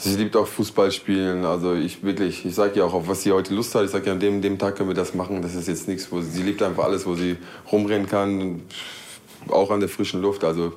Sie 0.04 0.16
liebt 0.16 0.36
auch 0.36 0.46
Fußball 0.46 0.92
spielen. 0.92 1.44
Also 1.46 1.74
ich 1.74 2.02
wirklich, 2.02 2.44
ich 2.44 2.54
sage 2.54 2.78
ja 2.78 2.84
auch, 2.84 2.92
auf 2.92 3.08
was 3.08 3.22
sie 3.22 3.32
heute 3.32 3.54
Lust 3.54 3.74
hat. 3.74 3.84
Ich 3.84 3.90
sage 3.90 4.06
ja, 4.06 4.12
an 4.12 4.20
dem, 4.20 4.42
dem 4.42 4.58
Tag 4.58 4.76
können 4.76 4.90
wir 4.90 4.94
das 4.94 5.14
machen. 5.14 5.40
Das 5.40 5.54
ist 5.54 5.66
jetzt 5.66 5.88
nichts, 5.88 6.12
wo 6.12 6.20
sie, 6.20 6.30
sie 6.30 6.42
liebt 6.42 6.62
einfach 6.62 6.84
alles, 6.84 7.06
wo 7.06 7.14
sie 7.14 7.36
rumrennen 7.72 8.06
kann. 8.06 8.62
Auch 9.48 9.70
an 9.70 9.80
der 9.80 9.88
frischen 9.88 10.20
Luft. 10.20 10.44
Also 10.44 10.74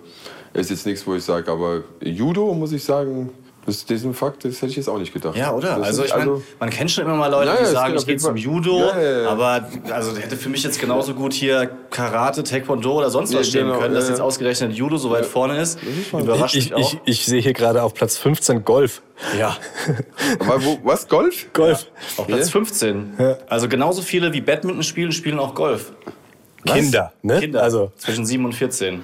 ist 0.54 0.70
jetzt 0.70 0.86
nichts, 0.86 1.06
wo 1.06 1.14
ich 1.14 1.24
sage, 1.24 1.52
aber 1.52 1.84
Judo 2.02 2.54
muss 2.54 2.72
ich 2.72 2.84
sagen, 2.84 3.30
Das, 3.68 3.86
diesen 3.86 4.14
Fakt, 4.14 4.46
das 4.46 4.56
hätte 4.56 4.68
ich 4.68 4.78
jetzt 4.78 4.88
auch 4.88 4.98
nicht 4.98 5.14
gedacht. 5.14 5.36
Ja, 5.36 5.52
oder? 5.52 5.76
Das 5.78 5.88
Also 5.88 6.06
ich 6.06 6.16
meine, 6.16 6.42
man 6.58 6.70
kennt 6.70 6.90
schon 6.90 7.04
immer 7.04 7.16
mal 7.16 7.28
Leute, 7.30 7.50
Ja, 7.50 7.58
die 7.58 7.64
es 7.64 7.72
sagen, 7.72 7.92
geht 7.92 8.00
ich 8.02 8.08
gehe 8.08 8.18
zum. 8.18 8.38
Judo, 8.38 8.80
Ja, 8.80 9.00
ja, 9.02 9.22
ja. 9.24 9.30
aber 9.30 9.68
also 9.92 10.16
hätte 10.16 10.38
für 10.38 10.48
mich 10.48 10.64
jetzt 10.64 10.80
genauso 10.80 11.14
gut 11.14 11.34
hier 11.34 11.70
Karate, 11.90 12.44
Taekwondo 12.44 12.98
oder 12.98 13.10
sonst 13.10 13.32
was 13.36 13.40
Ja, 13.40 13.44
stehen 13.44 13.68
genau, 13.68 13.80
können, 13.80 13.94
dass 13.94 14.08
jetzt 14.08 14.22
ausgerechnet 14.22 14.72
Judo 14.74 14.96
so 14.96 15.12
weit 15.12 15.26
vorne 15.26 15.60
ist. 15.62 15.78
Überrascht 16.14 16.56
Ich, 16.56 16.70
mich 16.72 16.76
auch. 16.76 16.94
ich, 16.94 17.00
ich 17.04 17.26
sehe 17.26 17.42
hier 17.42 17.52
gerade 17.52 17.84
auf 17.84 17.94
Platz 17.94 18.18
15 18.18 18.64
Golf. 18.64 19.02
ja, 19.38 19.58
Aber 20.40 20.64
wo, 20.64 20.80
was, 20.84 21.06
Golf? 21.10 21.52
Golf. 21.52 21.88
auf 22.16 22.26
Platz 22.26 22.46
Ja. 22.46 22.52
15. 22.54 23.18
Also 23.50 23.68
genauso 23.68 24.02
viele 24.02 24.32
wie 24.32 24.40
Badminton 24.40 24.82
spielen, 24.84 25.12
spielen 25.12 25.40
auch 25.40 25.54
Golf. 25.54 25.92
Kinder, 26.66 27.12
ne? 27.22 27.40
Kinder, 27.42 27.64
Also, 27.64 27.92
zwischen 27.98 28.26
7 28.26 28.44
und 28.46 28.54
14. 28.54 29.04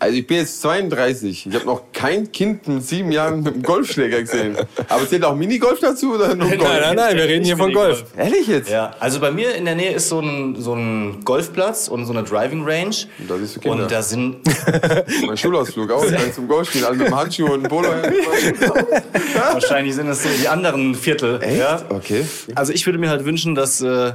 Also 0.00 0.16
ich 0.16 0.26
bin 0.26 0.38
jetzt 0.38 0.62
32. 0.62 1.46
Ich 1.46 1.54
habe 1.54 1.66
noch 1.66 1.82
kein 1.92 2.32
Kind 2.32 2.66
mit 2.66 2.82
sieben 2.82 3.12
Jahren 3.12 3.42
mit 3.42 3.52
einem 3.52 3.62
Golfschläger 3.62 4.20
gesehen. 4.22 4.56
Aber 4.88 5.06
zählt 5.06 5.24
auch 5.24 5.36
Minigolf 5.36 5.78
dazu 5.78 6.14
oder 6.14 6.34
nur 6.34 6.48
Golf? 6.48 6.62
nein, 6.62 6.80
nein, 6.80 6.96
nein, 6.96 7.16
wir 7.16 7.24
reden 7.24 7.44
hier 7.44 7.58
von 7.58 7.70
Golf. 7.70 8.04
Ehrlich 8.16 8.46
jetzt? 8.46 8.70
Ja, 8.70 8.94
also 8.98 9.20
bei 9.20 9.30
mir 9.30 9.54
in 9.54 9.66
der 9.66 9.74
Nähe 9.74 9.92
ist 9.92 10.08
so 10.08 10.20
ein, 10.20 10.56
so 10.58 10.74
ein 10.74 11.20
Golfplatz 11.22 11.88
und 11.88 12.06
so 12.06 12.14
eine 12.14 12.22
Driving 12.22 12.64
Range. 12.64 12.96
Da 13.28 13.36
siehst 13.36 13.56
du 13.56 13.60
Kinder. 13.60 13.82
Und 13.82 13.92
da 13.92 14.02
sind 14.02 14.38
Mein 15.26 15.36
Schulausflug 15.36 15.90
auch. 15.92 16.04
Dann 16.06 16.32
zum 16.32 16.48
Golfspielen. 16.48 16.86
Alle 16.86 16.96
mit 16.96 17.08
dem 17.08 17.16
Handschuh 17.16 17.44
und 17.44 17.60
einem 17.60 17.68
Polo. 17.68 17.88
wahrscheinlich 19.52 19.94
sind 19.94 20.08
es 20.08 20.22
so 20.22 20.30
die 20.40 20.48
anderen 20.48 20.94
Viertel. 20.94 21.40
Ja? 21.58 21.82
Okay. 21.90 22.24
Also 22.54 22.72
ich 22.72 22.86
würde 22.86 22.98
mir 22.98 23.10
halt 23.10 23.26
wünschen, 23.26 23.54
dass 23.54 23.82
äh, 23.82 24.12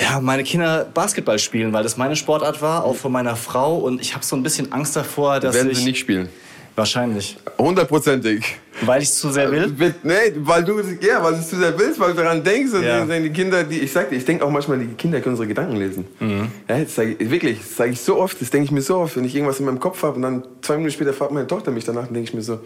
ja, 0.00 0.20
meine 0.20 0.44
Kinder 0.44 0.86
Basketball 0.94 1.38
spielen, 1.38 1.72
weil 1.72 1.82
das 1.82 1.96
meine 1.96 2.16
Sportart 2.16 2.60
war, 2.62 2.84
auch 2.84 2.96
von 2.96 3.12
meiner 3.12 3.36
Frau. 3.36 3.78
Und 3.78 4.00
ich 4.00 4.14
habe 4.14 4.24
so 4.24 4.36
ein 4.36 4.42
bisschen 4.42 4.72
Angst 4.72 4.96
davor, 4.96 5.40
dass 5.40 5.54
Werden 5.54 5.70
ich... 5.70 5.78
sie 5.78 5.84
nicht 5.84 5.98
spielen. 5.98 6.28
Wahrscheinlich. 6.76 7.36
Hundertprozentig. 7.58 8.56
Weil 8.82 9.02
ich 9.02 9.08
es 9.08 9.18
zu 9.18 9.30
sehr 9.32 9.50
will? 9.50 9.76
Wird- 9.76 10.04
Nee, 10.04 10.14
weil 10.36 10.62
du, 10.64 10.80
ja, 11.00 11.20
weil 11.24 11.34
du 11.34 11.42
zu 11.44 11.56
sehr 11.56 11.76
willst, 11.76 11.98
weil 11.98 12.12
du 12.12 12.22
daran 12.22 12.44
denkst 12.44 12.72
und 12.72 12.84
Ja. 12.84 13.04
die, 13.04 13.22
die 13.24 13.30
Kinder, 13.30 13.64
die, 13.64 13.80
ich 13.80 13.90
sag 13.92 14.08
dir, 14.10 14.14
ich 14.16 14.24
denke 14.24 14.44
auch 14.44 14.50
manchmal, 14.50 14.78
die 14.78 14.86
Kinder 14.94 15.20
können 15.20 15.32
unsere 15.32 15.48
Gedanken 15.48 15.74
lesen. 15.74 16.06
Mhm. 16.20 16.52
Ja, 16.68 16.78
das 16.78 16.94
sag 16.94 17.08
ich, 17.18 17.30
wirklich, 17.30 17.58
das 17.58 17.76
sage 17.76 17.90
ich 17.90 18.00
so 18.00 18.16
oft, 18.20 18.40
das 18.40 18.50
denke 18.50 18.66
ich 18.66 18.70
mir 18.70 18.80
so 18.82 18.98
oft, 18.98 19.16
wenn 19.16 19.24
ich 19.24 19.34
irgendwas 19.34 19.58
in 19.58 19.66
meinem 19.66 19.80
Kopf 19.80 20.00
habe 20.04 20.14
und 20.14 20.22
dann 20.22 20.44
zwei 20.62 20.74
Minuten 20.76 20.92
später 20.92 21.12
fragt 21.12 21.32
meine 21.32 21.48
Tochter 21.48 21.72
mich 21.72 21.84
danach, 21.84 22.04
dann 22.04 22.14
denke 22.14 22.28
ich 22.28 22.34
mir 22.34 22.42
so, 22.42 22.60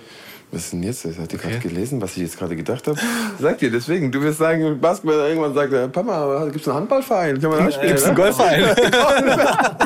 was 0.53 0.65
ist 0.65 0.73
denn 0.75 0.83
jetzt? 0.83 1.07
Hat 1.07 1.33
die 1.33 1.39
gerade 1.39 1.59
gelesen, 1.59 2.03
was 2.03 2.15
ich 2.15 2.25
jetzt 2.25 2.39
gerade 2.39 2.55
gedacht 2.55 2.87
habe? 2.87 2.99
Sag 3.41 3.57
dir, 3.59 3.71
deswegen, 3.71 4.13
du 4.13 4.21
wirst 4.21 4.39
sagen, 4.39 4.79
Basketball 4.79 5.27
irgendwann 5.27 5.55
sagt 5.55 5.73
er, 5.73 5.89
Papa, 5.89 6.47
gibt's 6.53 6.69
einen 6.69 6.77
Handballverein? 6.77 7.41
Kann 7.41 7.51
man 7.51 7.65
da 7.65 7.71
spielen? 7.73 7.89
gibt's 7.89 8.05
einen 8.05 8.15
ne? 8.15 8.23
Golfverein? 8.23 8.77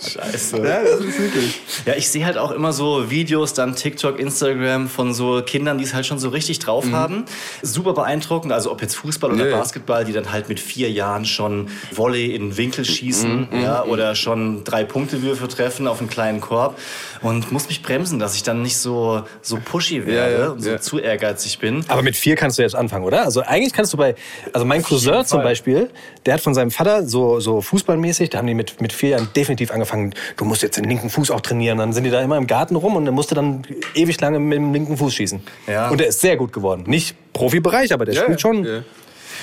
Scheiße. 0.00 0.58
Ja, 0.58 0.82
das 0.84 1.00
ist 1.00 1.18
wirklich. 1.18 1.60
Ja, 1.84 1.94
ich 1.96 2.08
sehe 2.08 2.24
halt 2.24 2.38
auch 2.38 2.52
immer 2.52 2.72
so 2.72 3.10
Videos, 3.10 3.52
dann 3.52 3.74
TikTok, 3.74 4.20
Instagram 4.20 4.88
von 4.88 5.12
so 5.12 5.42
Kindern, 5.44 5.78
die 5.78 5.84
es 5.84 5.92
halt 5.92 6.06
schon 6.06 6.20
so 6.20 6.28
richtig 6.28 6.60
drauf 6.60 6.84
haben. 6.92 7.24
Super 7.62 7.92
beeindruckend, 7.92 8.52
also 8.52 8.70
ob 8.70 8.82
jetzt 8.82 8.94
Fußball 8.94 9.32
oder 9.32 9.48
ja. 9.48 9.56
Basketball, 9.56 10.04
die 10.04 10.12
dann 10.12 10.30
halt 10.30 10.48
mit 10.48 10.60
vier 10.60 10.88
Jahren 10.88 11.24
schon 11.24 11.68
Volley 11.92 12.32
in 12.32 12.50
den 12.50 12.56
Winkel 12.56 12.84
schießen 12.84 13.48
ja, 13.60 13.82
oder 13.82 14.14
schon 14.14 14.62
drei 14.62 14.84
Punktewürfe 14.84 15.48
treffen 15.48 15.88
auf 15.88 15.98
einen 15.98 16.08
kleinen 16.08 16.40
Korb 16.40 16.78
und 17.22 17.52
muss 17.52 17.68
mich 17.68 17.82
bremsen, 17.82 18.18
dass 18.18 18.34
ich 18.34 18.42
dann 18.42 18.62
nicht 18.62 18.76
so, 18.76 19.22
so 19.42 19.58
pushy 19.64 20.06
werde 20.06 20.32
Ja, 20.32 20.38
ja, 20.38 20.48
und 20.50 20.62
so 20.62 20.70
ja. 20.70 20.80
zu 20.80 20.98
ehrgeizig 20.98 21.58
bin. 21.58 21.84
Aber 21.88 22.02
mit 22.02 22.16
vier 22.16 22.36
kannst 22.36 22.58
du 22.58 22.62
jetzt 22.62 22.74
anfangen, 22.74 23.04
oder? 23.04 23.24
Also 23.24 23.40
eigentlich 23.42 23.72
kannst 23.72 23.92
du 23.92 23.96
bei, 23.96 24.14
also 24.52 24.66
mein 24.66 24.82
Cousin 24.82 25.24
zum. 25.24 25.42
Beispiel, 25.46 25.90
der 26.24 26.34
hat 26.34 26.40
von 26.40 26.54
seinem 26.54 26.70
Vater 26.70 27.06
so, 27.06 27.38
so 27.40 27.60
fußballmäßig, 27.60 28.30
da 28.30 28.38
haben 28.38 28.46
die 28.46 28.54
mit, 28.54 28.80
mit 28.80 28.92
vier 28.92 29.10
Jahren 29.10 29.28
definitiv 29.36 29.70
angefangen, 29.70 30.14
du 30.36 30.44
musst 30.44 30.62
jetzt 30.62 30.76
den 30.76 30.84
linken 30.84 31.08
Fuß 31.10 31.30
auch 31.30 31.40
trainieren. 31.40 31.78
Dann 31.78 31.92
sind 31.92 32.04
die 32.04 32.10
da 32.10 32.20
immer 32.20 32.36
im 32.36 32.46
Garten 32.46 32.74
rum 32.74 32.96
und 32.96 33.06
er 33.06 33.12
musste 33.12 33.34
dann 33.34 33.64
ewig 33.94 34.20
lange 34.20 34.40
mit 34.40 34.58
dem 34.58 34.72
linken 34.72 34.96
Fuß 34.96 35.14
schießen. 35.14 35.40
Ja. 35.68 35.88
Und 35.90 36.00
er 36.00 36.08
ist 36.08 36.20
sehr 36.20 36.36
gut 36.36 36.52
geworden. 36.52 36.84
Nicht 36.86 37.14
Profibereich, 37.32 37.92
aber 37.92 38.04
der 38.04 38.14
spielt 38.14 38.40
schon. 38.40 38.64
ja. 38.64 38.82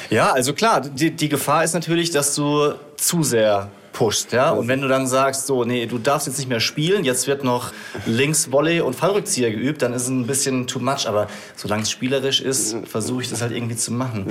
Ja, 0.10 0.32
also 0.32 0.54
klar, 0.54 0.82
die, 0.82 1.12
die 1.12 1.30
Gefahr 1.30 1.64
ist 1.64 1.74
natürlich, 1.74 2.12
dass 2.12 2.36
du 2.36 2.74
zu 2.98 3.24
sehr 3.24 3.70
pushst, 3.94 4.34
ja. 4.34 4.52
Und 4.52 4.68
wenn 4.68 4.82
du 4.82 4.88
dann 4.88 5.08
sagst, 5.08 5.48
so, 5.48 5.64
nee, 5.64 5.86
du 5.86 5.98
darfst 5.98 6.28
jetzt 6.28 6.38
nicht 6.38 6.50
mehr 6.50 6.60
spielen, 6.60 7.06
jetzt 7.06 7.28
wird 7.28 7.44
noch 7.44 7.72
links 8.06 8.52
Volley 8.52 8.82
und 8.82 8.96
Fallrückzieher 8.96 9.52
geübt, 9.52 9.82
dann 9.82 9.94
ist 9.94 10.04
es 10.04 10.10
ein 10.10 10.28
bisschen 10.28 10.68
too 10.68 10.80
much. 10.80 11.08
Aber 11.08 11.28
solange 11.56 11.84
es 11.84 11.92
spielerisch 11.92 12.42
ist, 12.42 12.76
versuche 12.86 13.22
ich 13.22 13.30
das 13.30 13.42
halt 13.42 13.54
irgendwie 13.54 13.78
zu 13.78 13.94
machen. 13.94 14.28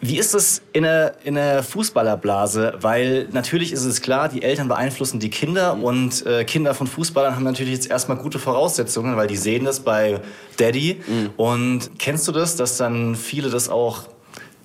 Wie 0.00 0.18
ist 0.18 0.34
es 0.34 0.60
in 0.74 0.82
der, 0.82 1.14
in 1.24 1.34
der 1.34 1.62
Fußballerblase? 1.62 2.74
Weil 2.80 3.26
natürlich 3.32 3.72
ist 3.72 3.84
es 3.84 4.02
klar, 4.02 4.28
die 4.28 4.42
Eltern 4.42 4.68
beeinflussen 4.68 5.18
die 5.18 5.30
Kinder 5.30 5.78
und 5.82 6.26
äh, 6.26 6.44
Kinder 6.44 6.74
von 6.74 6.86
Fußballern 6.86 7.34
haben 7.34 7.44
natürlich 7.44 7.72
jetzt 7.72 7.90
erstmal 7.90 8.18
gute 8.18 8.38
Voraussetzungen, 8.38 9.16
weil 9.16 9.28
die 9.28 9.36
sehen 9.36 9.64
das 9.64 9.80
bei 9.80 10.20
Daddy. 10.58 11.00
Und 11.38 11.98
kennst 11.98 12.28
du 12.28 12.32
das, 12.32 12.56
dass 12.56 12.76
dann 12.76 13.14
viele 13.14 13.48
das 13.48 13.70
auch 13.70 14.02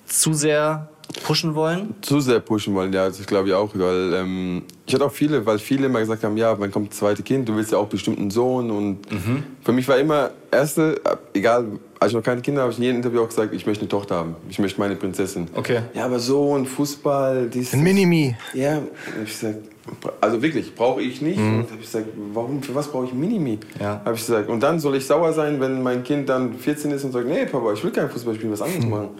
zu 0.04 0.34
sehr 0.34 0.89
pushen 1.24 1.54
wollen? 1.54 1.94
zu 2.02 2.20
sehr 2.20 2.40
pushen 2.40 2.74
wollen, 2.74 2.92
ja, 2.92 3.06
das 3.06 3.24
glaube 3.26 3.48
ich 3.48 3.54
auch, 3.54 3.70
weil 3.74 4.14
ähm, 4.14 4.62
ich 4.86 4.94
hatte 4.94 5.04
auch 5.04 5.12
viele, 5.12 5.44
weil 5.46 5.58
viele 5.58 5.86
immer 5.86 6.00
gesagt 6.00 6.22
haben, 6.24 6.36
ja, 6.36 6.58
wann 6.58 6.70
kommt 6.70 6.90
das 6.90 6.98
zweite 6.98 7.22
Kind, 7.22 7.48
du 7.48 7.56
willst 7.56 7.72
ja 7.72 7.78
auch 7.78 7.88
bestimmt 7.88 8.18
einen 8.18 8.30
Sohn 8.30 8.70
und 8.70 9.10
Mhm. 9.12 9.42
für 9.64 9.72
mich 9.72 9.86
war 9.88 9.98
immer 9.98 10.30
erste, 10.50 11.00
egal, 11.34 11.66
als 11.98 12.12
ich 12.12 12.16
noch 12.16 12.22
keine 12.24 12.40
Kinder 12.40 12.62
habe, 12.62 12.66
habe 12.66 12.72
ich 12.72 12.78
in 12.78 12.84
jedem 12.84 12.96
Interview 12.98 13.22
auch 13.22 13.28
gesagt, 13.28 13.52
ich 13.54 13.66
möchte 13.66 13.82
eine 13.82 13.88
Tochter 13.88 14.16
haben, 14.16 14.36
ich 14.48 14.58
möchte 14.58 14.80
meine 14.80 14.96
Prinzessin. 14.96 15.48
Okay. 15.54 15.80
Ja, 15.94 16.06
aber 16.06 16.18
Sohn, 16.18 16.64
Fußball, 16.66 17.48
dies, 17.52 17.72
Ein 17.74 17.82
Minimi. 17.82 18.36
ja, 18.54 18.74
hab 18.76 18.82
ich 19.24 19.30
gesagt, 19.40 19.58
also 20.20 20.42
wirklich, 20.42 20.74
brauche 20.74 21.02
ich 21.02 21.20
nicht. 21.20 21.38
Und 21.38 21.70
habe 21.70 21.76
ich 21.78 21.86
gesagt, 21.86 22.06
warum, 22.32 22.62
für 22.62 22.74
was 22.74 22.88
brauche 22.88 23.06
ich 23.06 23.12
Minimi? 23.12 23.58
Ja. 23.78 24.00
Habe 24.04 24.14
ich 24.14 24.26
gesagt. 24.26 24.48
Und 24.48 24.60
dann 24.60 24.78
soll 24.78 24.96
ich 24.96 25.06
sauer 25.06 25.32
sein, 25.32 25.60
wenn 25.60 25.82
mein 25.82 26.02
Kind 26.02 26.28
dann 26.28 26.54
14 26.54 26.90
ist 26.90 27.04
und 27.04 27.12
sagt, 27.12 27.26
nee, 27.26 27.46
Papa, 27.46 27.72
ich 27.72 27.82
will 27.82 27.90
kein 27.90 28.08
Fußball 28.08 28.34
spielen, 28.34 28.52
was 28.52 28.62
anderes 28.62 28.86
machen. 28.86 29.10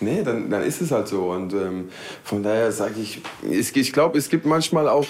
Nee, 0.00 0.22
dann, 0.22 0.50
dann 0.50 0.62
ist 0.62 0.80
es 0.80 0.90
halt 0.90 1.08
so. 1.08 1.30
Und 1.30 1.52
ähm, 1.52 1.88
von 2.24 2.42
daher 2.42 2.72
sage 2.72 2.94
ich, 3.00 3.20
ich, 3.48 3.74
ich 3.76 3.92
glaube, 3.92 4.18
es 4.18 4.28
gibt 4.28 4.46
manchmal 4.46 4.88
auch 4.88 5.06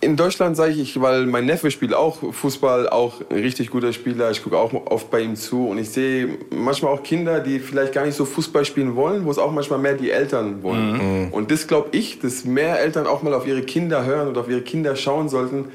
in 0.00 0.16
Deutschland 0.16 0.56
sage 0.56 0.72
ich, 0.72 1.00
weil 1.00 1.26
mein 1.26 1.44
Neffe 1.44 1.70
spielt 1.70 1.92
auch 1.94 2.18
Fußball, 2.32 2.88
auch 2.88 3.14
ein 3.30 3.36
richtig 3.36 3.70
guter 3.70 3.92
Spieler. 3.92 4.30
Ich 4.30 4.42
gucke 4.42 4.56
auch 4.56 4.72
oft 4.86 5.10
bei 5.10 5.20
ihm 5.20 5.36
zu 5.36 5.68
und 5.68 5.78
ich 5.78 5.90
sehe 5.90 6.38
manchmal 6.50 6.92
auch 6.94 7.02
Kinder, 7.02 7.40
die 7.40 7.60
vielleicht 7.60 7.92
gar 7.92 8.06
nicht 8.06 8.16
so 8.16 8.24
Fußball 8.24 8.64
spielen 8.64 8.96
wollen, 8.96 9.24
wo 9.26 9.30
es 9.30 9.38
auch 9.38 9.52
manchmal 9.52 9.78
mehr 9.78 9.94
die 9.94 10.10
Eltern 10.10 10.62
wollen. 10.62 11.30
Und 11.30 11.50
das 11.50 11.66
glaube 11.66 11.90
ich, 11.92 12.18
dass 12.18 12.44
mehr 12.44 12.80
Eltern 12.80 13.06
auch 13.06 13.22
mal 13.22 13.34
auf 13.34 13.46
ihre 13.46 13.62
Kinder 13.62 14.04
hören 14.04 14.28
und 14.28 14.38
auf 14.38 14.48
ihre 14.48 14.62
Kinder 14.62 14.96
schauen 14.96 15.28
sollten, 15.28 15.66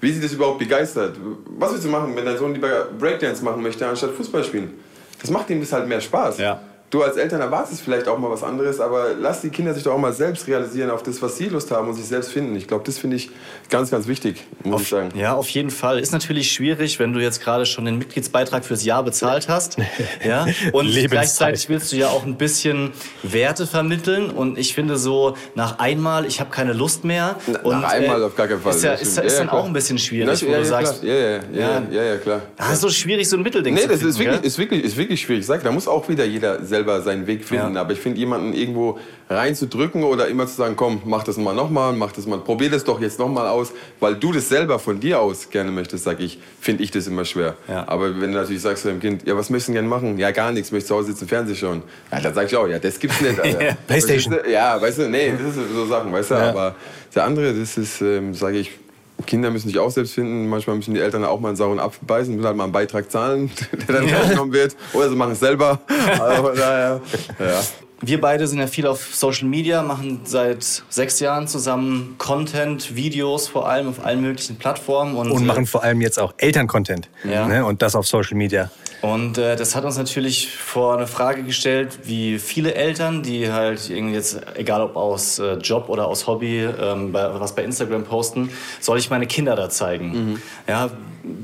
wie 0.00 0.12
sie 0.12 0.20
das 0.20 0.32
überhaupt 0.32 0.58
begeistert. 0.58 1.16
Was 1.58 1.72
willst 1.72 1.84
du 1.84 1.88
machen, 1.88 2.16
wenn 2.16 2.24
dein 2.24 2.38
Sohn 2.38 2.54
lieber 2.54 2.88
Breakdance 2.98 3.44
machen 3.44 3.62
möchte, 3.62 3.86
anstatt 3.86 4.12
Fußball 4.12 4.44
spielen? 4.44 4.74
Das 5.20 5.30
macht 5.30 5.50
ihm 5.50 5.60
das 5.60 5.72
halt 5.72 5.88
mehr 5.88 6.00
Spaß. 6.00 6.38
Ja. 6.38 6.60
Du 6.90 7.02
als 7.02 7.16
Eltern 7.16 7.40
erwartest 7.40 7.80
vielleicht 7.80 8.06
auch 8.06 8.18
mal 8.18 8.30
was 8.30 8.44
anderes, 8.44 8.78
aber 8.78 9.14
lass 9.20 9.40
die 9.40 9.48
Kinder 9.50 9.74
sich 9.74 9.82
doch 9.82 9.94
auch 9.94 9.98
mal 9.98 10.12
selbst 10.12 10.46
realisieren 10.46 10.90
auf 10.90 11.02
das, 11.02 11.20
was 11.22 11.36
sie 11.36 11.46
Lust 11.46 11.72
haben 11.72 11.88
und 11.88 11.94
sich 11.94 12.04
selbst 12.06 12.30
finden. 12.30 12.54
Ich 12.54 12.68
glaube, 12.68 12.84
das 12.86 12.98
finde 12.98 13.16
ich 13.16 13.30
ganz, 13.68 13.90
ganz 13.90 14.06
wichtig, 14.06 14.44
muss 14.62 14.82
ich 14.82 14.88
sagen. 14.90 15.08
Ja, 15.18 15.34
auf 15.34 15.48
jeden 15.48 15.70
Fall. 15.70 15.98
Ist 15.98 16.12
natürlich 16.12 16.52
schwierig, 16.52 17.00
wenn 17.00 17.12
du 17.12 17.18
jetzt 17.18 17.42
gerade 17.42 17.66
schon 17.66 17.84
den 17.84 17.98
Mitgliedsbeitrag 17.98 18.64
fürs 18.64 18.84
Jahr 18.84 19.02
bezahlt 19.02 19.48
hast. 19.48 19.76
Ja? 20.24 20.46
Und 20.72 20.88
gleichzeitig 21.10 21.68
willst 21.68 21.90
du 21.92 21.96
ja 21.96 22.08
auch 22.08 22.24
ein 22.24 22.36
bisschen 22.36 22.92
Werte 23.24 23.66
vermitteln. 23.66 24.30
Und 24.30 24.56
ich 24.56 24.72
finde 24.74 24.96
so, 24.96 25.36
nach 25.56 25.78
einmal, 25.80 26.24
ich 26.26 26.38
habe 26.40 26.50
keine 26.50 26.72
Lust 26.72 27.04
mehr. 27.04 27.36
Na- 27.48 27.60
und, 27.60 27.80
nach 27.80 27.90
einmal 27.92 28.22
auf 28.22 28.36
gar 28.36 28.46
keinen 28.46 28.60
Fall. 28.60 28.74
Ist, 28.74 28.84
ja, 28.84 28.92
Das 28.92 29.02
ist, 29.02 29.12
stimmt. 29.12 29.26
ist 29.26 29.32
Ja, 29.32 29.38
dann 29.40 29.46
ja, 29.48 29.52
auch 29.54 29.64
ein 29.66 29.72
bisschen 29.72 29.98
schwierig, 29.98 30.28
Das- 30.30 30.42
wo 30.42 30.46
ja, 30.46 30.52
du 30.58 30.62
ja, 30.62 30.64
sagst, 30.64 31.02
klar. 31.02 31.12
Ja, 31.12 31.20
ja, 31.20 31.40
ja, 31.52 31.82
ja, 31.90 32.02
ja, 32.04 32.16
klar. 32.18 32.42
ah, 32.56 32.72
ist 32.72 32.80
so 32.82 32.88
schwierig, 32.90 33.28
so 33.28 33.36
ein 33.36 33.42
Mittelding 33.42 33.74
Nee, 33.74 33.82
zu 33.82 33.88
das 33.88 33.98
finden. 33.98 34.10
ist 34.12 34.18
wirklich, 34.20 34.42
ist, 34.44 34.58
wirklich, 34.58 34.84
ist 34.84 34.96
wirklich 34.96 35.20
schwierig. 35.20 35.44
Sag, 35.44 35.62
da 35.64 35.72
muss 35.72 35.88
auch 35.88 36.08
wieder 36.08 36.24
jeder 36.24 36.64
selber 36.74 37.00
seinen 37.02 37.28
Weg 37.28 37.44
finden. 37.44 37.74
Ja. 37.74 37.82
Aber 37.82 37.92
ich 37.92 38.00
finde, 38.00 38.18
jemanden 38.18 38.52
irgendwo 38.52 38.98
reinzudrücken 39.30 40.02
oder 40.02 40.26
immer 40.26 40.46
zu 40.46 40.54
sagen, 40.54 40.74
komm, 40.76 41.02
mach 41.04 41.22
das 41.22 41.36
mal 41.36 41.54
nochmal, 41.54 41.92
mach 41.92 42.10
das 42.10 42.26
mal, 42.26 42.38
probier 42.38 42.68
das 42.68 42.82
doch 42.82 43.00
jetzt 43.00 43.18
nochmal 43.18 43.46
aus, 43.46 43.72
weil 44.00 44.16
du 44.16 44.32
das 44.32 44.48
selber 44.48 44.78
von 44.80 44.98
dir 44.98 45.20
aus 45.20 45.50
gerne 45.50 45.70
möchtest, 45.70 46.04
sag 46.04 46.20
ich, 46.20 46.40
finde 46.60 46.82
ich 46.82 46.90
das 46.90 47.06
immer 47.06 47.24
schwer. 47.24 47.54
Ja. 47.68 47.86
Aber 47.86 48.20
wenn 48.20 48.32
du 48.32 48.38
natürlich 48.38 48.62
sagst 48.62 48.82
zu 48.82 48.88
deinem 48.88 49.00
Kind, 49.00 49.26
ja, 49.26 49.36
was 49.36 49.50
möchtest 49.50 49.68
du 49.68 49.72
denn 49.72 49.88
gerne 49.88 49.88
machen? 49.88 50.18
Ja, 50.18 50.32
gar 50.32 50.50
nichts, 50.50 50.72
möchte 50.72 50.88
zu 50.88 50.96
Hause 50.96 51.12
sitzen, 51.12 51.28
Fernsehen 51.28 51.56
schauen. 51.56 51.82
Ja, 52.10 52.20
dann 52.20 52.34
sag 52.34 52.46
ich 52.46 52.56
auch, 52.56 52.66
ja, 52.66 52.78
das 52.78 52.98
gibt's 52.98 53.20
nicht. 53.20 53.40
Playstation. 53.86 54.36
Ja, 54.50 54.80
weißt 54.80 54.98
du, 54.98 55.08
nee, 55.08 55.32
das 55.32 55.56
ist 55.56 55.74
so 55.74 55.86
Sachen, 55.86 56.12
weißt 56.12 56.32
du, 56.32 56.34
aber 56.34 56.74
der 57.14 57.24
andere, 57.24 57.54
das 57.54 57.78
ist, 57.78 58.00
ähm, 58.02 58.34
sage 58.34 58.58
ich, 58.58 58.72
Kinder 59.26 59.50
müssen 59.50 59.68
sich 59.68 59.78
auch 59.78 59.90
selbst 59.90 60.14
finden. 60.14 60.48
Manchmal 60.48 60.76
müssen 60.76 60.94
die 60.94 61.00
Eltern 61.00 61.24
auch 61.24 61.40
mal 61.40 61.48
einen 61.48 61.56
sauren 61.56 61.80
Apfel 61.80 62.06
beißen, 62.06 62.34
müssen 62.34 62.46
halt 62.46 62.56
mal 62.56 62.64
einen 62.64 62.72
Beitrag 62.72 63.10
zahlen, 63.10 63.50
der 63.88 64.00
dann 64.00 64.14
aufgenommen 64.14 64.52
wird. 64.52 64.76
Oder 64.92 65.10
sie 65.10 65.16
machen 65.16 65.32
es 65.32 65.40
selber. 65.40 65.80
Also 66.20 66.52
daher, 66.54 67.00
ja. 67.38 67.62
Wir 68.06 68.20
beide 68.20 68.46
sind 68.46 68.58
ja 68.58 68.66
viel 68.66 68.86
auf 68.86 69.14
Social 69.14 69.48
Media, 69.48 69.82
machen 69.82 70.20
seit 70.24 70.62
sechs 70.88 71.20
Jahren 71.20 71.48
zusammen 71.48 72.16
Content, 72.18 72.94
Videos 72.94 73.48
vor 73.48 73.68
allem 73.68 73.88
auf 73.88 74.04
allen 74.04 74.20
möglichen 74.20 74.56
Plattformen. 74.56 75.16
Und, 75.16 75.30
Und 75.30 75.42
äh, 75.42 75.46
machen 75.46 75.66
vor 75.66 75.82
allem 75.82 76.00
jetzt 76.00 76.18
auch 76.18 76.34
Elterncontent. 76.36 77.08
Ja. 77.24 77.46
Ne? 77.46 77.64
Und 77.64 77.82
das 77.82 77.94
auf 77.96 78.06
Social 78.06 78.36
Media. 78.36 78.70
Und 79.00 79.38
äh, 79.38 79.56
das 79.56 79.74
hat 79.76 79.84
uns 79.84 79.98
natürlich 79.98 80.48
vor 80.48 80.96
eine 80.96 81.06
Frage 81.06 81.42
gestellt, 81.42 82.00
wie 82.04 82.38
viele 82.38 82.74
Eltern, 82.74 83.22
die 83.22 83.50
halt 83.50 83.90
irgendwie 83.90 84.14
jetzt, 84.14 84.40
egal 84.54 84.80
ob 84.80 84.96
aus 84.96 85.38
äh, 85.38 85.54
Job 85.54 85.88
oder 85.88 86.06
aus 86.06 86.26
Hobby, 86.26 86.60
ähm, 86.60 87.12
bei, 87.12 87.38
was 87.38 87.54
bei 87.54 87.64
Instagram 87.64 88.04
posten, 88.04 88.50
soll 88.80 88.98
ich 88.98 89.10
meine 89.10 89.26
Kinder 89.26 89.56
da 89.56 89.68
zeigen? 89.68 90.40
Ja, 90.66 90.90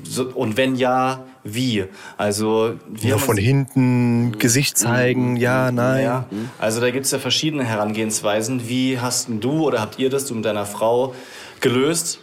So, 0.05 0.25
und 0.35 0.57
wenn 0.57 0.75
ja, 0.75 1.25
wie? 1.45 1.85
Also 2.17 2.75
wir 2.89 3.11
Ja, 3.11 3.15
haben 3.17 3.23
von 3.23 3.37
hinten, 3.37 4.39
Gesicht 4.39 4.77
zeigen, 4.79 5.37
ja, 5.37 5.71
nein. 5.73 6.05
ja, 6.05 6.25
also 6.59 6.81
da 6.81 6.91
gibt 6.91 7.07
es 7.07 7.13
ja 7.13 7.19
verschiedene 7.19 7.65
Herangehensweisen. 7.65 8.69
Wie 8.69 8.99
hast 8.99 9.29
denn 9.29 9.41
du 9.41 9.67
oder 9.67 9.81
habt 9.81 9.99
ihr 9.99 10.11
das 10.11 10.27
du 10.27 10.35
mit 10.35 10.45
deiner 10.45 10.67
Frau 10.67 11.15
gelöst? 11.61 12.21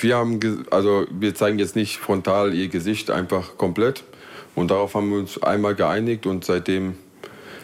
Wir 0.00 0.16
haben, 0.16 0.40
also 0.70 1.06
wir 1.10 1.34
zeigen 1.34 1.58
jetzt 1.58 1.76
nicht 1.76 1.98
frontal 1.98 2.52
ihr 2.52 2.68
Gesicht 2.68 3.10
einfach 3.10 3.56
komplett. 3.56 4.02
Und 4.54 4.70
darauf 4.70 4.94
haben 4.94 5.10
wir 5.10 5.18
uns 5.18 5.42
einmal 5.42 5.74
geeinigt 5.74 6.26
und 6.26 6.44
seitdem 6.44 6.94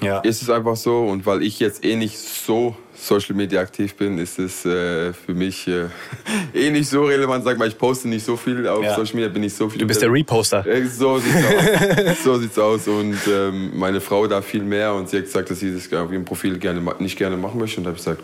Ja. 0.01 0.21
ist 0.21 0.41
es 0.43 0.49
einfach 0.49 0.77
so. 0.77 1.01
Und 1.07 1.27
weil 1.27 1.43
ich 1.43 1.59
jetzt 1.61 1.85
eh 1.85 1.97
nicht 1.97 2.17
so 2.19 2.77
Social 3.01 3.35
Media 3.37 3.61
aktiv 3.61 3.95
bin, 3.95 4.19
ist 4.19 4.39
es 4.39 4.65
äh, 4.67 5.13
für 5.13 5.33
mich 5.35 5.69
äh, 5.69 5.87
eh 6.55 6.71
nicht 6.71 6.89
so 6.89 7.05
relevant. 7.05 7.45
Sag 7.45 7.57
mal, 7.59 7.69
ich 7.69 7.79
poste 7.79 8.09
nicht 8.09 8.25
so 8.25 8.37
viel 8.37 8.67
auf 8.67 8.83
Ja. 8.83 8.97
Social 8.97 9.15
Media, 9.15 9.29
bin 9.29 9.43
ich 9.45 9.55
so 9.55 9.69
viel. 9.69 9.79
Du 9.81 9.87
bist 9.87 10.03
der 10.03 10.13
Reposter. 10.13 10.67
Äh, 10.67 10.85
So 10.87 11.19
sieht's 11.19 11.37
aus. 11.37 12.17
so 12.25 12.39
sieht's 12.39 12.59
aus. 12.59 12.89
Und 12.89 13.17
ähm, 13.29 13.71
meine 13.79 14.01
Frau 14.01 14.27
da 14.27 14.43
viel 14.43 14.63
mehr 14.63 14.93
und 14.95 15.09
sie 15.09 15.19
hat 15.19 15.25
gesagt, 15.25 15.51
dass 15.51 15.61
sie 15.61 15.73
das 15.73 15.93
auf 15.93 16.11
ihrem 16.13 16.25
Profil 16.25 16.59
gerne, 16.59 16.83
nicht 16.99 17.17
gerne 17.17 17.37
machen 17.37 17.61
möchte. 17.61 17.79
Und 17.79 17.85
da 17.85 17.91
habe 17.91 17.99
ich 17.99 18.05
gesagt, 18.05 18.23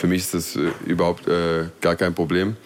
für 0.00 0.06
mich 0.06 0.22
ist 0.22 0.32
das 0.34 0.56
äh, 0.56 0.70
überhaupt 0.86 1.28
äh, 1.28 1.66
gar 1.82 1.94
kein 1.94 2.14
Problem. 2.14 2.56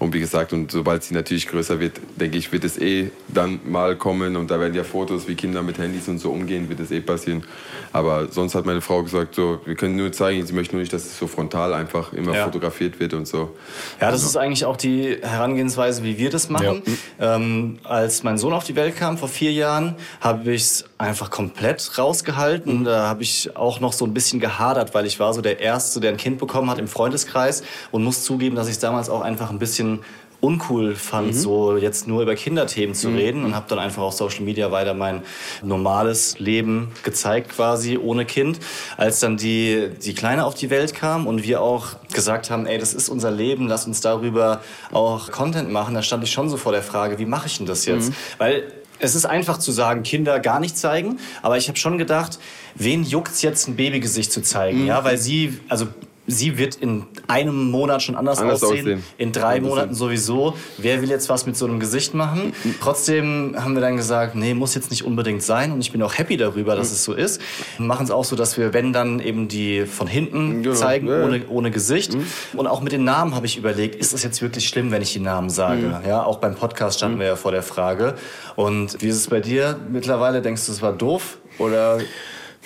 Und 0.00 0.12
wie 0.12 0.18
gesagt, 0.20 0.52
und 0.52 0.72
sobald 0.72 1.04
sie 1.04 1.14
natürlich 1.14 1.46
größer 1.46 1.78
wird, 1.78 2.00
denke 2.16 2.36
ich, 2.36 2.50
wird 2.50 2.64
es 2.64 2.78
eh 2.78 3.10
dann 3.28 3.60
mal 3.64 3.94
kommen. 3.96 4.34
Und 4.36 4.50
da 4.50 4.58
werden 4.58 4.74
ja 4.74 4.82
Fotos, 4.82 5.28
wie 5.28 5.36
Kinder 5.36 5.62
mit 5.62 5.78
Handys 5.78 6.08
und 6.08 6.18
so 6.18 6.30
umgehen, 6.32 6.68
wird 6.68 6.80
es 6.80 6.90
eh 6.90 7.00
passieren. 7.00 7.44
Aber 7.92 8.26
sonst 8.32 8.54
hat 8.56 8.66
meine 8.66 8.80
Frau 8.80 9.02
gesagt, 9.04 9.36
so, 9.36 9.60
wir 9.64 9.76
können 9.76 9.94
nur 9.96 10.10
zeigen, 10.10 10.44
sie 10.44 10.52
möchte 10.52 10.74
nur 10.74 10.80
nicht, 10.80 10.92
dass 10.92 11.04
es 11.04 11.16
so 11.18 11.26
frontal 11.28 11.72
einfach 11.74 12.12
immer 12.12 12.34
Ja. 12.34 12.44
fotografiert 12.44 12.98
wird 12.98 13.14
und 13.14 13.28
so. 13.28 13.54
Ja, 14.00 14.10
das 14.10 14.24
ist 14.24 14.36
eigentlich 14.36 14.64
auch 14.64 14.76
die 14.76 15.18
Herangehensweise, 15.22 16.02
wie 16.02 16.18
wir 16.18 16.30
das 16.30 16.48
machen. 16.48 16.82
Ähm, 17.20 17.78
als 17.84 18.22
mein 18.24 18.36
Sohn 18.38 18.52
auf 18.52 18.64
die 18.64 18.74
Welt 18.74 18.96
kam 18.96 19.16
vor 19.16 19.28
vier 19.28 19.52
Jahren, 19.52 19.94
habe 20.20 20.52
ich 20.52 20.62
es 20.62 20.84
einfach 20.98 21.30
komplett 21.30 21.98
rausgehalten. 21.98 22.84
Da 22.84 23.06
habe 23.06 23.22
ich 23.22 23.56
auch 23.56 23.78
noch 23.80 23.92
so 23.92 24.04
ein 24.06 24.12
bisschen 24.14 24.40
gehadert, 24.40 24.92
weil 24.94 25.06
ich 25.06 25.20
war 25.20 25.32
so 25.34 25.40
der 25.40 25.60
Erste, 25.60 26.00
der 26.00 26.10
ein 26.10 26.16
Kind 26.16 26.38
bekommen 26.38 26.68
hat 26.70 26.79
im 26.80 26.88
Freundeskreis 26.88 27.62
und 27.92 28.02
muss 28.02 28.24
zugeben, 28.24 28.56
dass 28.56 28.66
ich 28.66 28.74
es 28.74 28.80
damals 28.80 29.08
auch 29.08 29.20
einfach 29.20 29.50
ein 29.50 29.60
bisschen 29.60 30.00
uncool 30.40 30.94
fand, 30.94 31.34
so 31.36 31.76
jetzt 31.76 32.08
nur 32.08 32.22
über 32.22 32.34
Kinderthemen 32.34 32.94
zu 32.94 33.10
reden 33.10 33.44
und 33.44 33.54
habe 33.54 33.66
dann 33.68 33.78
einfach 33.78 34.02
auf 34.02 34.14
Social 34.14 34.42
Media 34.42 34.72
weiter 34.72 34.94
mein 34.94 35.22
normales 35.62 36.38
Leben 36.38 36.92
gezeigt 37.02 37.50
quasi 37.50 37.98
ohne 37.98 38.24
Kind. 38.24 38.58
Als 38.96 39.20
dann 39.20 39.36
die, 39.36 39.90
die 40.02 40.14
Kleine 40.14 40.46
auf 40.46 40.54
die 40.54 40.70
Welt 40.70 40.94
kam 40.94 41.26
und 41.26 41.44
wir 41.44 41.60
auch 41.60 41.88
gesagt 42.12 42.50
haben, 42.50 42.66
ey, 42.66 42.78
das 42.78 42.94
ist 42.94 43.10
unser 43.10 43.30
Leben, 43.30 43.68
lass 43.68 43.86
uns 43.86 44.00
darüber 44.00 44.62
auch 44.92 45.30
Content 45.30 45.70
machen, 45.70 45.94
da 45.94 46.02
stand 46.02 46.24
ich 46.24 46.32
schon 46.32 46.48
so 46.48 46.56
vor 46.56 46.72
der 46.72 46.82
Frage, 46.82 47.18
wie 47.18 47.26
mache 47.26 47.46
ich 47.46 47.58
denn 47.58 47.66
das 47.66 47.84
jetzt? 47.84 48.12
Weil 48.38 48.64
es 48.98 49.14
ist 49.14 49.26
einfach 49.26 49.58
zu 49.58 49.72
sagen, 49.72 50.02
Kinder 50.02 50.40
gar 50.40 50.60
nicht 50.60 50.76
zeigen, 50.76 51.18
aber 51.42 51.56
ich 51.56 51.68
habe 51.68 51.78
schon 51.78 51.98
gedacht, 51.98 52.38
wen 52.74 53.02
juckt's 53.02 53.42
jetzt 53.42 53.68
ein 53.68 53.76
Babygesicht 53.76 54.32
zu 54.32 54.42
zeigen? 54.42 54.86
Ja, 54.86 55.04
weil 55.04 55.18
sie, 55.18 55.58
also 55.68 55.88
sie 56.30 56.58
wird 56.58 56.76
in 56.76 57.04
einem 57.26 57.70
Monat 57.70 58.02
schon 58.02 58.14
anders, 58.16 58.38
Anders 58.38 58.62
aussehen, 58.62 58.80
aussehen. 58.80 59.04
in 59.18 59.32
drei 59.32 59.58
100%. 59.58 59.60
Monaten 59.60 59.94
sowieso. 59.94 60.54
Wer 60.78 61.02
will 61.02 61.10
jetzt 61.10 61.28
was 61.28 61.46
mit 61.46 61.56
so 61.56 61.66
einem 61.66 61.80
Gesicht 61.80 62.14
machen? 62.14 62.52
Trotzdem 62.80 63.54
haben 63.58 63.74
wir 63.74 63.80
dann 63.80 63.96
gesagt, 63.96 64.34
nee, 64.34 64.54
muss 64.54 64.74
jetzt 64.74 64.90
nicht 64.90 65.04
unbedingt 65.04 65.42
sein. 65.42 65.72
Und 65.72 65.80
ich 65.80 65.92
bin 65.92 66.02
auch 66.02 66.16
happy 66.16 66.36
darüber, 66.36 66.76
dass 66.76 66.90
es 66.92 67.04
so 67.04 67.12
ist. 67.14 67.40
Wir 67.76 67.86
machen 67.86 68.04
es 68.04 68.10
auch 68.10 68.24
so, 68.24 68.36
dass 68.36 68.56
wir, 68.56 68.72
wenn 68.72 68.92
dann 68.92 69.20
eben 69.20 69.48
die 69.48 69.86
von 69.86 70.06
hinten 70.06 70.62
Genau, 70.62 70.74
zeigen, 70.74 71.08
ja, 71.08 71.24
ohne, 71.24 71.42
ohne 71.48 71.70
Gesicht. 71.70 72.16
Und 72.54 72.66
auch 72.66 72.80
mit 72.80 72.92
den 72.92 73.04
Namen 73.04 73.34
habe 73.34 73.46
ich 73.46 73.56
überlegt, 73.56 73.94
ist 73.96 74.12
es 74.14 74.22
jetzt 74.22 74.40
wirklich 74.42 74.68
schlimm, 74.68 74.90
wenn 74.92 75.02
ich 75.02 75.12
die 75.12 75.20
Namen 75.20 75.50
sage? 75.50 76.00
Ja, 76.06 76.22
auch 76.24 76.38
beim 76.38 76.54
Podcast 76.54 76.98
standen 76.98 77.18
wir 77.18 77.26
ja 77.26 77.36
vor 77.36 77.52
der 77.52 77.62
Frage. 77.62 78.14
Und 78.56 79.00
wie 79.02 79.08
ist 79.08 79.16
es 79.16 79.28
bei 79.28 79.40
dir 79.40 79.78
mittlerweile? 79.90 80.42
Denkst 80.42 80.66
du, 80.66 80.72
es 80.72 80.82
war 80.82 80.92
doof? 80.92 81.38
Oder 81.58 81.98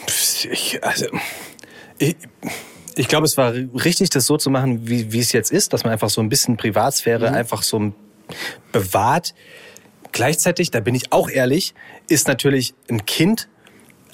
Ich, 0.06 0.78
also, 0.82 1.06
ich, 1.98 2.16
ich 2.96 3.08
glaube, 3.08 3.24
es 3.24 3.36
war 3.36 3.52
richtig, 3.52 4.10
das 4.10 4.26
so 4.26 4.36
zu 4.36 4.50
machen, 4.50 4.88
wie, 4.88 5.12
wie 5.12 5.20
es 5.20 5.32
jetzt 5.32 5.52
ist, 5.52 5.72
dass 5.72 5.84
man 5.84 5.92
einfach 5.92 6.10
so 6.10 6.20
ein 6.20 6.28
bisschen 6.28 6.56
Privatsphäre 6.56 7.32
einfach 7.32 7.62
so 7.62 7.92
bewahrt. 8.72 9.34
Gleichzeitig, 10.12 10.70
da 10.70 10.80
bin 10.80 10.94
ich 10.94 11.12
auch 11.12 11.28
ehrlich, 11.28 11.74
ist 12.08 12.28
natürlich 12.28 12.74
ein 12.88 13.04
Kind 13.04 13.48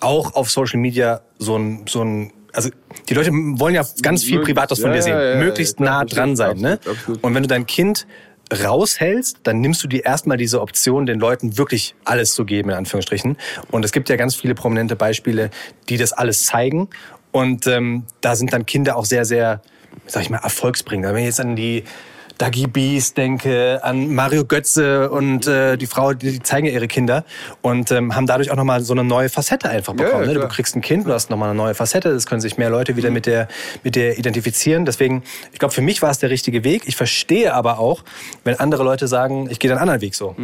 auch 0.00 0.34
auf 0.34 0.50
Social 0.50 0.80
Media 0.80 1.20
so 1.38 1.56
ein, 1.56 1.84
so 1.86 2.02
ein 2.02 2.32
also 2.52 2.70
die 3.08 3.14
Leute 3.14 3.30
wollen 3.32 3.74
ja 3.74 3.84
ganz 4.02 4.24
viel 4.24 4.38
Möglichst- 4.38 4.56
Privates 4.56 4.80
von 4.80 4.92
dir 4.92 5.02
sehen, 5.02 5.12
ja, 5.12 5.34
ja, 5.34 5.36
möglichst 5.36 5.78
ja, 5.78 5.84
nah 5.84 6.04
dran 6.04 6.34
sein. 6.36 6.56
Ne? 6.56 6.72
absolut, 6.72 6.98
absolut. 6.98 7.24
Und 7.24 7.34
wenn 7.34 7.42
du 7.42 7.48
dein 7.48 7.66
Kind 7.66 8.06
raushältst, 8.52 9.40
dann 9.44 9.60
nimmst 9.60 9.82
du 9.84 9.88
dir 9.88 10.04
erstmal 10.04 10.36
diese 10.36 10.60
Option, 10.60 11.06
den 11.06 11.20
Leuten 11.20 11.56
wirklich 11.56 11.94
alles 12.04 12.34
zu 12.34 12.44
geben, 12.44 12.70
in 12.70 12.76
Anführungsstrichen. 12.76 13.36
Und 13.70 13.84
es 13.84 13.92
gibt 13.92 14.08
ja 14.08 14.16
ganz 14.16 14.34
viele 14.34 14.54
prominente 14.54 14.96
Beispiele, 14.96 15.50
die 15.88 15.96
das 15.96 16.12
alles 16.12 16.46
zeigen. 16.46 16.88
Und 17.32 17.66
ähm, 17.66 18.04
da 18.20 18.36
sind 18.36 18.52
dann 18.52 18.66
Kinder 18.66 18.96
auch 18.96 19.04
sehr, 19.04 19.24
sehr, 19.24 19.62
sag 20.06 20.22
ich 20.22 20.30
mal, 20.30 20.38
erfolgsbringend. 20.38 21.06
Wenn 21.08 21.18
ich 21.18 21.26
jetzt 21.26 21.40
an 21.40 21.56
die 21.56 21.84
Dagi 22.40 22.66
Bees 22.66 23.12
denke, 23.12 23.80
an 23.82 24.14
Mario 24.14 24.46
Götze 24.46 25.10
und 25.10 25.46
äh, 25.46 25.76
die 25.76 25.86
Frau, 25.86 26.14
die, 26.14 26.32
die 26.32 26.42
zeigen 26.42 26.66
ja 26.66 26.72
ihre 26.72 26.88
Kinder 26.88 27.26
und 27.60 27.90
ähm, 27.90 28.16
haben 28.16 28.26
dadurch 28.26 28.50
auch 28.50 28.56
nochmal 28.56 28.80
so 28.80 28.94
eine 28.94 29.04
neue 29.04 29.28
Facette 29.28 29.68
einfach 29.68 29.92
bekommen. 29.92 30.22
ja, 30.24 30.32
ne? 30.32 30.40
Du 30.40 30.48
kriegst 30.48 30.74
ein 30.74 30.80
Kind, 30.80 31.06
du 31.06 31.12
hast 31.12 31.28
nochmal 31.28 31.50
eine 31.50 31.58
neue 31.58 31.74
Facette, 31.74 32.14
das 32.14 32.24
können 32.24 32.40
sich 32.40 32.56
mehr 32.56 32.70
Leute 32.70 32.96
wieder 32.96 33.10
mit 33.10 33.26
der, 33.26 33.46
mit 33.84 33.94
der 33.94 34.18
identifizieren. 34.18 34.86
Deswegen, 34.86 35.22
ich 35.52 35.58
glaube, 35.58 35.74
für 35.74 35.82
mich 35.82 36.00
war 36.00 36.10
es 36.10 36.18
der 36.18 36.30
richtige 36.30 36.64
Weg. 36.64 36.84
Ich 36.86 36.96
verstehe 36.96 37.52
aber 37.52 37.78
auch, 37.78 38.04
wenn 38.44 38.58
andere 38.58 38.84
Leute 38.84 39.06
sagen, 39.06 39.50
ich 39.50 39.58
gehe 39.58 39.70
den 39.70 39.78
anderen 39.78 40.00
Weg 40.00 40.14
so. 40.14 40.34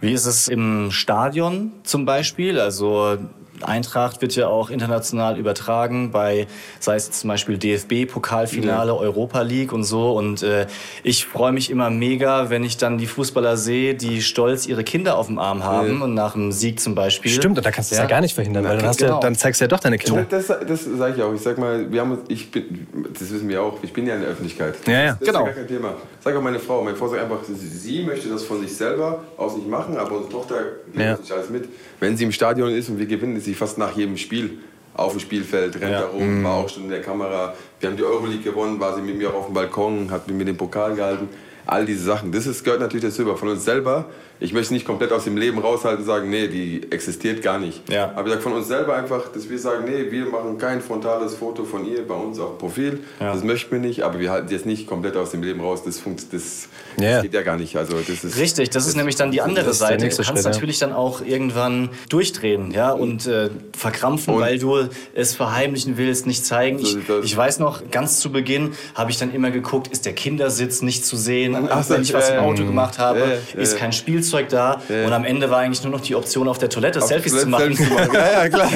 Wie 0.00 0.12
ist 0.12 0.26
es 0.26 0.46
im 0.46 0.92
Stadion 0.92 1.72
zum 1.82 2.04
Beispiel? 2.04 2.60
Also 2.60 3.18
Eintracht 3.62 4.22
wird 4.22 4.34
ja 4.36 4.48
auch 4.48 4.70
international 4.70 5.38
übertragen 5.38 6.10
bei, 6.10 6.46
sei 6.80 6.96
es 6.96 7.10
zum 7.10 7.28
Beispiel 7.28 7.58
DFB, 7.58 8.06
Pokalfinale, 8.10 8.94
Europa 8.96 9.42
League 9.42 9.72
und 9.72 9.84
so. 9.84 10.12
Und 10.12 10.42
äh, 10.42 10.66
ich 11.02 11.24
freue 11.26 11.52
mich 11.52 11.70
immer 11.70 11.90
mega, 11.90 12.50
wenn 12.50 12.64
ich 12.64 12.76
dann 12.76 12.98
die 12.98 13.06
Fußballer 13.06 13.56
sehe, 13.56 13.94
die 13.94 14.22
stolz 14.22 14.66
ihre 14.66 14.84
Kinder 14.84 15.16
auf 15.16 15.26
dem 15.26 15.38
Arm 15.38 15.64
haben 15.64 16.02
und 16.02 16.14
nach 16.14 16.32
dem 16.32 16.52
Sieg 16.52 16.80
zum 16.80 16.94
Beispiel. 16.94 17.30
Stimmt, 17.30 17.58
und 17.58 17.64
da 17.66 17.70
kannst 17.70 17.90
du 17.90 17.94
es 17.94 18.00
ja. 18.00 18.06
gar 18.06 18.20
nicht 18.20 18.34
verhindern, 18.34 18.64
weil 18.64 18.78
dann, 18.78 18.94
genau. 18.96 19.14
ja- 19.14 19.20
dann 19.20 19.34
zeigst 19.34 19.60
du 19.60 19.64
ja 19.64 19.68
doch 19.68 19.80
deine 19.80 19.98
Kinder. 19.98 20.26
Das, 20.28 20.46
das 20.46 20.84
sage 20.84 21.14
ich 21.16 21.22
auch. 21.22 21.32
Ich 21.34 21.40
sag 21.40 21.58
mal, 21.58 21.90
wir 21.90 22.00
haben 22.00 22.12
uns, 22.12 22.20
ich 22.28 22.50
bin, 22.50 22.86
das 23.12 23.32
wissen 23.32 23.48
wir 23.48 23.62
auch, 23.62 23.78
ich 23.82 23.92
bin 23.92 24.06
ja 24.06 24.14
in 24.14 24.20
der 24.22 24.30
Öffentlichkeit. 24.30 24.74
Ja, 24.86 24.92
ja. 24.92 25.12
Das 25.12 25.20
ist 25.22 25.26
Genau. 25.28 25.40
ja 25.40 25.44
gar 25.46 25.54
kein 25.54 25.68
Thema. 25.68 25.94
Sag 26.22 26.36
auch 26.36 26.42
meine 26.42 26.58
Frau. 26.58 26.82
Meine 26.82 26.96
Frau 26.96 27.08
sagt 27.08 27.22
einfach, 27.22 27.38
sie, 27.44 28.02
möchte 28.02 28.28
das 28.28 28.42
von 28.44 28.60
sich 28.60 28.74
selber 28.76 29.22
aus 29.36 29.56
nicht 29.56 29.68
machen, 29.68 29.96
aber 29.96 30.12
unsere 30.16 30.32
Tochter 30.32 30.56
nimmt 30.92 30.98
Ja. 31.04 31.10
das 31.12 31.20
nicht 31.20 31.32
alles 31.32 31.50
mit. 31.50 31.68
Wenn 32.00 32.16
sie 32.16 32.24
im 32.24 32.32
Stadion 32.32 32.70
ist 32.70 32.88
und 32.88 32.98
wir 32.98 33.06
gewinnen, 33.06 33.36
ist 33.36 33.45
sie 33.46 33.54
fast 33.54 33.78
nach 33.78 33.96
jedem 33.96 34.16
Spiel 34.18 34.58
auf 34.94 35.12
dem 35.12 35.20
Spielfeld, 35.20 35.74
rennt 35.80 35.92
Ja. 35.92 36.00
da 36.02 36.06
rum, 36.08 36.42
war 36.44 36.54
auch 36.54 36.68
schon 36.68 36.84
in 36.84 36.90
der 36.90 37.00
Kamera. 37.02 37.54
Wir 37.80 37.88
haben 37.88 37.96
die 37.96 38.02
Euroleague 38.02 38.42
gewonnen, 38.42 38.78
war 38.80 38.94
sie 38.94 39.02
mit 39.02 39.16
mir 39.16 39.30
auch 39.30 39.34
auf 39.40 39.46
dem 39.46 39.54
Balkon, 39.54 40.10
hat 40.10 40.26
mit 40.26 40.36
mir 40.36 40.44
den 40.44 40.56
Pokal 40.56 40.94
gehalten. 40.94 41.28
All 41.66 41.84
diese 41.84 42.04
Sachen, 42.04 42.30
das 42.32 42.46
ist, 42.46 42.62
gehört 42.64 42.80
natürlich 42.80 43.04
dazu, 43.04 43.22
aber 43.22 43.36
von 43.36 43.48
uns 43.48 43.64
selber. 43.64 44.06
Ich 44.38 44.52
möchte 44.52 44.74
nicht 44.74 44.84
komplett 44.86 45.12
aus 45.12 45.24
dem 45.24 45.36
Leben 45.36 45.58
raushalten 45.58 46.00
und 46.00 46.06
sagen, 46.06 46.28
nee, 46.28 46.48
die 46.48 46.82
existiert 46.90 47.42
gar 47.42 47.58
nicht. 47.58 47.88
Ja. 47.90 48.12
Aber 48.14 48.24
ich 48.26 48.32
sage 48.32 48.42
von 48.42 48.52
uns 48.52 48.68
selber 48.68 48.94
einfach, 48.94 49.28
dass 49.32 49.48
wir 49.48 49.58
sagen, 49.58 49.84
nee, 49.86 50.10
wir 50.10 50.26
machen 50.26 50.58
kein 50.58 50.82
frontales 50.82 51.34
Foto 51.34 51.64
von 51.64 51.86
ihr 51.90 52.06
bei 52.06 52.14
uns 52.14 52.38
auf 52.38 52.50
dem 52.50 52.58
Profil. 52.58 53.00
Ja. 53.18 53.32
Das 53.32 53.42
möchten 53.42 53.70
wir 53.72 53.78
nicht, 53.78 54.02
aber 54.02 54.18
wir 54.20 54.30
halten 54.30 54.48
sie 54.48 54.54
jetzt 54.54 54.66
nicht 54.66 54.86
komplett 54.86 55.16
aus 55.16 55.30
dem 55.30 55.42
Leben 55.42 55.60
raus. 55.60 55.82
Das, 55.84 55.98
funkt, 55.98 56.32
das, 56.32 56.68
Ja. 56.98 57.14
das 57.14 57.22
geht 57.22 57.34
ja 57.34 57.42
gar 57.42 57.56
nicht. 57.56 57.76
Also 57.76 57.96
das 57.98 58.24
ist 58.24 58.36
Richtig, 58.38 58.68
das 58.70 58.86
ist 58.86 58.96
nämlich 58.96 59.16
dann 59.16 59.30
die 59.30 59.40
andere 59.40 59.64
das 59.66 59.78
Seite. 59.78 60.06
Du 60.08 60.14
kannst 60.14 60.24
Schritt, 60.26 60.44
ja. 60.44 60.50
natürlich 60.50 60.78
dann 60.78 60.92
auch 60.92 61.22
irgendwann 61.24 61.88
durchdrehen 62.10 62.72
ja, 62.72 62.92
und 62.92 63.26
äh, 63.26 63.48
verkrampfen, 63.76 64.34
Und- 64.34 64.40
weil 64.40 64.58
du 64.58 64.88
es 65.14 65.34
verheimlichen 65.34 65.96
willst, 65.96 66.26
nicht 66.26 66.44
zeigen. 66.44 66.78
So 66.78 66.98
Ich, 66.98 67.06
das. 67.06 67.36
weiß 67.36 67.58
noch, 67.58 67.90
ganz 67.90 68.20
zu 68.20 68.30
Beginn 68.30 68.72
habe 68.94 69.10
ich 69.10 69.18
dann 69.18 69.32
immer 69.32 69.50
geguckt, 69.50 69.88
ist 69.88 70.04
der 70.04 70.12
Kindersitz 70.12 70.82
nicht 70.82 71.06
zu 71.06 71.16
sehen, 71.16 71.56
Ach 71.70 71.88
wenn 71.88 72.02
ich 72.02 72.12
was 72.12 72.28
im 72.28 72.34
ja, 72.36 72.40
Auto 72.42 72.62
ja. 72.62 72.66
gemacht 72.68 72.98
habe, 72.98 73.20
Ja, 73.20 73.26
ja, 73.26 73.60
ist 73.60 73.72
ja. 73.72 73.78
kein 73.78 73.92
Spielzeug 74.26 74.48
da 74.48 74.80
Ja. 74.88 75.06
und 75.06 75.12
am 75.12 75.24
Ende 75.24 75.50
war 75.50 75.58
eigentlich 75.58 75.82
nur 75.82 75.92
noch 75.92 76.00
die 76.00 76.14
Option 76.14 76.48
auf 76.48 76.58
der 76.58 76.68
Toilette 76.68 77.00
Selfies 77.00 77.40
zu 77.40 77.46
machen. 77.48 77.74
Selfies 77.74 77.88
zu 77.88 77.94
machen. 77.94 78.10
Ja, 78.16 78.44
ja, 78.44 78.48
klar. 78.48 78.68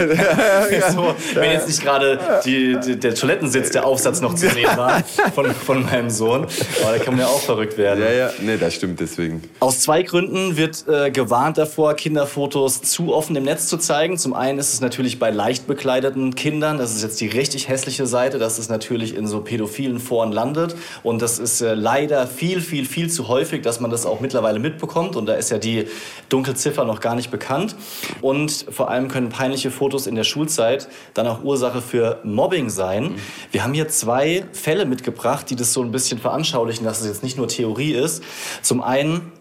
so, 0.93 1.15
wenn 1.35 1.51
jetzt 1.53 1.67
nicht 1.69 1.83
gerade 1.83 2.19
die, 2.45 2.77
die, 2.85 2.97
der 2.99 3.15
Toilettensitz, 3.15 3.71
der 3.71 3.87
Aufsatz 3.87 4.21
noch 4.21 4.35
zu 4.35 4.49
sehen 4.51 4.69
war 4.77 5.03
von, 5.35 5.51
von 5.55 5.85
meinem 5.85 6.11
Sohn. 6.11 6.47
Aber 6.83 6.93
da 6.97 6.99
kann 6.99 7.15
man 7.15 7.21
ja 7.21 7.27
auch 7.27 7.41
verrückt 7.41 7.79
werden. 7.79 8.03
Ja, 8.03 8.11
ja, 8.13 8.31
nee, 8.41 8.57
das 8.57 8.75
stimmt 8.75 9.01
deswegen. 9.01 9.43
Aus 9.61 9.81
zwei 9.81 10.03
Gründen 10.03 10.57
wird 10.57 10.85
äh, 10.89 11.11
gewarnt 11.11 11.59
davor, 11.59 11.95
Kinderfotos 11.95 12.83
zu 12.83 13.15
offen 13.15 13.35
im 13.37 13.45
Netz 13.45 13.67
zu 13.67 13.77
zeigen. 13.79 14.19
Zum 14.19 14.35
einen 14.35 14.59
ist 14.59 14.73
es 14.75 14.81
natürlich 14.81 15.19
bei 15.19 15.31
leicht 15.31 15.67
bekleideten 15.67 16.35
Kindern, 16.35 16.79
das 16.79 16.95
ist 16.95 17.03
jetzt 17.03 17.21
die 17.21 17.29
richtig 17.29 17.69
hässliche 17.69 18.07
Seite, 18.07 18.39
dass 18.39 18.59
es 18.59 18.69
natürlich 18.69 19.15
in 19.17 19.27
so 19.27 19.41
pädophilen 19.41 20.01
Foren 20.01 20.33
landet. 20.33 20.75
Und 21.03 21.23
das 21.23 21.39
ist 21.39 21.61
äh, 21.61 21.75
leider 21.75 22.27
viel, 22.27 22.61
viel, 22.61 22.85
viel 22.85 23.11
zu 23.11 23.29
häufig, 23.29 23.63
dass 23.63 23.81
man 23.81 23.91
das 23.91 24.07
auch 24.07 24.21
mittlerweile 24.21 24.59
mitbekommt. 24.59 25.17
Und 25.17 25.27
da 25.27 25.35
ist 25.41 25.51
ja 25.51 25.59
die 25.59 25.89
Dunkelziffer 26.29 26.85
noch 26.85 27.01
gar 27.01 27.17
nicht 27.17 27.31
bekannt. 27.31 27.75
Und 28.21 28.67
vor 28.71 28.91
allem 28.91 29.09
können 29.09 29.31
peinliche 29.31 29.71
Fotos 29.71 30.07
in 30.07 30.15
der 30.15 30.25
Schulzeit 30.25 30.89
dann 31.15 31.27
auch 31.27 31.43
Ursache 31.43 31.83
für 31.83 32.21
Mobbing 32.23 32.71
sein. 32.71 33.17
Wir 33.51 33.65
haben 33.65 33.75
hier 33.75 33.89
zwei 33.89 34.45
Fälle 34.53 34.87
mitgebracht, 34.87 35.51
die 35.51 35.57
das 35.57 35.73
so 35.73 35.83
ein 35.83 35.91
bisschen 35.91 36.19
veranschaulichen, 36.19 36.85
dass 36.85 37.01
es 37.01 37.07
jetzt 37.07 37.23
nicht 37.23 37.37
nur 37.37 37.49
Theorie 37.49 37.93
ist. 37.93 38.23
Zum 38.63 38.83
einen 38.83 39.33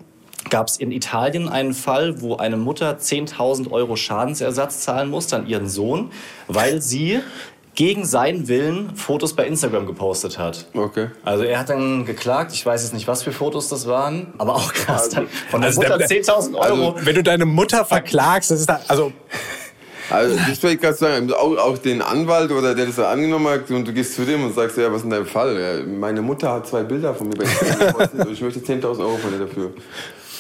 gab 0.50 0.68
es 0.68 0.78
in 0.78 0.92
Italien 0.92 1.50
einen 1.50 1.74
Fall, 1.74 2.22
wo 2.22 2.38
eine 2.38 2.58
Mutter 2.58 2.98
10.000 2.98 3.72
Euro 3.72 3.96
Schadensersatz 3.96 4.82
zahlen 4.82 5.10
musste 5.10 5.36
an 5.36 5.48
ihren 5.48 5.68
Sohn, 5.68 6.12
weil 6.48 6.82
sie 6.82 7.20
gegen 7.80 8.04
seinen 8.04 8.50
Willen 8.50 8.94
Fotos 8.98 9.34
bei 9.38 9.48
Instagram 9.48 9.86
gepostet 9.88 10.38
hat. 10.38 10.66
Okay. 10.74 11.08
Also 11.24 11.46
er 11.46 11.60
hat 11.60 11.70
dann 11.70 12.04
geklagt, 12.04 12.52
ich 12.52 12.66
weiß 12.66 12.84
jetzt 12.84 12.94
nicht, 12.94 13.08
was 13.08 13.24
für 13.24 13.32
Fotos 13.32 13.70
das 13.70 13.88
waren, 13.88 14.34
aber 14.38 14.56
auch 14.56 14.74
krass. 14.74 15.08
Dann 15.08 15.28
von 15.50 15.62
der 15.62 15.70
Also 15.70 15.82
Mutter 15.82 15.98
der- 15.98 16.10
10.000 16.10 16.56
Euro. 16.58 16.96
Wenn 17.02 17.16
du 17.16 17.24
deine 17.24 17.46
Mutter 17.46 17.86
verklagst, 17.86 18.52
das 18.52 18.60
ist 18.60 18.68
da, 18.70 18.82
also 18.90 19.14
Also, 20.10 20.36
das 20.36 20.62
will 20.62 20.72
ich 20.74 20.82
gerade 20.82 20.98
sagen, 20.98 21.32
auch, 21.32 21.56
auch 21.58 21.78
den 21.78 22.02
Anwalt 22.02 22.52
oder 22.52 22.76
der 22.76 22.88
das 22.88 22.98
da 22.98 23.12
angenommen 23.12 23.48
hat 23.48 23.72
und 23.72 23.88
du 23.88 23.94
gehst 23.94 24.14
zu 24.16 24.26
dem 24.26 24.44
und 24.44 24.54
sagst, 24.54 24.76
ja, 24.78 24.88
was 24.90 24.98
ist 24.98 25.02
denn 25.04 25.12
dein 25.12 25.26
Fall? 25.26 25.58
Ja, 25.58 25.86
meine 25.86 26.22
Mutter 26.22 26.52
hat 26.52 26.68
zwei 26.68 26.84
Bilder 26.84 27.14
von 27.16 27.30
mir 27.30 27.36
bei 27.38 27.46
Instagram 27.46 27.88
gepostet 27.94 28.26
und 28.28 28.34
ich 28.34 28.42
möchte 28.42 28.60
10.000 28.60 29.00
Euro 29.00 29.16
von 29.18 29.32
ihr 29.32 29.40
dafür. 29.46 29.72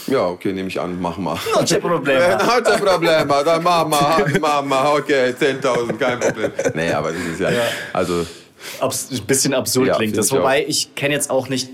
Ja, 0.09 0.25
okay, 0.27 0.53
nehme 0.53 0.67
ich 0.69 0.79
an, 0.79 0.99
mach 0.99 1.17
mal. 1.17 1.37
Non 1.55 1.63
c'è 1.65 1.79
problema. 1.79 2.37
Not 2.43 2.67
a 2.67 2.77
problema, 2.77 3.43
dann 3.43 3.63
mach 3.63 3.87
mal, 3.87 4.25
mach 4.39 4.63
mal, 4.63 4.97
okay, 4.97 5.29
10.000, 5.39 5.97
kein 5.97 6.19
Problem. 6.19 6.51
Nee, 6.73 6.91
aber 6.91 7.11
das 7.11 7.21
ist 7.21 7.39
ja, 7.39 7.49
also, 7.93 8.25
Abs 8.79 9.09
ein 9.11 9.25
bisschen 9.25 9.53
absurd 9.53 9.87
Ja, 9.87 9.95
klingt 9.95 10.17
das. 10.17 10.31
Wobei 10.31 10.65
ich 10.67 10.93
kenne 10.95 11.13
jetzt 11.13 11.29
auch 11.29 11.47
nicht 11.49 11.69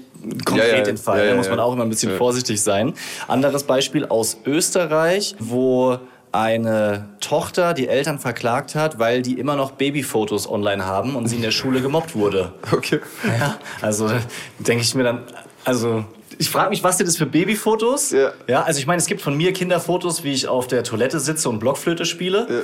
konkret 0.45 0.71
Ja, 0.71 0.77
ja, 0.77 0.83
den 0.83 0.97
Fall. 0.97 1.17
ja, 1.19 1.23
da 1.25 1.29
ja, 1.31 1.35
muss 1.35 1.49
man 1.49 1.57
ja. 1.57 1.63
auch 1.63 1.73
immer 1.73 1.83
ein 1.83 1.89
bisschen 1.89 2.11
Ja. 2.11 2.17
vorsichtig 2.17 2.61
sein. 2.61 2.93
Anderes 3.27 3.63
Beispiel 3.63 4.05
aus 4.05 4.37
Österreich, 4.45 5.35
wo 5.39 5.97
eine 6.31 7.09
Tochter 7.21 7.73
die 7.73 7.87
Eltern 7.87 8.19
verklagt 8.19 8.75
hat, 8.75 8.99
weil 8.99 9.21
die 9.21 9.39
immer 9.39 9.55
noch 9.55 9.71
Babyfotos 9.71 10.49
online 10.49 10.85
haben 10.85 11.15
und 11.15 11.27
sie 11.27 11.37
in 11.37 11.41
der 11.41 11.51
Schule 11.51 11.81
gemobbt 11.81 12.13
wurde. 12.15 12.51
okay. 12.71 12.99
Ja, 13.39 13.57
also 13.81 14.11
denke 14.59 14.83
ich 14.83 14.93
mir 14.95 15.03
dann, 15.03 15.23
also 15.63 16.03
ich 16.37 16.49
frage 16.49 16.69
mich, 16.69 16.83
was 16.83 16.97
sind 16.97 17.07
das 17.07 17.17
für 17.17 17.25
Babyfotos? 17.25 18.11
Ja. 18.11 18.31
ja 18.47 18.63
also 18.63 18.79
ich 18.79 18.87
meine, 18.87 18.99
es 18.99 19.07
gibt 19.07 19.21
von 19.21 19.35
mir 19.35 19.53
Kinderfotos, 19.53 20.23
wie 20.23 20.33
ich 20.33 20.47
auf 20.47 20.67
der 20.67 20.83
Toilette 20.83 21.19
sitze 21.19 21.49
und 21.49 21.59
Blockflöte 21.59 22.05
spiele. 22.05 22.63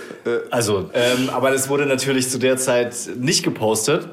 Also, 0.50 0.90
ähm, 0.94 1.30
aber 1.30 1.52
das 1.52 1.70
wurde 1.70 1.86
natürlich 1.86 2.30
zu 2.30 2.38
der 2.38 2.58
Zeit 2.58 2.96
nicht 3.18 3.44
gepostet. 3.44 4.08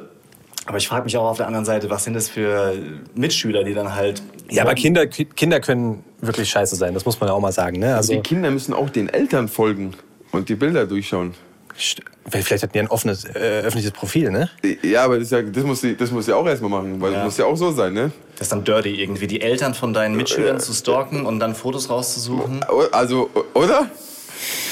Aber 0.66 0.76
ich 0.76 0.86
frage 0.86 1.04
mich 1.04 1.16
auch 1.16 1.24
auf 1.24 1.38
der 1.38 1.46
anderen 1.46 1.64
Seite, 1.64 1.88
was 1.88 2.04
sind 2.04 2.12
das 2.12 2.28
für 2.28 2.74
Mitschüler, 3.14 3.64
die 3.64 3.72
dann 3.72 3.94
halt. 3.94 4.22
Ja, 4.50 4.64
aber 4.64 4.74
Kinder, 4.74 5.06
Kinder 5.06 5.61
können 5.61 6.04
wirklich 6.20 6.50
scheiße 6.50 6.76
sein, 6.76 6.92
das 6.92 7.06
muss 7.06 7.18
man 7.18 7.28
ja 7.28 7.34
auch 7.34 7.40
mal 7.40 7.52
sagen. 7.52 7.78
Ne? 7.78 7.96
Also, 7.96 8.12
Die 8.12 8.20
Kinder 8.20 8.50
müssen 8.50 8.74
auch 8.74 8.90
den 8.90 9.09
Eltern 9.09 9.48
folgen 9.48 9.94
und 10.30 10.50
die 10.50 10.56
Bilder 10.56 10.86
durchschauen. 10.86 11.32
St- 11.79 12.01
vielleicht 12.31 12.62
hatten 12.62 12.72
die 12.72 12.81
ein 12.81 12.89
offenes, 12.89 13.24
äh, 13.24 13.62
öffentliches 13.62 13.93
Profil, 13.93 14.31
ne? 14.31 14.51
Ja, 14.83 15.05
aber 15.05 15.18
das, 15.18 15.31
ja, 15.31 15.41
das, 15.43 15.64
muss, 15.64 15.81
sie, 15.81 15.97
das 15.97 16.11
muss 16.11 16.26
sie 16.26 16.33
auch 16.35 16.47
erstmal 16.47 16.70
machen, 16.70 17.01
weil 17.01 17.12
Ja. 17.12 17.18
das 17.18 17.24
muss 17.26 17.37
ja 17.39 17.45
auch 17.47 17.57
so 17.57 17.70
sein, 17.72 17.93
ne? 17.95 18.11
Das 18.37 18.43
ist 18.47 18.53
dann 18.53 18.64
dirty 18.64 19.01
irgendwie, 19.01 19.26
die 19.26 19.41
Eltern 19.41 19.74
von 19.74 19.93
deinen 19.95 20.16
Mitschülern 20.16 20.61
zu 20.61 20.72
stalken 20.72 21.24
und 21.26 21.41
dann 21.41 21.55
Fotos 21.55 21.89
rauszusuchen. 21.91 22.64
Also, 22.93 23.31
oder? 23.55 23.91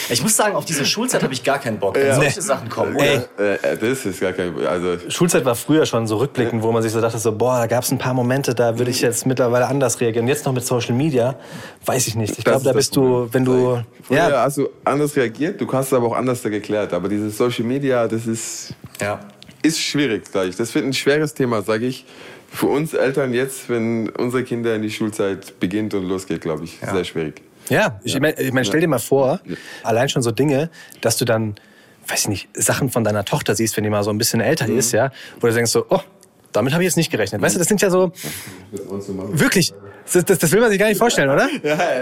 Ich 0.08 0.22
muss 0.22 0.36
sagen, 0.36 0.54
auf 0.54 0.64
diese 0.64 0.84
Schulzeit 0.84 1.22
habe 1.22 1.32
ich 1.32 1.42
gar 1.42 1.58
keinen 1.58 1.78
Bock, 1.78 1.96
wenn 1.96 2.14
solche 2.14 2.40
Sachen 2.40 2.68
kommen. 2.68 2.94
Oder? 2.94 3.04
Ey. 3.04 3.20
Äh, 3.38 3.54
äh, 3.72 3.76
das 3.76 4.06
ist 4.06 4.20
gar 4.20 4.32
kein. 4.32 4.54
Also, 4.66 5.10
Schulzeit 5.10 5.44
war 5.44 5.54
früher 5.56 5.84
schon 5.86 6.06
so 6.06 6.16
rückblickend, 6.18 6.62
wo 6.62 6.70
man 6.72 6.82
sich 6.82 6.92
so 6.92 7.00
dachte, 7.00 7.18
so, 7.18 7.32
boah, 7.32 7.58
da 7.58 7.66
gab 7.66 7.84
es 7.84 7.90
ein 7.90 7.98
paar 7.98 8.14
Momente, 8.14 8.54
da 8.54 8.78
würde 8.78 8.90
ich 8.90 9.00
jetzt 9.00 9.26
mittlerweile 9.26 9.66
anders 9.66 10.00
reagieren. 10.00 10.28
Jetzt 10.28 10.46
noch 10.46 10.52
mit 10.52 10.64
Social 10.64 10.94
Media, 10.94 11.36
weiß 11.84 12.06
ich 12.06 12.14
nicht. 12.14 12.38
Ich 12.38 12.44
glaube, 12.44 12.64
da 12.64 12.72
bist 12.72 12.94
du, 12.96 13.28
wenn 13.32 13.44
du, 13.44 13.82
Früher 14.02 14.16
ja, 14.16 14.42
hast 14.42 14.58
du 14.58 14.68
anders 14.84 15.16
reagiert, 15.16 15.60
du 15.60 15.72
hast 15.72 15.86
es 15.88 15.92
aber 15.92 16.06
auch 16.06 16.16
anders 16.16 16.42
da 16.42 16.48
geklärt. 16.48 16.92
Aber 16.92 17.08
dieses 17.08 17.36
Social 17.36 17.64
Media, 17.64 18.06
das 18.06 18.26
ist, 18.26 18.74
Ja. 19.00 19.20
ist 19.62 19.80
schwierig, 19.80 20.26
sage 20.32 20.50
ich. 20.50 20.56
Das 20.56 20.74
wird 20.74 20.84
ein 20.84 20.92
schweres 20.92 21.34
Thema, 21.34 21.62
sage 21.62 21.86
ich. 21.86 22.04
Für 22.52 22.66
uns 22.66 22.94
Eltern 22.94 23.34
jetzt, 23.34 23.68
wenn 23.68 24.08
unsere 24.10 24.44
Kinder 24.44 24.74
in 24.76 24.82
die 24.82 24.90
Schulzeit 24.90 25.58
beginnt 25.58 25.92
und 25.94 26.04
losgeht, 26.08 26.40
glaube 26.40 26.64
ich, 26.64 26.78
sehr 26.80 27.04
schwierig. 27.04 27.42
Ja, 27.68 28.00
ich 28.04 28.18
meine, 28.20 28.40
ich 28.40 28.52
mein, 28.52 28.64
stell 28.64 28.80
dir 28.80 28.88
mal 28.88 28.98
vor, 28.98 29.40
allein 29.82 30.08
schon 30.08 30.22
so 30.22 30.30
Dinge, 30.30 30.70
dass 31.00 31.16
du 31.16 31.24
dann, 31.24 31.56
weiß 32.08 32.20
ich 32.20 32.28
nicht, 32.28 32.48
Sachen 32.54 32.90
von 32.90 33.04
deiner 33.04 33.24
Tochter 33.24 33.54
siehst, 33.54 33.76
wenn 33.76 33.84
die 33.84 33.90
mal 33.90 34.02
so 34.04 34.10
ein 34.10 34.18
bisschen 34.18 34.40
älter 34.40 34.66
Mhm. 34.68 34.78
ist, 34.78 34.92
ja, 34.92 35.10
wo 35.40 35.46
du 35.46 35.52
denkst 35.52 35.70
so, 35.72 35.86
oh, 35.88 36.00
damit 36.52 36.72
habe 36.72 36.82
ich 36.82 36.86
jetzt 36.88 36.96
nicht 36.96 37.10
gerechnet. 37.10 37.42
Weißt 37.42 37.54
du, 37.54 37.58
das 37.58 37.68
sind 37.68 37.82
ja 37.82 37.90
so, 37.90 38.12
wirklich, 39.32 39.74
das, 40.12 40.24
das, 40.24 40.38
das 40.38 40.52
will 40.52 40.60
man 40.60 40.70
sich 40.70 40.78
gar 40.78 40.88
nicht 40.88 40.98
vorstellen, 40.98 41.28
oder? 41.28 41.48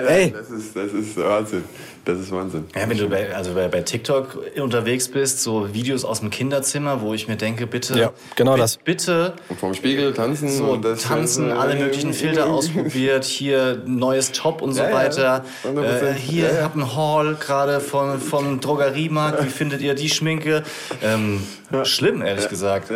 Ey. 0.09 0.31
Das 0.31 0.51
ist, 0.51 0.77
das 0.77 0.93
ist 0.93 1.17
Wahnsinn. 1.17 1.65
Das 2.05 2.19
ist 2.19 2.31
Wahnsinn. 2.33 2.67
Ja, 2.75 2.89
wenn 2.89 2.99
du 2.99 3.09
bei, 3.09 3.35
also 3.35 3.55
bei, 3.55 3.67
bei 3.69 3.81
TikTok 3.81 4.39
unterwegs 4.61 5.09
bist, 5.09 5.43
so 5.43 5.73
Videos 5.73 6.05
aus 6.05 6.21
dem 6.21 6.29
Kinderzimmer, 6.31 7.01
wo 7.01 7.15
ich 7.15 7.29
mir 7.29 7.37
denke, 7.37 7.67
bitte, 7.67 7.99
Ja, 7.99 8.13
genau 8.37 8.55
bi- 8.55 8.61
das. 8.61 8.77
bitte 8.77 9.33
Und 9.49 9.59
vom 9.59 9.73
Spiegel 9.73 10.13
tanzen 10.13 10.51
so 10.51 10.65
und 10.73 10.85
das 10.85 11.03
tanzen, 11.03 11.49
Ganze- 11.49 11.61
alle 11.63 11.77
möglichen 11.77 12.13
Filter 12.13 12.47
ausprobiert, 12.53 13.25
hier 13.25 13.83
neues 13.87 14.33
Top 14.33 14.61
und 14.61 14.73
so 14.75 14.83
Ja, 14.83 14.91
ja, 14.91 14.95
weiter. 14.95 15.45
100%. 15.65 15.83
Äh, 15.83 16.13
hier 16.15 16.49
Ja, 16.49 16.55
ja. 16.57 16.63
hab 16.65 16.75
einen 16.75 16.95
Haul 16.95 17.37
gerade 17.41 17.81
von 17.81 18.21
vom 18.21 18.61
Drogeriemarkt. 18.61 19.43
Wie 19.43 19.49
findet 19.49 19.81
ihr 19.81 19.95
die 19.95 20.11
Schminke? 20.11 20.63
Ähm, 21.03 21.43
Schlimm, 21.85 22.21
ehrlich 22.23 22.49
gesagt. 22.51 22.91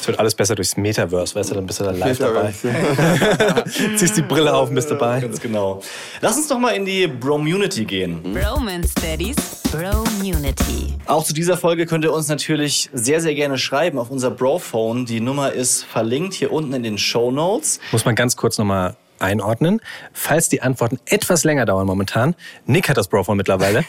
Es 0.00 0.06
wird 0.06 0.18
alles 0.18 0.34
besser 0.34 0.54
durchs 0.54 0.76
Metaverse, 0.76 1.34
weißt 1.34 1.50
du, 1.50 1.54
dann 1.54 1.66
bist 1.66 1.80
du 1.80 1.84
da 1.84 1.90
live 1.90 2.18
dabei. 2.18 2.54
Metaverse. 2.62 3.94
Ziehst 3.96 4.16
die 4.16 4.22
Brille 4.22 4.54
auf 4.54 4.68
und 4.68 4.74
bist 4.74 4.90
dabei. 4.90 5.20
Ganz 5.20 5.40
genau. 5.40 5.82
Lass 6.20 6.36
uns 6.36 6.48
doch 6.48 6.58
mal 6.58 6.70
in 6.70 6.84
die 6.84 7.06
Bromunity 7.06 7.84
gehen. 7.84 8.22
Bromance 8.22 8.94
Daddies 8.94 9.36
Bromunity. 9.70 10.94
Auch 11.06 11.24
zu 11.24 11.34
dieser 11.34 11.56
Folge 11.56 11.84
könnt 11.86 12.04
ihr 12.04 12.12
uns 12.12 12.28
natürlich 12.28 12.88
sehr, 12.92 13.20
sehr 13.20 13.34
gerne 13.34 13.58
schreiben 13.58 13.98
auf 13.98 14.10
unser 14.10 14.30
Brophone. 14.30 15.04
Die 15.04 15.20
Nummer 15.20 15.52
ist 15.52 15.84
verlinkt 15.84 16.34
hier 16.34 16.52
unten 16.52 16.72
in 16.72 16.82
den 16.82 16.96
Show 16.96 17.30
Notes. 17.30 17.80
Muss 17.92 18.04
man 18.04 18.14
ganz 18.14 18.36
kurz 18.36 18.56
nochmal 18.56 18.96
einordnen. 19.20 19.80
Falls 20.12 20.48
die 20.48 20.62
Antworten 20.62 20.98
etwas 21.06 21.44
länger 21.44 21.66
dauern 21.66 21.86
momentan, 21.86 22.34
Nick 22.66 22.88
hat 22.88 22.96
das 22.96 23.08
Brophone 23.08 23.36
mittlerweile. 23.36 23.84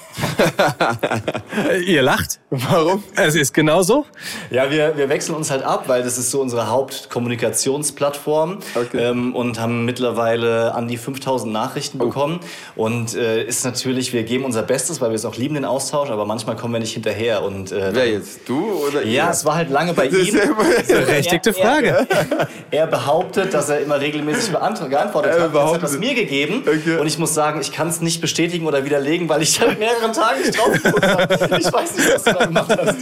Ihr 1.85 2.01
lacht. 2.01 2.39
Warum? 2.49 3.03
Es 3.15 3.35
ist 3.35 3.53
genauso. 3.53 4.05
Ja, 4.49 4.69
wir, 4.71 4.97
wir 4.97 5.09
wechseln 5.09 5.35
uns 5.35 5.51
halt 5.51 5.63
ab, 5.63 5.83
weil 5.87 6.03
das 6.03 6.17
ist 6.17 6.31
so 6.31 6.41
unsere 6.41 6.67
Hauptkommunikationsplattform 6.69 8.59
Okay. 8.75 8.97
ähm, 8.97 9.35
und 9.35 9.59
haben 9.59 9.85
mittlerweile 9.85 10.73
an 10.73 10.87
die 10.87 10.97
5000 10.97 11.51
Nachrichten 11.51 11.97
bekommen. 11.97 12.39
Und 12.75 13.15
äh, 13.15 13.43
ist 13.43 13.63
natürlich, 13.65 14.13
wir 14.13 14.23
geben 14.23 14.45
unser 14.45 14.63
Bestes, 14.63 15.01
weil 15.01 15.09
wir 15.09 15.15
es 15.15 15.25
auch 15.25 15.35
lieben, 15.35 15.55
den 15.55 15.65
Austausch, 15.65 16.09
aber 16.09 16.25
manchmal 16.25 16.55
kommen 16.55 16.73
wir 16.73 16.79
nicht 16.79 16.93
hinterher. 16.93 17.43
Und, 17.43 17.71
äh, 17.71 17.89
Wer 17.93 18.09
jetzt? 18.11 18.41
Du 18.47 18.85
oder 18.87 19.01
ihr? 19.03 19.11
Ja, 19.11 19.31
es 19.31 19.45
war 19.45 19.55
halt 19.55 19.69
lange 19.69 19.93
bei 19.93 20.07
Das 20.07 20.17
ist 20.19 20.29
ihm. 20.29 20.37
ja 20.37 20.43
immer- 20.43 20.63
Berechtigte 20.87 21.49
Er- 21.49 21.53
Frage. 21.55 22.07
Er, 22.09 22.47
er 22.71 22.87
behauptet, 22.87 23.53
dass 23.53 23.69
er 23.69 23.79
immer 23.81 23.99
regelmäßig 23.99 24.53
beant- 24.53 24.79
geantwortet 25.21 25.55
Er 25.55 25.61
hat. 25.61 25.67
Das 25.67 25.73
hat 25.73 25.83
das 25.83 25.97
mir 25.99 26.13
gegeben. 26.15 26.63
Okay. 26.65 26.97
Und 26.97 27.07
ich 27.07 27.17
muss 27.17 27.33
sagen, 27.33 27.61
ich 27.61 27.71
kann 27.71 27.87
es 27.87 28.01
nicht 28.01 28.21
bestätigen 28.21 28.65
oder 28.65 28.85
widerlegen, 28.85 29.29
weil 29.29 29.41
ich 29.41 29.53
seit 29.53 29.79
mehreren 29.79 30.13
Tagen 30.13 30.41
nicht 30.41 30.57
drauf 30.57 30.69
habe. 31.01 31.57
Ich 31.59 31.71
weiß 31.71 31.97
nicht, 31.97 32.13
was 32.13 32.23
du 32.23 32.33
da 32.33 32.45
gemacht 32.45 32.69
hast. 32.69 32.97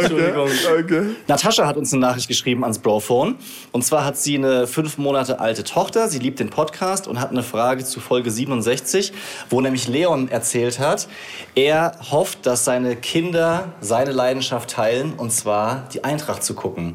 Entschuldigung. 0.00 0.48
Okay. 0.78 1.02
Natascha 1.26 1.66
hat 1.66 1.76
uns 1.76 1.92
eine 1.92 2.00
Nachricht 2.00 2.28
geschrieben 2.28 2.62
ans 2.62 2.78
Brophone. 2.78 3.36
Und 3.72 3.84
zwar 3.84 4.04
hat 4.04 4.16
sie 4.16 4.36
eine 4.36 4.66
fünf 4.66 4.98
Monate 4.98 5.40
alte 5.40 5.64
Tochter. 5.64 6.08
Sie 6.08 6.18
liebt 6.18 6.40
den 6.40 6.50
Podcast 6.50 7.08
und 7.08 7.20
hat 7.20 7.30
eine 7.30 7.42
Frage 7.42 7.84
zu 7.84 8.00
Folge 8.00 8.30
67, 8.30 9.12
wo 9.50 9.60
nämlich 9.60 9.88
Leon 9.88 10.28
erzählt 10.28 10.78
hat, 10.78 11.08
er 11.54 11.92
hofft, 12.10 12.46
dass 12.46 12.64
seine 12.64 12.96
Kinder 12.96 13.72
seine 13.80 14.12
Leidenschaft 14.12 14.70
teilen, 14.70 15.14
und 15.16 15.32
zwar 15.32 15.88
die 15.92 16.04
Eintracht 16.04 16.42
zu 16.44 16.54
gucken. 16.54 16.94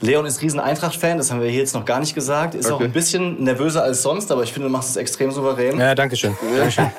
Leon 0.00 0.26
ist 0.26 0.42
riesen 0.42 0.60
Eintracht-Fan, 0.60 1.18
das 1.18 1.30
haben 1.30 1.40
wir 1.42 1.48
hier 1.50 1.60
jetzt 1.60 1.74
noch 1.74 1.84
gar 1.84 1.98
nicht 2.00 2.14
gesagt. 2.14 2.54
Ist 2.54 2.70
auch 2.70 2.76
Okay. 2.76 2.84
ein 2.84 2.92
bisschen 2.92 3.42
nervöser 3.42 3.82
als 3.82 4.02
sonst, 4.02 4.30
aber 4.30 4.42
ich 4.44 4.52
finde, 4.52 4.68
du 4.68 4.72
machst 4.72 4.90
es 4.90 4.96
extrem 4.96 5.32
souverän. 5.32 5.78
Ja, 5.78 5.94
danke 5.94 6.14
schön. 6.16 6.36
Dankeschön. 6.56 6.90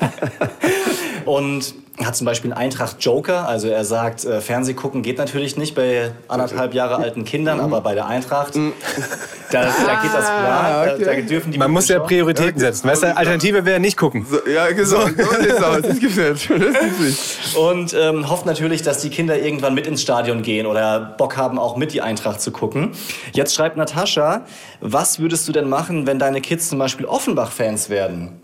Und 1.25 1.73
hat 2.05 2.15
zum 2.15 2.25
Beispiel 2.25 2.51
einen 2.53 2.61
Eintracht-Joker. 2.61 3.47
Also 3.47 3.67
er 3.67 3.83
sagt, 3.83 4.23
äh, 4.25 4.41
Fernseh 4.41 4.73
gucken 4.73 5.01
geht 5.01 5.17
natürlich 5.17 5.57
nicht 5.57 5.75
bei 5.75 6.11
anderthalb 6.27 6.73
Jahre 6.73 6.97
alten 6.97 7.25
Kindern, 7.25 7.59
aber 7.59 7.81
bei 7.81 7.93
der 7.93 8.07
Eintracht, 8.07 8.55
da, 9.51 9.63
da 9.63 10.01
geht 10.01 10.13
das 10.13 10.25
klar. 10.25 10.87
okay. 10.93 11.03
Da, 11.03 11.13
da 11.13 11.21
dürfen 11.21 11.51
die 11.51 11.57
Man 11.57 11.71
muss 11.71 11.87
ja 11.87 11.97
schauen. 11.97 12.07
Prioritäten 12.07 12.59
setzen. 12.59 12.87
Weißt 12.87 13.03
du, 13.03 13.17
Alternative 13.17 13.65
wäre 13.65 13.79
nicht 13.79 13.97
gucken. 13.97 14.25
So, 14.29 14.37
ja, 14.49 14.67
genau. 14.67 14.85
So 14.85 15.07
sieht's 15.07 15.63
aus. 15.63 15.81
Das 15.81 15.99
gibt's 15.99 16.17
nicht. 16.17 16.49
Das 16.49 16.79
gibt's 16.79 16.99
nicht. 16.99 17.57
Und 17.57 17.93
ähm, 17.93 18.29
hofft 18.29 18.45
natürlich, 18.45 18.81
dass 18.81 19.01
die 19.01 19.09
Kinder 19.09 19.37
irgendwann 19.37 19.73
mit 19.73 19.85
ins 19.85 20.01
Stadion 20.01 20.41
gehen 20.41 20.65
oder 20.65 20.99
Bock 21.17 21.35
haben, 21.37 21.59
auch 21.59 21.75
mit 21.75 21.93
die 21.93 22.01
Eintracht 22.01 22.41
zu 22.41 22.51
gucken. 22.51 22.91
Jetzt 23.33 23.53
schreibt 23.55 23.77
Natascha, 23.77 24.45
was 24.79 25.19
würdest 25.19 25.47
du 25.47 25.51
denn 25.51 25.67
machen, 25.67 26.07
wenn 26.07 26.19
deine 26.19 26.41
Kids 26.41 26.69
zum 26.69 26.79
Beispiel 26.79 27.05
Offenbach-Fans 27.05 27.89
werden? 27.89 28.39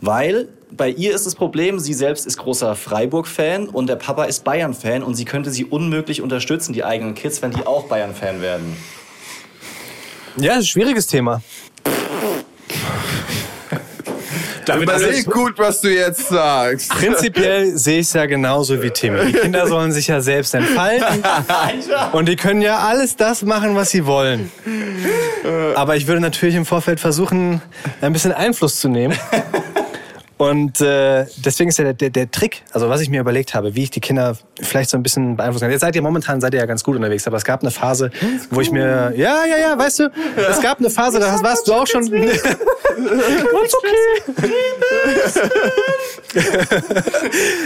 Weil 0.00 0.48
bei 0.70 0.90
ihr 0.90 1.14
ist 1.14 1.26
das 1.26 1.34
Problem, 1.34 1.78
sie 1.78 1.94
selbst 1.94 2.26
ist 2.26 2.36
großer 2.38 2.74
Freiburg-Fan 2.74 3.68
und 3.68 3.86
der 3.88 3.96
Papa 3.96 4.24
ist 4.24 4.44
Bayern-Fan 4.44 5.02
und 5.02 5.14
sie 5.14 5.24
könnte 5.24 5.50
sie 5.50 5.64
unmöglich 5.64 6.22
unterstützen, 6.22 6.72
die 6.72 6.84
eigenen 6.84 7.14
Kids, 7.14 7.40
wenn 7.42 7.52
die 7.52 7.66
auch 7.66 7.84
Bayern-Fan 7.84 8.40
werden. 8.40 8.76
Ja, 10.36 10.52
ist 10.52 10.58
ein 10.58 10.66
schwieriges 10.66 11.06
Thema. 11.06 11.40
Damit 14.66 14.90
Überleg 14.90 15.26
gut, 15.26 15.56
was 15.58 15.80
du 15.80 15.88
jetzt 15.88 16.28
sagst. 16.28 16.90
prinzipiell 16.90 17.76
sehe 17.76 18.00
ich 18.00 18.08
es 18.08 18.12
ja 18.14 18.26
genauso 18.26 18.82
wie 18.82 18.90
Timmy. 18.90 19.26
Die 19.26 19.32
Kinder 19.32 19.68
sollen 19.68 19.92
sich 19.92 20.08
ja 20.08 20.20
selbst 20.20 20.54
entfalten. 20.54 21.22
Und 22.12 22.28
die 22.28 22.34
können 22.34 22.62
ja 22.62 22.78
alles 22.78 23.14
das 23.14 23.42
machen, 23.42 23.76
was 23.76 23.90
sie 23.90 24.06
wollen. 24.06 24.50
Aber 25.76 25.94
ich 25.94 26.08
würde 26.08 26.20
natürlich 26.20 26.56
im 26.56 26.66
Vorfeld 26.66 26.98
versuchen, 26.98 27.62
ein 28.00 28.12
bisschen 28.12 28.32
Einfluss 28.32 28.80
zu 28.80 28.88
nehmen. 28.88 29.16
Und 30.38 30.82
äh, 30.82 31.24
deswegen 31.38 31.70
ist 31.70 31.78
ja 31.78 31.84
der, 31.84 31.94
der, 31.94 32.10
der 32.10 32.30
Trick, 32.30 32.62
also 32.72 32.90
was 32.90 33.00
ich 33.00 33.08
mir 33.08 33.20
überlegt 33.20 33.54
habe, 33.54 33.74
wie 33.74 33.84
ich 33.84 33.90
die 33.90 34.00
Kinder 34.00 34.36
vielleicht 34.60 34.90
so 34.90 34.98
ein 34.98 35.02
bisschen 35.02 35.36
beeinflussen 35.36 35.64
kann. 35.64 35.70
Jetzt 35.70 35.80
seid 35.80 35.96
ihr 35.96 36.02
momentan 36.02 36.42
seid 36.42 36.52
ihr 36.52 36.60
ja 36.60 36.66
ganz 36.66 36.84
gut 36.84 36.96
unterwegs, 36.96 37.26
aber 37.26 37.38
es 37.38 37.44
gab 37.44 37.62
eine 37.62 37.70
Phase, 37.70 38.10
wo 38.50 38.60
ich 38.60 38.70
mir, 38.70 39.14
ja, 39.16 39.46
ja, 39.46 39.56
ja, 39.56 39.78
weißt 39.78 40.00
du, 40.00 40.10
es 40.50 40.60
gab 40.60 40.78
eine 40.78 40.90
Phase, 40.90 41.20
da 41.20 41.42
warst 41.42 41.66
du 41.66 41.72
auch 41.72 41.86
schon. 41.86 42.06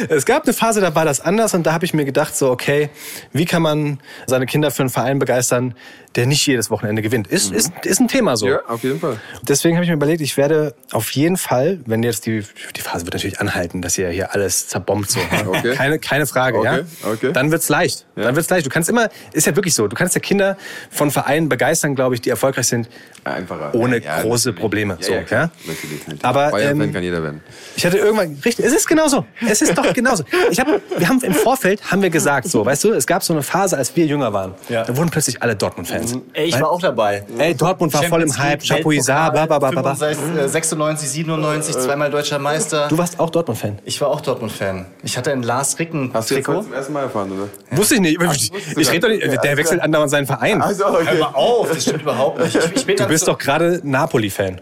Es 0.09 0.25
gab 0.27 0.45
eine 0.45 0.53
Phase, 0.53 0.81
da 0.81 0.95
war 0.95 1.05
das 1.05 1.21
anders 1.21 1.55
und 1.55 1.65
da 1.65 1.73
habe 1.73 1.85
ich 1.85 1.95
mir 1.95 2.05
gedacht, 2.05 2.37
so, 2.37 2.51
okay, 2.51 2.91
wie 3.33 3.45
kann 3.45 3.63
man 3.63 3.99
seine 4.27 4.47
Kinder 4.47 4.71
für 4.71 4.83
einen 4.83 4.91
Verein 4.91 5.19
begeistern, 5.19 5.75
der 6.17 6.27
nicht 6.27 6.47
jedes 6.47 6.71
Wochenende 6.71 7.03
gewinnt? 7.03 7.27
Ist, 7.29 7.53
ist, 7.53 7.73
ist 7.85 8.01
ein 8.01 8.09
Thema 8.09 8.37
so. 8.37 8.49
Ja, 8.49 8.61
auf 8.67 8.83
jeden 8.83 9.01
Fall. 9.01 9.19
Deswegen 9.43 9.77
habe 9.77 9.85
ich 9.85 9.91
mir 9.91 9.97
überlegt, 9.97 10.21
ich 10.21 10.37
werde 10.37 10.75
auf 10.93 11.11
jeden 11.13 11.37
Fall, 11.37 11.81
wenn 11.87 12.03
jetzt 12.03 12.27
die, 12.27 12.45
die 12.77 12.81
Phase 12.81 13.07
wird 13.07 13.15
natürlich 13.15 13.41
anhalten, 13.41 13.83
dass 13.83 13.97
ihr 13.99 14.09
hier 14.11 14.35
alles 14.35 14.69
zerbombt, 14.69 15.11
so. 15.11 15.21
Okay. 15.47 15.75
Keine, 15.75 15.99
keine 15.99 16.27
Frage, 16.27 16.59
Okay, 16.59 16.85
ja. 17.03 17.11
okay. 17.11 17.33
Dann 17.33 17.51
wird's 17.51 17.69
leicht. 17.69 18.07
Dann 18.15 18.37
wird's 18.37 18.51
leicht. 18.51 18.67
Du 18.67 18.71
kannst 18.71 18.89
immer, 18.89 19.09
ist 19.33 19.47
ja 19.47 19.57
wirklich 19.57 19.75
so, 19.75 19.89
du 19.89 19.97
kannst 19.97 20.15
ja 20.15 20.21
Kinder 20.21 20.57
von 20.91 21.11
Vereinen 21.11 21.49
begeistern, 21.49 21.95
glaube 21.95 22.15
ich, 22.15 22.21
die 22.21 22.31
erfolgreich 22.31 22.67
sind, 22.67 22.89
Einfacher. 23.25 23.75
ohne 23.75 23.99
Ja, 23.99 24.17
ja, 24.19 24.23
große 24.23 24.49
natürlich. 24.51 24.61
Probleme. 24.61 24.97
Ja, 25.01 25.07
so, 25.07 25.13
ja, 25.13 25.23
klar. 25.23 25.51
ja? 25.67 26.15
Aber, 26.23 26.61
ähm, 26.61 26.93
kann 26.93 27.03
jeder 27.03 27.23
werden. 27.23 27.41
Ich 27.77 27.85
hatte 27.87 27.99
irgendwann, 27.99 28.39
richtig, 28.45 28.65
es 28.65 28.73
ist 28.73 28.87
genauso. 28.87 29.27
Es 29.47 29.63
ist 29.63 29.77
doch 29.77 29.93
genauso. 29.95 30.25
Ich 30.51 30.61
hab, 30.61 30.67
wir 30.69 31.09
haben 31.09 31.21
im 31.23 31.35
Vorfeld, 31.35 31.83
haben 31.91 32.03
wir 32.03 32.11
gesagt, 32.11 32.49
so, 32.49 32.65
weißt 32.65 32.85
du, 32.85 32.93
es 32.93 33.07
gab 33.07 33.23
so 33.23 33.33
eine 33.33 33.43
Phase, 33.43 33.77
als 33.77 33.95
wir 33.97 34.07
jünger 34.07 34.33
waren. 34.33 34.55
Ja. 34.69 34.85
Da 34.85 34.97
wurden 34.97 35.11
plötzlich 35.11 35.43
alle 35.43 35.57
Dortmund-Fans. 35.57 36.19
Ey, 36.33 36.47
ich 36.49 36.61
war 36.61 36.71
auch 36.71 36.81
dabei. 36.81 37.25
Ey, 37.39 37.55
Dortmund 37.55 37.93
war 37.93 38.03
voll 38.05 38.23
im 38.23 38.37
Hype, 38.39 38.63
Chapuisat, 38.63 39.33
bla, 39.33 39.47
bla, 39.47 39.59
bla, 39.59 39.71
bla, 39.71 39.83
bla. 39.83 39.95
65, 39.95 40.51
96, 40.53 41.09
97, 41.09 41.75
zweimal 41.79 42.11
deutscher 42.11 42.39
Meister. 42.53 42.89
Du 42.89 42.99
warst 42.99 43.21
auch 43.21 43.31
Dortmund-Fan. 43.31 43.79
Ich 43.85 44.01
war 44.01 44.09
auch 44.09 44.21
Dortmund-Fan. 44.21 44.87
Ich 45.03 45.17
hatte 45.17 45.33
ein 45.33 45.43
Lars 45.43 45.79
Ricken 45.79 46.11
Hast 46.13 46.31
du 46.31 46.35
jetzt 46.35 46.47
zum 46.47 46.73
ersten 46.73 46.93
Mal 46.93 47.03
erfahren, 47.03 47.31
oder? 47.33 47.79
Wusste 47.79 47.95
ich 47.95 48.01
nicht. 48.01 48.21
Ich, 48.21 48.51
du 48.51 48.81
ich 48.81 48.91
rede 48.91 49.01
doch 49.01 49.09
nicht. 49.09 49.25
Ja, 49.25 49.41
Der 49.41 49.57
wechselt 49.57 49.81
andauernd 49.81 50.11
seinen 50.11 50.27
Verein. 50.27 50.61
Also, 50.61 50.85
Hör 50.85 51.01
okay. 51.01 51.19
mal 51.19 51.33
auf, 51.35 51.69
das 51.69 51.83
stimmt 51.83 52.03
überhaupt 52.03 52.41
nicht. 52.41 52.57
Ich, 52.57 52.73
ich 52.75 52.87
bin 52.87 52.97
Du 52.97 53.07
bist 53.07 53.29
doch 53.29 53.39
gerade 53.39 53.81
Napoli-Fan. 53.85 54.61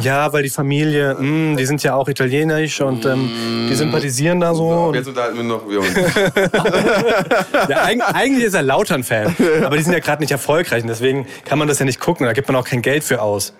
Ja, 0.00 0.32
weil 0.32 0.42
die 0.42 0.50
Familie, 0.50 1.14
mh, 1.18 1.56
die 1.56 1.66
sind 1.66 1.82
ja 1.82 1.94
auch 1.94 2.08
italienisch 2.08 2.80
und 2.80 3.04
ähm, 3.04 3.28
die 3.68 3.74
sympathisieren 3.74 4.40
da 4.40 4.54
so. 4.54 4.70
So, 4.70 4.94
jetzt 4.94 5.08
unterhalten 5.08 5.36
wir 5.36 5.44
noch 5.44 5.68
wir 5.68 5.80
uns. 5.80 5.88
ja, 7.68 7.84
eig 7.84 8.00
eigentlich 8.14 8.44
ist 8.46 8.54
er 8.54 8.62
Lautern-Fan, 8.62 9.36
aber 9.64 9.76
die 9.76 9.82
sind 9.82 9.92
ja 9.92 9.98
gerade 9.98 10.22
nicht 10.22 10.30
erfolgreich 10.30 10.82
und 10.82 10.88
deswegen 10.88 11.26
kann 11.44 11.58
man 11.58 11.68
das 11.68 11.78
ja 11.78 11.84
nicht 11.84 12.00
gucken. 12.00 12.26
Da 12.26 12.32
gibt 12.32 12.48
man 12.48 12.56
auch 12.56 12.64
kein 12.64 12.80
Geld 12.80 13.04
für 13.04 13.20
aus. 13.20 13.52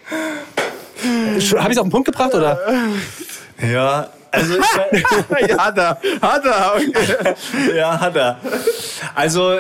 Habe 1.03 1.39
ich 1.39 1.53
es 1.53 1.79
auf 1.79 1.85
den 1.87 1.91
Punkt 1.91 2.07
gebracht 2.07 2.35
oder? 2.35 2.59
Ja, 3.63 4.09
also 4.31 4.55
ich, 4.59 5.49
ja, 5.49 5.59
hat 5.59 5.79
er. 5.79 5.99
Hat 6.21 6.45
er. 6.45 6.73
Okay. 6.77 7.35
ja, 7.77 7.99
hat 8.01 8.17
er. 8.17 8.39
Also 9.15 9.59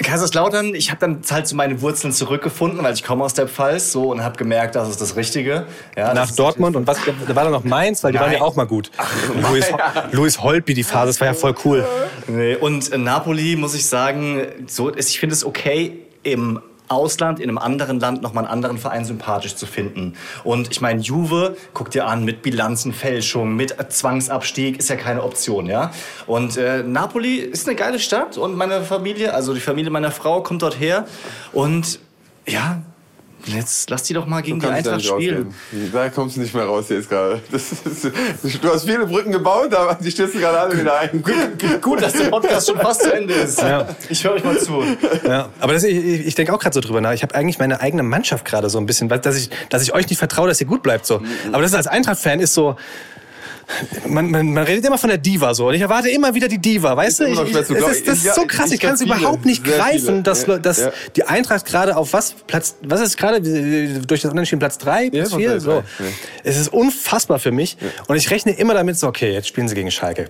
Kaiserslautern, 0.00 0.74
ich 0.76 0.90
habe 0.90 1.00
dann 1.00 1.20
halt 1.30 1.48
zu 1.48 1.56
meinen 1.56 1.80
Wurzeln 1.80 2.12
zurückgefunden, 2.12 2.82
weil 2.84 2.94
ich 2.94 3.02
komme 3.02 3.24
aus 3.24 3.34
der 3.34 3.48
Pfalz 3.48 3.90
so 3.90 4.10
und 4.10 4.22
habe 4.22 4.36
gemerkt, 4.36 4.76
das 4.76 4.88
ist 4.88 5.00
das 5.00 5.16
Richtige. 5.16 5.66
Ja, 5.96 6.14
Nach 6.14 6.26
das 6.26 6.36
Dortmund 6.36 6.76
und 6.76 6.86
was? 6.86 6.98
Da 7.26 7.34
war 7.34 7.42
dann 7.44 7.52
noch 7.52 7.64
Mainz, 7.64 8.04
weil 8.04 8.12
die 8.12 8.20
waren 8.20 8.32
ja 8.32 8.40
auch 8.42 8.54
mal 8.54 8.66
gut. 8.66 8.90
Luis, 9.50 9.66
Luis 10.12 10.40
Holtby, 10.40 10.74
die 10.74 10.84
Phase, 10.84 11.08
das 11.08 11.20
war 11.20 11.26
ja 11.28 11.34
voll 11.34 11.54
cool. 11.64 11.84
Nee, 12.28 12.54
und 12.54 12.88
in 12.88 13.02
Napoli 13.02 13.56
muss 13.56 13.74
ich 13.74 13.86
sagen, 13.86 14.46
so, 14.68 14.88
ist- 14.88 15.10
ich 15.10 15.18
finde 15.18 15.34
es 15.34 15.44
okay, 15.44 15.98
im 16.22 16.60
Ausland, 16.88 17.40
in 17.40 17.48
einem 17.48 17.58
anderen 17.58 18.00
Land 18.00 18.22
nochmal 18.22 18.44
einen 18.44 18.52
anderen 18.52 18.78
Verein 18.78 19.04
sympathisch 19.04 19.56
zu 19.56 19.66
finden. 19.66 20.14
Und 20.44 20.70
ich 20.70 20.80
meine, 20.80 21.00
Juve, 21.00 21.56
guck 21.74 21.90
dir 21.90 22.06
an, 22.06 22.24
mit 22.24 22.42
Bilanzenfälschung, 22.42 23.54
mit 23.54 23.76
Zwangsabstieg, 23.92 24.78
ist 24.78 24.88
ja 24.88 24.96
keine 24.96 25.22
Option, 25.22 25.66
ja. 25.66 25.90
Und 26.26 26.56
äh, 26.56 26.82
Napoli 26.82 27.36
ist 27.36 27.66
eine 27.66 27.76
geile 27.76 27.98
Stadt 27.98 28.36
und 28.38 28.56
meine 28.56 28.82
Familie, 28.82 29.34
also 29.34 29.54
die 29.54 29.60
Familie 29.60 29.90
meiner 29.90 30.10
Frau 30.10 30.42
kommt 30.42 30.62
dort 30.62 30.78
her. 30.80 31.06
Und 31.52 32.00
ja, 32.46 32.82
jetzt 33.46 33.88
lass 33.90 34.02
die 34.02 34.14
doch 34.14 34.26
mal 34.26 34.42
gegen 34.42 34.60
die 34.60 34.66
Eintracht 34.66 35.02
spielen. 35.04 35.46
rausgehen. 35.70 35.92
Da 35.92 36.08
kommst 36.10 36.36
du 36.36 36.40
nicht 36.40 36.54
mehr 36.54 36.64
raus 36.64 36.86
jetzt 36.88 37.08
gerade. 37.08 37.40
Das 37.50 37.72
ist- 37.72 38.62
Du 38.62 38.68
hast 38.72 38.84
viele 38.84 39.06
Brücken 39.06 39.32
gebaut, 39.32 39.72
aber 39.74 39.94
die 39.94 40.10
stürzen 40.10 40.40
gerade 40.40 40.58
alle 40.60 40.78
wieder 40.78 40.98
ein. 40.98 41.22
Gut, 41.80 42.02
dass 42.02 42.12
der 42.12 42.28
Podcast 42.28 42.68
schon 42.68 42.78
fast 42.78 43.02
zu 43.02 43.12
Ende 43.12 43.34
ist. 43.34 43.62
Ich 44.08 44.24
höre 44.24 44.32
euch 44.32 44.44
mal 44.44 44.58
zu. 44.58 44.82
Ja, 45.26 45.48
aber 45.60 45.72
das, 45.72 45.84
ich, 45.84 45.96
ich 45.96 46.26
ich 46.26 46.34
denke 46.34 46.52
auch 46.54 46.58
gerade 46.58 46.74
so 46.74 46.80
drüber 46.80 47.00
nach. 47.00 47.12
Ich 47.12 47.22
habe 47.22 47.34
eigentlich 47.34 47.58
meine 47.58 47.80
eigene 47.80 48.02
Mannschaft 48.02 48.44
gerade 48.44 48.68
so 48.70 48.78
ein 48.78 48.86
bisschen, 48.86 49.08
weil- 49.10 49.18
dass 49.20 49.36
ich, 49.36 49.50
dass 49.70 49.82
ich 49.82 49.94
euch 49.94 50.08
nicht 50.08 50.18
vertraue, 50.18 50.48
dass 50.48 50.60
ihr 50.60 50.66
gut 50.66 50.82
bleibt. 50.82 51.06
So. 51.06 51.20
Aber 51.52 51.62
das 51.62 51.74
als 51.74 51.86
Eintracht-Fan 51.86 52.40
ist 52.40 52.54
so. 52.54 52.76
Man, 54.06 54.30
man, 54.30 54.52
man 54.52 54.64
redet 54.64 54.84
immer 54.86 54.98
von 54.98 55.08
der 55.10 55.18
Diva 55.18 55.54
so 55.54 55.68
und 55.68 55.74
ich 55.74 55.82
erwarte 55.82 56.08
immer 56.08 56.34
wieder 56.34 56.48
die 56.48 56.58
Diva, 56.58 56.96
weißt 56.96 57.20
du? 57.20 57.24
Ich, 57.24 57.30
ich, 57.30 57.36
glauben. 57.36 57.92
ist, 57.92 58.08
das 58.08 58.18
ist 58.18 58.24
Ja, 58.24 58.34
so 58.34 58.44
krass, 58.46 58.72
ich 58.72 58.80
kann 58.80 58.94
es 58.94 59.00
überhaupt 59.02 59.44
nicht 59.44 59.62
greifen, 59.62 60.22
dass, 60.22 60.46
Ja, 60.46 60.58
dass 60.58 60.78
ja. 60.78 60.92
die 61.16 61.24
Eintracht 61.24 61.66
gerade 61.66 61.96
auf 61.96 62.12
was 62.12 62.32
Platz, 62.46 62.76
was 62.82 63.00
ist 63.00 63.16
gerade 63.16 63.40
durch 63.42 64.22
das 64.22 64.32
Unentschieden 64.32 64.60
Platz 64.60 64.78
drei, 64.78 65.10
Platz 65.10 65.30
von 65.30 65.38
vier, 65.38 65.50
Platz 65.50 65.62
so. 65.64 65.70
ja. 65.72 65.84
Es 66.44 66.56
ist 66.56 66.72
unfassbar 66.72 67.38
für 67.38 67.50
mich 67.52 67.76
und 68.06 68.16
ich 68.16 68.30
rechne 68.30 68.52
immer 68.52 68.74
damit 68.74 68.98
so, 68.98 69.06
okay, 69.06 69.32
jetzt 69.32 69.48
spielen 69.48 69.68
sie 69.68 69.74
gegen 69.74 69.90
Schalke. 69.90 70.28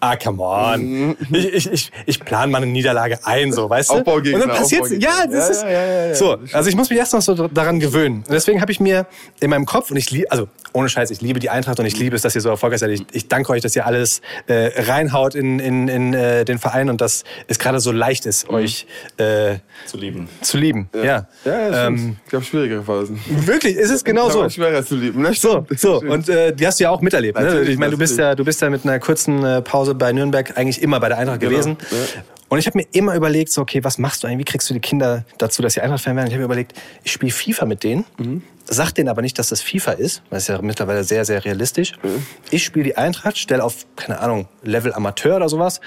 Ah, 0.00 0.16
come 0.16 0.42
on. 0.42 1.16
Ich, 1.32 1.46
ich, 1.54 1.72
ich, 1.72 1.92
ich 2.04 2.20
plane 2.20 2.52
mal 2.52 2.58
eine 2.62 2.66
Niederlage 2.70 3.18
ein, 3.24 3.52
so, 3.52 3.68
weißt 3.70 3.90
du? 3.90 3.94
Aufbaugegner, 3.94 4.42
Und 4.42 4.48
dann 4.48 4.56
passiert 4.58 4.90
ja, 5.02 5.26
das 5.26 5.32
Ja, 5.32 5.48
ist 5.48 5.62
ja, 5.62 5.70
ja, 5.70 5.86
ja, 5.86 6.06
ja. 6.08 6.14
so. 6.14 6.36
Also 6.52 6.68
ich 6.68 6.76
muss 6.76 6.90
mich 6.90 6.98
erst 6.98 7.14
noch 7.14 7.22
so 7.22 7.48
daran 7.48 7.80
gewöhnen. 7.80 8.18
Und 8.18 8.30
deswegen 8.30 8.60
habe 8.60 8.70
ich 8.72 8.80
mir 8.80 9.06
in 9.40 9.50
meinem 9.50 9.64
Kopf 9.66 9.90
und 9.90 9.96
ich 9.96 10.10
liebe, 10.10 10.30
also 10.30 10.48
ohne 10.72 10.88
Scheiß, 10.90 11.10
ich 11.10 11.22
liebe 11.22 11.40
die 11.40 11.48
Eintracht 11.48 11.80
und 11.80 11.86
ich 11.86 11.98
liebe 11.98 12.14
es, 12.14 12.22
dass 12.22 12.34
ihr 12.34 12.42
so 12.42 12.50
erfolgreich 12.50 12.80
seid. 12.80 12.90
Ich, 12.90 13.04
ich 13.12 13.28
danke 13.28 13.50
euch, 13.52 13.62
dass 13.62 13.74
ihr 13.74 13.86
alles 13.86 14.20
äh, 14.46 14.70
reinhaut 14.82 15.34
in, 15.34 15.58
in, 15.58 15.88
in 15.88 16.12
äh, 16.12 16.44
den 16.44 16.58
Verein 16.58 16.90
und 16.90 17.00
dass 17.00 17.24
es 17.48 17.58
gerade 17.58 17.80
so 17.80 17.90
leicht 17.92 18.26
ist, 18.26 18.50
euch 18.50 18.86
äh, 19.16 19.56
Zu 19.86 19.96
lieben. 19.96 20.28
zu 20.42 20.58
lieben. 20.58 20.90
Ja. 20.94 21.26
Ja. 21.44 21.86
Ähm, 21.86 22.16
ich 22.26 22.34
habe 22.34 22.44
schwierigere 22.44 22.82
Phasen. 22.82 23.18
wirklich, 23.46 23.76
ist 23.76 23.90
es 23.90 24.04
genau 24.04 24.28
so. 24.30 24.48
Schwerer 24.50 24.84
zu 24.84 24.96
lieben. 24.96 25.22
Ne? 25.22 25.32
So, 25.32 25.66
so. 25.76 26.00
Und 26.06 26.28
äh, 26.28 26.52
die 26.54 26.66
hast 26.66 26.78
du 26.78 26.84
ja 26.84 26.90
auch 26.90 27.00
miterlebt. 27.00 27.38
Ne? 27.38 27.62
Ich 27.62 27.78
meine, 27.78 27.92
du 27.92 27.98
bist 27.98 28.18
ja, 28.18 28.34
du 28.34 28.44
bist 28.44 28.60
ja 28.60 28.68
mit 28.68 28.84
einer 28.84 28.98
kurzen 28.98 29.42
äh, 29.44 29.62
Pause 29.86 29.94
bei 29.94 30.12
Nürnberg 30.12 30.56
eigentlich 30.58 30.82
immer 30.82 30.98
bei 31.00 31.08
der 31.08 31.18
Eintracht 31.18 31.40
Genau, 31.40 31.52
gewesen. 31.52 31.76
ja. 31.90 32.22
Und 32.48 32.58
ich 32.58 32.66
habe 32.66 32.78
mir 32.78 32.86
immer 32.92 33.14
überlegt, 33.16 33.50
so, 33.50 33.60
okay, 33.62 33.82
was 33.82 33.98
machst 33.98 34.22
du 34.22 34.26
eigentlich? 34.28 34.38
Wie 34.40 34.44
kriegst 34.52 34.70
du 34.70 34.74
die 34.74 34.80
Kinder 34.80 35.24
dazu, 35.38 35.62
dass 35.62 35.74
sie 35.74 35.80
Eintracht-Fan 35.80 36.14
werden? 36.16 36.28
Ich 36.28 36.32
habe 36.34 36.40
mir 36.40 36.44
überlegt, 36.44 36.74
ich 37.02 37.10
spiele 37.12 37.32
FIFA 37.32 37.66
mit 37.66 37.82
denen, 37.82 38.04
Mhm. 38.18 38.42
sag 38.66 38.92
denen 38.92 39.08
aber 39.08 39.22
nicht, 39.22 39.38
dass 39.38 39.48
das 39.48 39.62
FIFA 39.62 39.92
ist, 39.92 40.22
weil 40.30 40.38
es 40.38 40.46
ja 40.46 40.60
mittlerweile 40.62 41.02
sehr, 41.04 41.24
sehr 41.24 41.44
realistisch. 41.44 41.92
Mhm. 42.02 42.24
Ich 42.50 42.64
spiele 42.64 42.84
die 42.84 42.96
Eintracht, 42.96 43.36
stelle 43.38 43.64
auf, 43.64 43.86
keine 43.96 44.20
Ahnung, 44.20 44.46
Level 44.62 44.92
Amateur 44.94 45.36
oder 45.36 45.48
sowas 45.48 45.80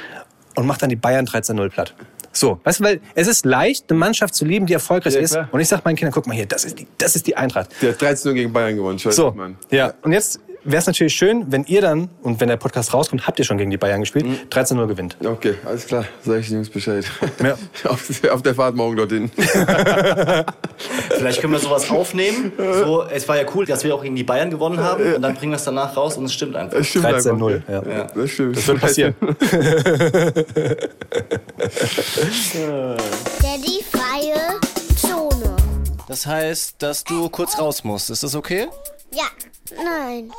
und 0.55 0.65
mach 0.65 0.77
dann 0.77 0.89
die 0.89 0.95
Bayern 0.97 1.25
13-0 1.25 1.69
platt. 1.69 1.93
So, 2.33 2.59
weißt 2.63 2.81
du, 2.81 2.83
weil 2.83 2.99
es 3.15 3.27
ist 3.27 3.45
leicht, 3.45 3.85
eine 3.89 3.97
Mannschaft 3.97 4.35
zu 4.35 4.43
lieben, 4.45 4.65
die 4.65 4.73
erfolgreich 4.73 5.13
Ja, 5.15 5.21
ist. 5.21 5.37
Und 5.51 5.61
ich 5.61 5.67
sag 5.67 5.83
meinen 5.85 5.95
Kindern, 5.95 6.13
guck 6.13 6.27
mal 6.27 6.33
hier, 6.35 6.45
das 6.45 6.63
ist 6.65 6.77
die, 6.77 6.87
das 6.97 7.15
ist 7.15 7.25
die 7.25 7.35
Eintracht. 7.37 7.69
Der 7.81 7.91
hat 7.93 8.01
13 8.01 8.35
gegen 8.35 8.51
Bayern 8.53 8.75
gewonnen. 8.75 8.99
Scheiße, 8.99 9.15
So, 9.15 9.31
Mann. 9.31 9.57
ja. 9.71 9.93
Und 10.03 10.11
jetzt 10.11 10.39
wäre 10.63 10.79
es 10.79 10.87
natürlich 10.87 11.13
schön, 11.15 11.45
wenn 11.51 11.63
ihr 11.65 11.81
dann, 11.81 12.09
und 12.21 12.39
wenn 12.41 12.47
der 12.49 12.57
Podcast 12.57 12.93
rauskommt, 12.93 13.25
habt 13.27 13.39
ihr 13.39 13.45
schon 13.45 13.57
gegen 13.57 13.71
die 13.71 13.77
Bayern 13.77 14.01
gespielt, 14.01 14.25
Mhm. 14.25 14.37
13-0 14.49 14.87
gewinnt. 14.87 15.17
Okay, 15.23 15.55
alles 15.65 15.85
klar. 15.87 16.05
Sag 16.23 16.39
ich 16.39 16.47
den 16.47 16.55
Jungs 16.57 16.69
Bescheid. 16.69 17.05
Ja. 17.43 17.57
auf, 17.89 18.09
auf 18.31 18.41
der 18.41 18.55
Fahrt 18.55 18.75
morgen 18.75 18.95
dorthin. 18.97 19.31
Vielleicht 21.09 21.41
können 21.41 21.53
wir 21.53 21.59
sowas 21.59 21.89
aufnehmen. 21.89 22.51
So, 22.57 23.03
es 23.03 23.27
war 23.27 23.37
ja 23.37 23.43
cool, 23.55 23.65
dass 23.65 23.83
wir 23.83 23.93
auch 23.95 24.01
gegen 24.03 24.15
die 24.15 24.23
Bayern 24.23 24.49
gewonnen 24.49 24.79
haben. 24.79 25.13
Und 25.15 25.21
dann 25.21 25.35
bringen 25.35 25.51
wir 25.51 25.57
es 25.57 25.63
danach 25.63 25.95
raus 25.97 26.17
und 26.17 26.25
es 26.25 26.33
stimmt 26.33 26.55
einfach. 26.55 26.77
Das 26.77 26.87
stimmt 26.87 27.05
13-0, 27.05 27.55
einfach. 27.55 27.69
ja. 27.69 27.83
Ja, 27.91 28.03
das 28.13 28.29
stimmt. 28.31 28.57
Das 28.57 28.67
wird 28.67 28.79
passieren. 28.81 29.15
Daddy 33.41 33.83
freie 33.91 34.59
Zone. 34.95 35.55
Das 36.07 36.25
heißt, 36.25 36.75
dass 36.79 37.03
du 37.03 37.29
kurz 37.29 37.57
raus 37.59 37.83
musst. 37.83 38.09
Ist 38.09 38.23
das 38.23 38.35
okay? 38.35 38.67
Ja, 39.11 39.25
nein. 39.75 40.31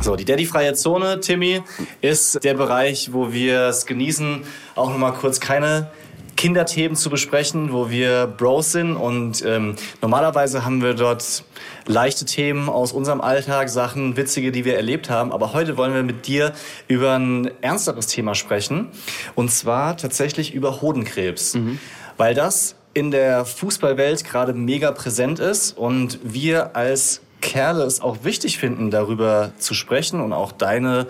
So, 0.00 0.16
die 0.16 0.24
Daddy-freie 0.24 0.74
Zone, 0.74 1.20
Timmy, 1.20 1.62
ist 2.00 2.42
der 2.42 2.54
Bereich, 2.54 3.12
wo 3.12 3.32
wir 3.32 3.68
es 3.68 3.86
genießen, 3.86 4.42
auch 4.74 4.90
nochmal 4.90 5.12
kurz 5.12 5.38
keine 5.38 5.92
Kinderthemen 6.34 6.96
zu 6.96 7.08
besprechen, 7.08 7.72
wo 7.72 7.88
wir 7.88 8.26
Bros 8.26 8.72
sind 8.72 8.96
und 8.96 9.44
ähm, 9.46 9.76
normalerweise 10.00 10.64
haben 10.64 10.82
wir 10.82 10.94
dort 10.94 11.44
leichte 11.86 12.24
Themen 12.24 12.68
aus 12.68 12.90
unserem 12.92 13.20
Alltag, 13.20 13.68
Sachen, 13.68 14.16
witzige, 14.16 14.50
die 14.50 14.64
wir 14.64 14.74
erlebt 14.74 15.08
haben. 15.08 15.30
Aber 15.30 15.52
heute 15.52 15.76
wollen 15.76 15.94
wir 15.94 16.02
mit 16.02 16.26
dir 16.26 16.52
über 16.88 17.16
ein 17.16 17.48
ernsteres 17.60 18.08
Thema 18.08 18.34
sprechen 18.34 18.88
und 19.36 19.52
zwar 19.52 19.96
tatsächlich 19.96 20.52
über 20.52 20.80
Hodenkrebs, 20.82 21.56
weil 22.16 22.34
das 22.34 22.74
in 22.94 23.10
der 23.10 23.44
Fußballwelt 23.44 24.24
gerade 24.24 24.52
mega 24.52 24.92
präsent 24.92 25.38
ist 25.38 25.76
und 25.76 26.18
wir 26.22 26.76
als 26.76 27.20
Kerle 27.40 27.84
es 27.84 28.00
auch 28.00 28.18
wichtig 28.22 28.58
finden, 28.58 28.90
darüber 28.90 29.52
zu 29.58 29.74
sprechen 29.74 30.20
und 30.20 30.32
auch 30.32 30.52
deine 30.52 31.06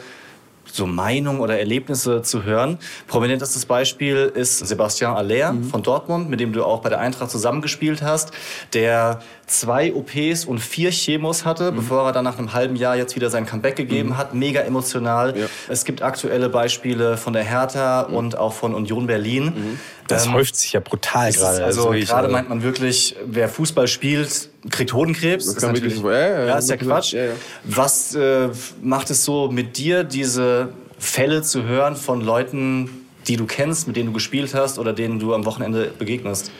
so 0.64 0.86
Meinungen 0.86 1.40
oder 1.40 1.58
Erlebnisse 1.58 2.22
zu 2.22 2.44
hören. 2.44 2.78
Prominentestes 3.06 3.66
Beispiel 3.66 4.32
ist 4.34 4.58
Sebastian 4.58 5.14
Aller 5.14 5.54
von 5.70 5.82
Dortmund, 5.82 6.30
mit 6.30 6.40
dem 6.40 6.52
du 6.52 6.64
auch 6.64 6.80
bei 6.80 6.88
der 6.88 7.00
Eintracht 7.00 7.30
zusammengespielt 7.30 8.00
hast, 8.00 8.32
der 8.72 9.20
zwei 9.52 9.92
OPs 9.94 10.44
und 10.44 10.58
vier 10.58 10.90
Chemos 10.90 11.44
hatte, 11.44 11.72
bevor 11.72 12.06
er 12.06 12.12
dann 12.12 12.24
nach 12.24 12.38
einem 12.38 12.52
halben 12.52 12.76
Jahr 12.76 12.96
jetzt 12.96 13.14
wieder 13.16 13.30
sein 13.30 13.46
Comeback 13.46 13.76
gegeben 13.76 14.16
hat. 14.16 14.34
Mega 14.34 14.60
emotional. 14.60 15.38
Ja. 15.38 15.46
Es 15.68 15.84
gibt 15.84 16.02
aktuelle 16.02 16.48
Beispiele 16.48 17.16
von 17.16 17.32
der 17.32 17.44
Hertha 17.44 18.02
und 18.02 18.36
auch 18.38 18.52
von 18.52 18.74
Union 18.74 19.06
Berlin. 19.06 19.78
Das 20.08 20.26
Ähm, 20.26 20.32
häuft 20.34 20.56
sich 20.56 20.72
ja 20.72 20.80
brutal 20.80 21.32
gerade. 21.32 21.64
Also 21.64 21.90
gerade 21.90 22.12
also- 22.14 22.30
meint 22.32 22.48
man 22.48 22.62
wirklich, 22.62 23.16
wer 23.26 23.48
Fußball 23.48 23.86
spielt, 23.88 24.48
kriegt 24.70 24.92
Hodenkrebs. 24.92 25.46
Das 25.46 25.56
ist 25.56 25.62
natürlich, 25.62 26.02
wirklich- 26.02 26.12
ja, 26.12 26.46
ja, 26.46 26.58
ist 26.58 26.70
ja, 26.70 26.76
Quatsch. 26.76 27.12
ja, 27.12 27.24
ja. 27.26 27.32
Was 27.64 28.14
äh, 28.14 28.48
macht 28.82 29.10
es 29.10 29.24
so 29.24 29.50
mit 29.50 29.76
dir, 29.76 30.04
diese 30.04 30.70
Fälle 30.98 31.42
zu 31.42 31.64
hören 31.64 31.96
von 31.96 32.20
Leuten, 32.20 32.88
die 33.28 33.36
du 33.36 33.44
kennst, 33.46 33.86
mit 33.86 33.96
denen 33.96 34.06
du 34.08 34.12
gespielt 34.12 34.54
hast 34.54 34.78
oder 34.78 34.92
denen 34.92 35.18
du 35.18 35.34
am 35.34 35.44
Wochenende 35.44 35.90
begegnest? 35.98 36.50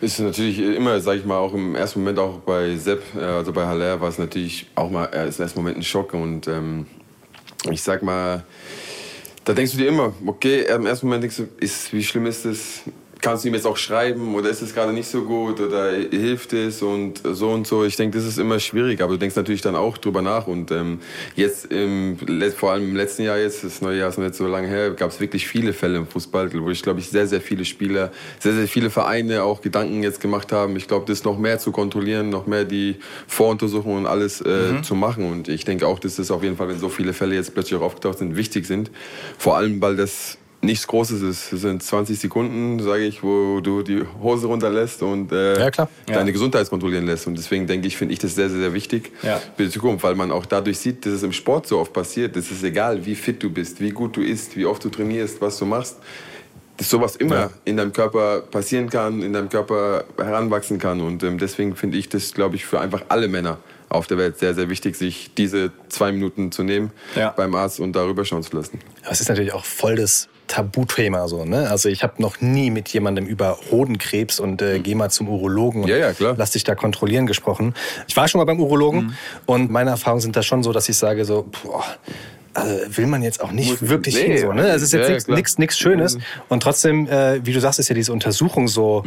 Ist 0.00 0.18
natürlich 0.18 0.58
immer, 0.58 0.98
sag 1.00 1.18
ich 1.18 1.26
mal, 1.26 1.36
auch 1.36 1.52
im 1.52 1.74
ersten 1.74 2.00
Moment 2.00 2.18
auch 2.18 2.38
bei 2.38 2.74
Sepp, 2.76 3.02
äh, 3.14 3.20
also 3.20 3.52
bei 3.52 3.66
Haller 3.66 4.00
war 4.00 4.08
es 4.08 4.18
natürlich 4.18 4.66
auch 4.74 4.90
mal, 4.90 5.04
äh, 5.12 5.28
ist 5.28 5.38
im 5.38 5.42
ersten 5.42 5.58
Moment 5.58 5.76
ein 5.76 5.82
Schock 5.82 6.14
und 6.14 6.48
ähm, 6.48 6.86
ich 7.70 7.82
sag 7.82 8.02
mal, 8.02 8.44
da 9.44 9.52
denkst 9.52 9.72
du 9.72 9.78
dir 9.78 9.88
immer, 9.88 10.14
okay, 10.24 10.62
im 10.62 10.86
ersten 10.86 11.06
Moment 11.06 11.24
denkst 11.24 11.36
du, 11.36 11.48
ist, 11.58 11.92
wie 11.92 12.02
schlimm 12.02 12.24
ist 12.24 12.46
es? 12.46 12.82
Kannst 13.20 13.44
du 13.44 13.48
ihm 13.48 13.54
jetzt 13.54 13.66
auch 13.66 13.76
schreiben 13.76 14.34
oder 14.34 14.48
ist 14.48 14.62
es 14.62 14.74
gerade 14.74 14.92
nicht 14.92 15.08
so 15.08 15.24
gut 15.24 15.60
oder 15.60 15.92
hilft 15.92 16.52
es 16.52 16.82
und 16.82 17.20
so 17.24 17.50
und 17.50 17.66
so. 17.66 17.84
Ich 17.84 17.96
denke, 17.96 18.16
das 18.16 18.26
ist 18.26 18.38
immer 18.38 18.58
schwierig, 18.60 19.02
aber 19.02 19.12
du 19.12 19.18
denkst 19.18 19.36
natürlich 19.36 19.60
dann 19.60 19.76
auch 19.76 19.98
drüber 19.98 20.22
nach 20.22 20.46
und 20.46 20.70
ähm, 20.70 21.00
jetzt, 21.36 21.66
im, 21.66 22.16
vor 22.56 22.72
allem 22.72 22.90
im 22.90 22.96
letzten 22.96 23.22
Jahr 23.24 23.38
jetzt, 23.38 23.62
das 23.62 23.82
neue 23.82 23.98
Jahr 23.98 24.08
ist 24.08 24.18
noch 24.18 24.24
nicht 24.24 24.36
so 24.36 24.46
lange 24.46 24.68
her, 24.68 24.90
gab 24.92 25.10
es 25.10 25.20
wirklich 25.20 25.46
viele 25.46 25.72
Fälle 25.72 25.98
im 25.98 26.06
Fußball, 26.06 26.50
wo 26.62 26.70
ich 26.70 26.82
glaube 26.82 27.00
ich 27.00 27.08
sehr, 27.08 27.26
sehr 27.26 27.40
viele 27.40 27.64
Spieler, 27.64 28.10
sehr, 28.38 28.54
sehr 28.54 28.68
viele 28.68 28.90
Vereine 28.90 29.42
auch 29.42 29.60
Gedanken 29.60 30.02
jetzt 30.02 30.20
gemacht 30.20 30.52
haben. 30.52 30.76
Ich 30.76 30.88
glaube, 30.88 31.06
das 31.06 31.24
noch 31.24 31.38
mehr 31.38 31.58
zu 31.58 31.72
kontrollieren, 31.72 32.30
noch 32.30 32.46
mehr 32.46 32.64
die 32.64 32.96
Voruntersuchungen 33.26 34.00
und 34.00 34.06
alles 34.06 34.40
äh, 34.40 34.82
zu 34.82 34.94
machen 34.94 35.30
und 35.30 35.48
ich 35.48 35.64
denke 35.64 35.86
auch, 35.86 35.98
dass 35.98 36.16
das 36.16 36.30
auf 36.30 36.42
jeden 36.42 36.56
Fall, 36.56 36.68
wenn 36.68 36.78
so 36.78 36.88
viele 36.88 37.12
Fälle 37.12 37.34
jetzt 37.34 37.54
plötzlich 37.54 37.78
auch 37.78 37.84
aufgetaucht 37.84 38.18
sind, 38.18 38.36
wichtig 38.36 38.66
sind. 38.66 38.90
Vor 39.38 39.56
allem, 39.56 39.80
weil 39.80 39.96
das 39.96 40.38
nichts 40.62 40.86
Großes 40.86 41.22
ist. 41.22 41.52
Es 41.52 41.60
sind 41.62 41.82
20 41.82 42.18
Sekunden, 42.18 42.80
sage 42.82 43.04
ich, 43.04 43.22
wo 43.22 43.60
du 43.60 43.82
die 43.82 44.02
Hose 44.22 44.46
runterlässt 44.46 45.02
und 45.02 45.32
äh, 45.32 45.58
Ja, 45.58 45.70
deine 45.70 45.88
Ja. 46.08 46.22
Gesundheit 46.32 46.68
kontrollieren 46.68 47.06
lässt. 47.06 47.26
Und 47.26 47.36
deswegen 47.38 47.66
denke 47.66 47.86
ich, 47.86 47.96
finde 47.96 48.12
ich 48.12 48.18
das 48.20 48.34
sehr, 48.34 48.50
sehr, 48.50 48.58
sehr 48.60 48.72
wichtig 48.74 49.10
Ja. 49.22 49.40
für 49.56 49.64
die 49.64 49.70
Zukunft, 49.70 50.04
weil 50.04 50.14
man 50.14 50.30
auch 50.30 50.44
dadurch 50.46 50.78
sieht, 50.78 51.06
dass 51.06 51.14
es 51.14 51.22
im 51.22 51.32
Sport 51.32 51.66
so 51.66 51.78
oft 51.78 51.92
passiert. 51.92 52.36
Es 52.36 52.50
ist 52.50 52.62
egal, 52.62 53.04
wie 53.06 53.14
fit 53.14 53.42
du 53.42 53.48
bist, 53.50 53.80
wie 53.80 53.90
gut 53.90 54.16
du 54.16 54.20
isst, 54.22 54.56
wie 54.56 54.66
oft 54.66 54.84
du 54.84 54.90
trainierst, 54.90 55.40
was 55.40 55.58
du 55.58 55.64
machst. 55.66 55.96
Dass 56.76 56.88
sowas 56.90 57.16
immer 57.16 57.34
Ja. 57.36 57.50
in 57.64 57.76
deinem 57.76 57.92
Körper 57.92 58.40
passieren 58.40 58.88
kann, 58.90 59.22
in 59.22 59.32
deinem 59.32 59.48
Körper 59.48 60.04
heranwachsen 60.18 60.78
kann. 60.78 61.00
Und 61.00 61.22
ähm, 61.22 61.38
deswegen 61.38 61.74
finde 61.76 61.96
ich 61.98 62.08
das, 62.08 62.32
glaube 62.34 62.56
ich, 62.56 62.64
für 62.66 62.80
einfach 62.80 63.02
alle 63.08 63.28
Männer 63.28 63.58
auf 63.88 64.06
der 64.06 64.18
Welt 64.18 64.38
sehr, 64.38 64.54
sehr 64.54 64.68
wichtig, 64.68 64.94
sich 64.96 65.30
diese 65.34 65.72
zwei 65.88 66.12
Minuten 66.12 66.52
zu 66.52 66.62
nehmen 66.62 66.90
Ja. 67.16 67.30
beim 67.36 67.54
Arzt 67.54 67.80
und 67.80 67.92
darüber 67.94 68.24
schauen 68.24 68.42
zu 68.42 68.54
lassen. 68.56 68.78
Es 69.10 69.20
ist 69.20 69.28
natürlich 69.28 69.52
auch 69.52 69.64
voll 69.64 69.96
das 69.96 70.28
Tabuthema 70.50 71.28
so, 71.28 71.44
ne? 71.44 71.70
Also 71.70 71.88
ich 71.88 72.02
habe 72.02 72.20
noch 72.20 72.40
nie 72.40 72.70
mit 72.70 72.88
jemandem 72.88 73.24
über 73.26 73.56
Hodenkrebs 73.70 74.40
und 74.40 74.60
äh, 74.60 74.80
geh 74.80 74.96
mal 74.96 75.08
zum 75.08 75.28
Urologen 75.28 75.84
und 75.84 75.88
Ja, 75.88 75.96
ja, 75.96 76.12
klar. 76.12 76.34
lass 76.36 76.50
dich 76.50 76.64
da 76.64 76.74
kontrollieren 76.74 77.26
gesprochen. 77.26 77.72
Ich 78.08 78.16
war 78.16 78.26
schon 78.26 78.40
mal 78.40 78.46
beim 78.46 78.58
Urologen 78.58 79.14
und 79.46 79.70
meine 79.70 79.90
Erfahrungen 79.90 80.20
sind 80.20 80.34
da 80.34 80.42
schon 80.42 80.64
so, 80.64 80.72
dass 80.72 80.88
ich 80.88 80.96
sage 80.96 81.24
so, 81.24 81.48
boah, 81.62 81.84
also 82.52 82.96
will 82.96 83.06
man 83.06 83.22
jetzt 83.22 83.40
auch 83.40 83.52
nicht 83.52 83.88
wirklich 83.88 84.16
nee, 84.16 84.38
hin 84.38 84.38
so, 84.38 84.52
ne? 84.52 84.66
Es 84.70 84.82
ist 84.82 84.92
jetzt 84.92 85.28
ja, 85.28 85.34
nichts 85.36 85.78
Schönes 85.78 86.18
und 86.48 86.64
trotzdem, 86.64 87.06
äh, 87.06 87.46
wie 87.46 87.52
du 87.52 87.60
sagst, 87.60 87.78
ist 87.78 87.88
ja 87.88 87.94
diese 87.94 88.12
Untersuchung 88.12 88.66
so 88.66 89.04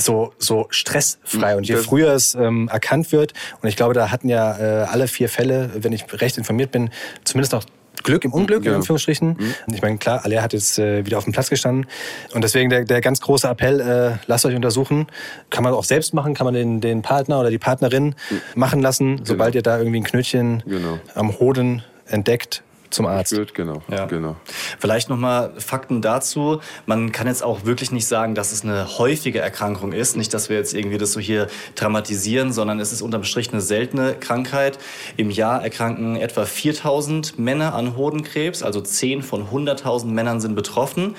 so, 0.00 0.32
so 0.38 0.68
stressfrei. 0.70 1.56
Und 1.56 1.66
je 1.66 1.74
früher 1.74 2.12
es 2.12 2.36
ähm, 2.36 2.68
erkannt 2.72 3.10
wird, 3.10 3.32
und 3.60 3.68
ich 3.68 3.74
glaube, 3.74 3.94
da 3.94 4.12
hatten 4.12 4.28
ja 4.28 4.56
äh, 4.56 4.84
alle 4.84 5.08
vier 5.08 5.28
Fälle, 5.28 5.70
wenn 5.74 5.92
ich 5.92 6.04
recht 6.20 6.38
informiert 6.38 6.70
bin, 6.70 6.90
zumindest 7.24 7.52
noch 7.52 7.64
Glück 8.04 8.24
im 8.24 8.32
Unglück, 8.32 8.58
in 8.58 8.64
Genau. 8.64 8.76
Anführungsstrichen. 8.76 9.36
Ich 9.72 9.82
meine, 9.82 9.98
klar, 9.98 10.24
Aller 10.24 10.42
hat 10.42 10.52
jetzt 10.52 10.78
äh, 10.78 11.04
wieder 11.06 11.18
auf 11.18 11.24
dem 11.24 11.32
Platz 11.32 11.50
gestanden. 11.50 11.86
Und 12.34 12.42
deswegen 12.44 12.70
der, 12.70 12.84
der 12.84 13.00
ganz 13.00 13.20
große 13.20 13.48
Appell, 13.48 13.80
äh, 13.80 14.18
lasst 14.26 14.44
euch 14.46 14.54
untersuchen. 14.54 15.06
Kann 15.50 15.64
man 15.64 15.72
auch 15.74 15.84
selbst 15.84 16.14
machen, 16.14 16.34
kann 16.34 16.44
man 16.44 16.54
den, 16.54 16.80
den 16.80 17.02
Partner 17.02 17.40
oder 17.40 17.50
die 17.50 17.58
Partnerin 17.58 18.14
machen 18.54 18.80
lassen, 18.80 19.20
sobald 19.24 19.54
ihr 19.54 19.62
da 19.62 19.78
irgendwie 19.78 20.00
ein 20.00 20.04
Knötchen 20.04 20.62
Genau. 20.66 20.98
am 21.14 21.38
Hoden 21.38 21.82
entdeckt, 22.06 22.62
zum 22.90 23.06
Arzt. 23.06 23.34
Gut, 23.34 23.54
genau. 23.54 23.82
Ja. 23.88 24.06
genau. 24.06 24.36
Vielleicht 24.78 25.08
nochmal 25.08 25.52
Fakten 25.58 26.02
dazu. 26.02 26.60
Man 26.86 27.12
kann 27.12 27.26
jetzt 27.26 27.42
auch 27.42 27.64
wirklich 27.64 27.92
nicht 27.92 28.06
sagen, 28.06 28.34
dass 28.34 28.52
es 28.52 28.64
eine 28.64 28.98
häufige 28.98 29.40
Erkrankung 29.40 29.92
ist. 29.92 30.16
Nicht, 30.16 30.32
dass 30.34 30.48
wir 30.48 30.56
jetzt 30.56 30.74
irgendwie 30.74 30.98
das 30.98 31.12
so 31.12 31.20
hier 31.20 31.48
dramatisieren, 31.74 32.52
sondern 32.52 32.80
es 32.80 32.92
ist 32.92 33.02
unterm 33.02 33.24
Strich 33.24 33.52
eine 33.52 33.60
seltene 33.60 34.14
Krankheit. 34.14 34.78
Im 35.16 35.30
Jahr 35.30 35.62
erkranken 35.62 36.16
etwa 36.16 36.44
4000 36.44 37.38
Männer 37.38 37.74
an 37.74 37.96
Hodenkrebs, 37.96 38.62
also 38.62 38.80
10 38.80 39.22
von 39.22 39.48
100.000 39.48 40.06
Männern 40.06 40.40
sind 40.40 40.54
betroffen. 40.54 41.16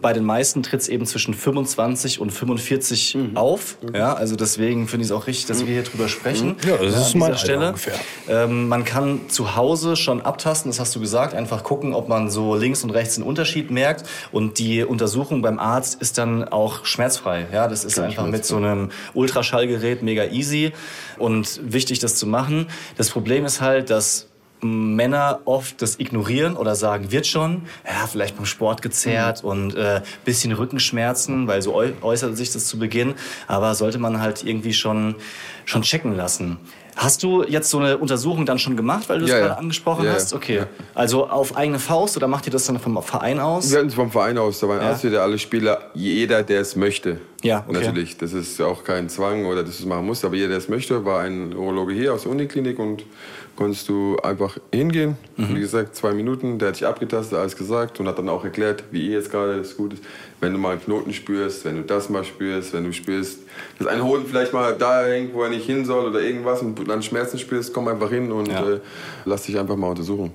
Bei 0.00 0.12
den 0.12 0.24
meisten 0.24 0.62
tritt 0.62 0.80
es 0.80 0.88
eben 0.88 1.06
zwischen 1.06 1.34
25 1.34 2.20
und 2.20 2.30
45 2.30 3.18
auf. 3.34 3.76
Ja, 3.94 4.14
also 4.14 4.36
deswegen 4.36 4.88
finde 4.88 5.04
ich 5.04 5.10
es 5.10 5.16
auch 5.16 5.26
richtig, 5.26 5.46
dass 5.46 5.66
wir 5.66 5.72
hier 5.72 5.82
drüber 5.82 6.08
sprechen. 6.08 6.56
Ja, 6.66 6.76
das 6.76 7.08
ist 7.08 7.14
an 7.14 7.20
mein 7.20 7.32
dieser 7.32 7.38
Stelle. 7.38 7.66
ungefähr. 7.68 7.94
Ähm, 8.28 8.68
man 8.68 8.84
kann 8.84 9.28
zu 9.28 9.56
Hause 9.56 9.96
schon 9.96 10.20
abtasten, 10.20 10.70
das 10.70 10.80
hast 10.80 10.94
du 10.96 11.00
gesagt, 11.00 11.09
einfach 11.18 11.64
gucken, 11.64 11.94
ob 11.94 12.08
man 12.08 12.30
so 12.30 12.56
links 12.56 12.84
und 12.84 12.90
rechts 12.90 13.16
einen 13.16 13.26
Unterschied 13.26 13.70
merkt. 13.70 14.08
Und 14.32 14.58
die 14.58 14.84
Untersuchung 14.84 15.42
beim 15.42 15.58
Arzt 15.58 16.00
ist 16.00 16.18
dann 16.18 16.44
auch 16.44 16.84
schmerzfrei. 16.84 17.46
Ja, 17.52 17.68
das 17.68 17.84
ist 17.84 17.98
einfach 17.98 18.26
mit 18.26 18.44
so 18.44 18.56
einem 18.56 18.90
Ultraschallgerät 19.14 20.02
mega 20.02 20.24
easy 20.24 20.72
und 21.18 21.60
wichtig, 21.62 21.98
das 21.98 22.16
zu 22.16 22.26
machen. 22.26 22.66
Das 22.96 23.10
Problem 23.10 23.44
ist 23.44 23.60
halt, 23.60 23.90
dass 23.90 24.30
Männer 24.62 25.40
oft 25.46 25.80
das 25.80 25.98
ignorieren 25.98 26.56
oder 26.56 26.74
sagen, 26.74 27.10
wird 27.12 27.26
schon, 27.26 27.62
ja, 27.86 28.06
vielleicht 28.06 28.36
beim 28.36 28.46
Sport 28.46 28.82
gezerrt 28.82 29.42
und 29.42 29.74
äh, 29.74 30.02
bisschen 30.24 30.52
Rückenschmerzen, 30.52 31.46
weil 31.46 31.62
so 31.62 31.74
äu 31.74 31.92
äußert 32.02 32.36
sich 32.36 32.52
das 32.52 32.66
zu 32.66 32.78
Beginn, 32.78 33.14
aber 33.46 33.74
sollte 33.74 33.98
man 33.98 34.20
halt 34.20 34.44
irgendwie 34.44 34.74
schon, 34.74 35.14
schon 35.64 35.82
checken 35.82 36.14
lassen. 36.14 36.58
Hast 37.02 37.22
du 37.22 37.42
jetzt 37.44 37.70
so 37.70 37.78
eine 37.78 37.96
Untersuchung 37.96 38.44
dann 38.44 38.58
schon 38.58 38.76
gemacht, 38.76 39.08
weil 39.08 39.20
du 39.20 39.24
es 39.24 39.30
Ja, 39.30 39.38
ja. 39.38 39.46
gerade 39.46 39.58
angesprochen 39.58 40.04
Ja, 40.04 40.10
ja. 40.10 40.16
hast? 40.16 40.34
Okay. 40.34 40.56
Ja. 40.58 40.66
Also 40.94 41.26
auf 41.30 41.56
eigene 41.56 41.78
Faust 41.78 42.14
oder 42.18 42.28
macht 42.28 42.44
ihr 42.46 42.52
das 42.52 42.66
dann 42.66 42.78
vom 42.78 43.02
Verein 43.02 43.40
aus? 43.40 43.70
Wir 43.70 43.78
hatten 43.78 43.88
es 43.88 43.94
vom 43.94 44.10
Verein 44.10 44.36
aus, 44.36 44.60
da 44.60 44.68
war 44.68 44.76
ein 44.76 44.82
Ja. 44.82 44.90
Arzt, 44.90 45.04
der 45.04 45.22
alle 45.22 45.38
Spieler, 45.38 45.90
jeder, 45.94 46.42
der 46.42 46.60
es 46.60 46.76
möchte. 46.76 47.18
Ja, 47.42 47.64
okay. 47.66 47.78
Natürlich, 47.86 48.18
das 48.18 48.34
ist 48.34 48.60
auch 48.60 48.84
kein 48.84 49.08
Zwang 49.08 49.46
oder 49.46 49.62
dass 49.62 49.78
du 49.78 49.84
es 49.84 49.88
machen 49.88 50.04
musst, 50.04 50.26
aber 50.26 50.34
jeder, 50.36 50.48
der 50.48 50.58
es 50.58 50.68
möchte, 50.68 51.02
war 51.06 51.20
ein 51.20 51.56
Urologe 51.56 51.94
hier 51.94 52.12
aus 52.12 52.24
der 52.24 52.32
Uniklinik 52.32 52.78
und 52.78 53.02
konntest 53.56 53.88
du 53.88 54.16
einfach 54.22 54.56
hingehen. 54.72 55.16
Mhm. 55.36 55.56
Wie 55.56 55.60
gesagt, 55.60 55.94
zwei 55.94 56.12
Minuten, 56.12 56.58
der 56.58 56.68
hat 56.68 56.76
dich 56.76 56.86
abgetastet, 56.86 57.38
alles 57.38 57.56
gesagt 57.56 58.00
und 58.00 58.08
hat 58.08 58.18
dann 58.18 58.28
auch 58.28 58.44
erklärt, 58.44 58.84
wie 58.90 59.06
ihr 59.08 59.12
jetzt 59.18 59.30
gerade 59.30 59.58
das 59.58 59.76
gut 59.76 59.94
ist. 59.94 60.02
Wenn 60.40 60.52
du 60.52 60.58
mal 60.58 60.70
einen 60.72 60.82
Knoten 60.82 61.12
spürst, 61.12 61.64
wenn 61.66 61.76
du 61.76 61.82
das 61.82 62.08
mal 62.08 62.24
spürst, 62.24 62.72
wenn 62.72 62.84
du 62.84 62.92
spürst, 62.92 63.40
dass 63.78 63.86
ein 63.88 64.02
Hoden 64.02 64.24
vielleicht 64.26 64.52
mal 64.54 64.74
da 64.76 65.04
hängt, 65.04 65.34
wo 65.34 65.42
er 65.42 65.50
nicht 65.50 65.66
hin 65.66 65.84
soll 65.84 66.06
oder 66.08 66.20
irgendwas 66.22 66.62
und 66.62 66.88
dann 66.88 67.02
Schmerzen 67.02 67.38
spürst, 67.38 67.74
komm 67.74 67.88
einfach 67.88 68.10
hin 68.10 68.32
und 68.32 68.48
Ja. 68.48 68.66
äh, 68.74 68.80
lass 69.26 69.42
dich 69.42 69.58
einfach 69.58 69.76
mal 69.76 69.88
untersuchen. 69.88 70.32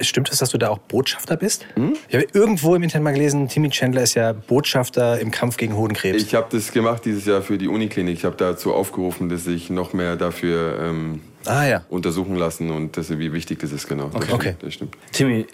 Stimmt 0.00 0.28
es, 0.30 0.38
dass 0.40 0.50
du 0.50 0.58
da 0.58 0.68
auch 0.68 0.78
Botschafter 0.78 1.36
bist? 1.36 1.64
Hm? 1.74 1.94
Ich 2.08 2.14
habe 2.14 2.26
irgendwo 2.34 2.74
im 2.74 2.82
Internet 2.82 3.04
mal 3.04 3.12
gelesen, 3.12 3.48
Timmy 3.48 3.70
Chandler 3.70 4.02
ist 4.02 4.14
ja 4.14 4.32
Botschafter 4.34 5.18
im 5.18 5.30
Kampf 5.30 5.56
gegen 5.56 5.76
Hodenkrebs. 5.76 6.22
Ich 6.22 6.34
habe 6.34 6.46
das 6.50 6.72
gemacht 6.72 7.04
dieses 7.06 7.24
Jahr 7.24 7.40
für 7.40 7.56
die 7.56 7.68
Uniklinik. 7.68 8.18
Ich 8.18 8.24
habe 8.26 8.36
dazu 8.36 8.74
aufgerufen, 8.74 9.30
dass 9.30 9.44
sich 9.44 9.70
noch 9.70 9.94
mehr 9.94 10.16
dafür 10.16 10.78
ähm, 10.82 11.20
ah 11.48 11.66
ja. 11.66 11.84
untersuchen 11.88 12.36
lassen 12.36 12.70
und 12.70 12.96
dass, 12.96 13.16
wie 13.18 13.32
wichtig 13.32 13.58
das 13.60 13.72
ist, 13.72 13.88
genau. 13.88 14.08
Das 14.08 14.30
Okay. 14.30 14.50
stimmt, 14.50 14.62
Das 14.62 14.74
stimmt. 14.74 14.96
Timmy, 15.12 15.46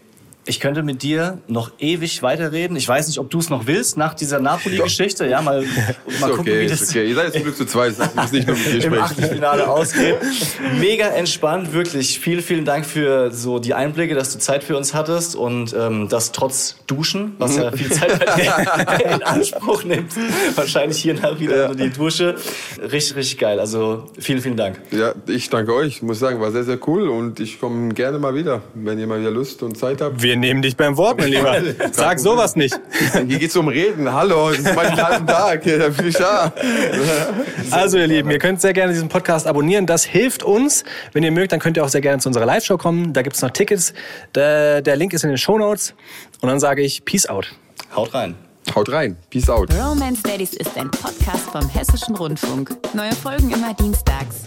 ich 0.46 0.60
könnte 0.60 0.82
mit 0.82 1.02
dir 1.02 1.38
noch 1.46 1.70
ewig 1.78 2.22
weiterreden. 2.22 2.76
Ich 2.76 2.86
weiß 2.86 3.06
nicht, 3.06 3.18
ob 3.18 3.30
du 3.30 3.38
es 3.38 3.50
noch 3.50 3.66
willst 3.66 3.96
nach 3.96 4.14
dieser 4.14 4.40
Napoli-Geschichte. 4.40 5.26
Ja, 5.26 5.40
mal, 5.40 5.62
mal 5.64 5.66
Ist 6.06 6.20
gucken, 6.20 6.38
okay, 6.40 6.60
wie 6.60 6.64
ist 6.64 6.82
das 6.82 6.90
okay. 6.90 7.08
Ihr 7.08 7.14
seid 7.14 7.24
jetzt 7.26 7.34
zum 7.34 7.42
Glück 7.44 7.56
zu 7.56 7.66
zweit, 7.66 7.94
das 7.98 8.14
muss 8.14 8.32
nicht 8.32 8.46
nur 8.46 8.56
mit 8.56 8.66
dir 8.66 8.74
im 8.74 8.80
sprechen. 8.82 8.98
Achtelfinale 9.02 9.68
ausgeht. 9.68 10.16
Mega 10.78 11.06
entspannt, 11.06 11.72
wirklich. 11.72 12.18
Vielen, 12.20 12.42
vielen 12.42 12.64
Dank 12.64 12.84
für 12.84 13.30
so 13.30 13.58
die 13.58 13.74
Einblicke, 13.74 14.14
dass 14.14 14.32
du 14.32 14.38
Zeit 14.38 14.64
für 14.64 14.76
uns 14.76 14.92
hattest 14.92 15.34
und 15.34 15.74
ähm, 15.78 16.08
das 16.08 16.32
trotz 16.32 16.76
Duschen, 16.86 17.34
was 17.38 17.56
ja 17.56 17.72
viel 17.72 17.90
Zeit 17.90 18.12
in 19.14 19.22
Anspruch 19.22 19.84
nimmt. 19.84 20.12
Wahrscheinlich 20.54 20.98
hier 20.98 21.14
nach 21.14 21.38
wieder 21.40 21.68
so 21.68 21.74
die 21.74 21.90
Dusche. 21.90 22.36
Richtig, 22.80 23.16
richtig 23.16 23.38
geil. 23.38 23.60
Also 23.60 24.06
vielen, 24.18 24.40
vielen 24.40 24.56
Dank. 24.56 24.80
Ja, 24.90 25.14
ich 25.26 25.48
danke 25.48 25.74
euch. 25.74 25.96
Ich 25.96 26.02
muss 26.02 26.18
sagen, 26.18 26.40
war 26.40 26.52
sehr, 26.52 26.64
sehr 26.64 26.78
cool 26.86 27.08
und 27.08 27.40
ich 27.40 27.60
komme 27.60 27.94
gerne 27.94 28.18
mal 28.18 28.34
wieder, 28.34 28.62
wenn 28.74 28.98
ihr 28.98 29.06
mal 29.06 29.20
wieder 29.20 29.30
Lust 29.30 29.62
und 29.62 29.76
Zeit 29.78 30.00
habt. 30.00 30.22
Wir 30.22 30.33
Wir 30.34 30.40
nehmen 30.40 30.62
dich 30.62 30.76
beim 30.76 30.96
Wort, 30.96 31.20
mein 31.20 31.28
Lieber. 31.28 31.62
Sag 31.92 32.18
sowas 32.18 32.56
nicht. 32.56 32.76
Hier 33.12 33.38
geht's 33.38 33.54
um 33.54 33.68
Reden. 33.68 34.12
Hallo, 34.12 34.50
das 34.50 34.58
ist 34.58 34.74
mein 34.74 35.00
halben 35.00 35.28
Tag. 35.28 35.62
Da 35.62 35.88
bin 35.90 36.08
ich 36.08 36.16
da. 36.16 36.52
Also, 37.70 37.98
ihr 37.98 38.08
Lieben, 38.08 38.32
ihr 38.32 38.40
könnt 38.40 38.60
sehr 38.60 38.72
gerne 38.72 38.92
diesen 38.92 39.08
Podcast 39.08 39.46
abonnieren. 39.46 39.86
Das 39.86 40.02
hilft 40.02 40.42
uns. 40.42 40.82
Wenn 41.12 41.22
ihr 41.22 41.30
mögt, 41.30 41.52
dann 41.52 41.60
könnt 41.60 41.76
ihr 41.76 41.84
auch 41.84 41.88
sehr 41.88 42.00
gerne 42.00 42.18
zu 42.18 42.28
unserer 42.28 42.46
Live-Show 42.46 42.78
kommen. 42.78 43.12
Da 43.12 43.22
gibt's 43.22 43.42
noch 43.42 43.50
Tickets. 43.50 43.94
Der, 44.34 44.82
der 44.82 44.96
Link 44.96 45.12
ist 45.12 45.22
in 45.22 45.28
den 45.28 45.38
Show 45.38 45.56
Notes. 45.56 45.94
Und 46.40 46.48
dann 46.48 46.58
sage 46.58 46.82
ich 46.82 47.04
Peace 47.04 47.28
out. 47.28 47.54
Haut 47.94 48.12
rein. 48.12 48.34
Haut 48.74 48.90
rein. 48.90 49.16
Peace 49.30 49.48
out. 49.48 49.72
Romance 49.72 50.20
Daddies 50.24 50.54
ist 50.54 50.76
ein 50.76 50.90
Podcast 50.90 51.48
vom 51.52 51.68
Hessischen 51.68 52.16
Rundfunk. 52.16 52.76
Neue 52.92 53.12
Folgen 53.12 53.52
immer 53.52 53.72
dienstags. 53.74 54.42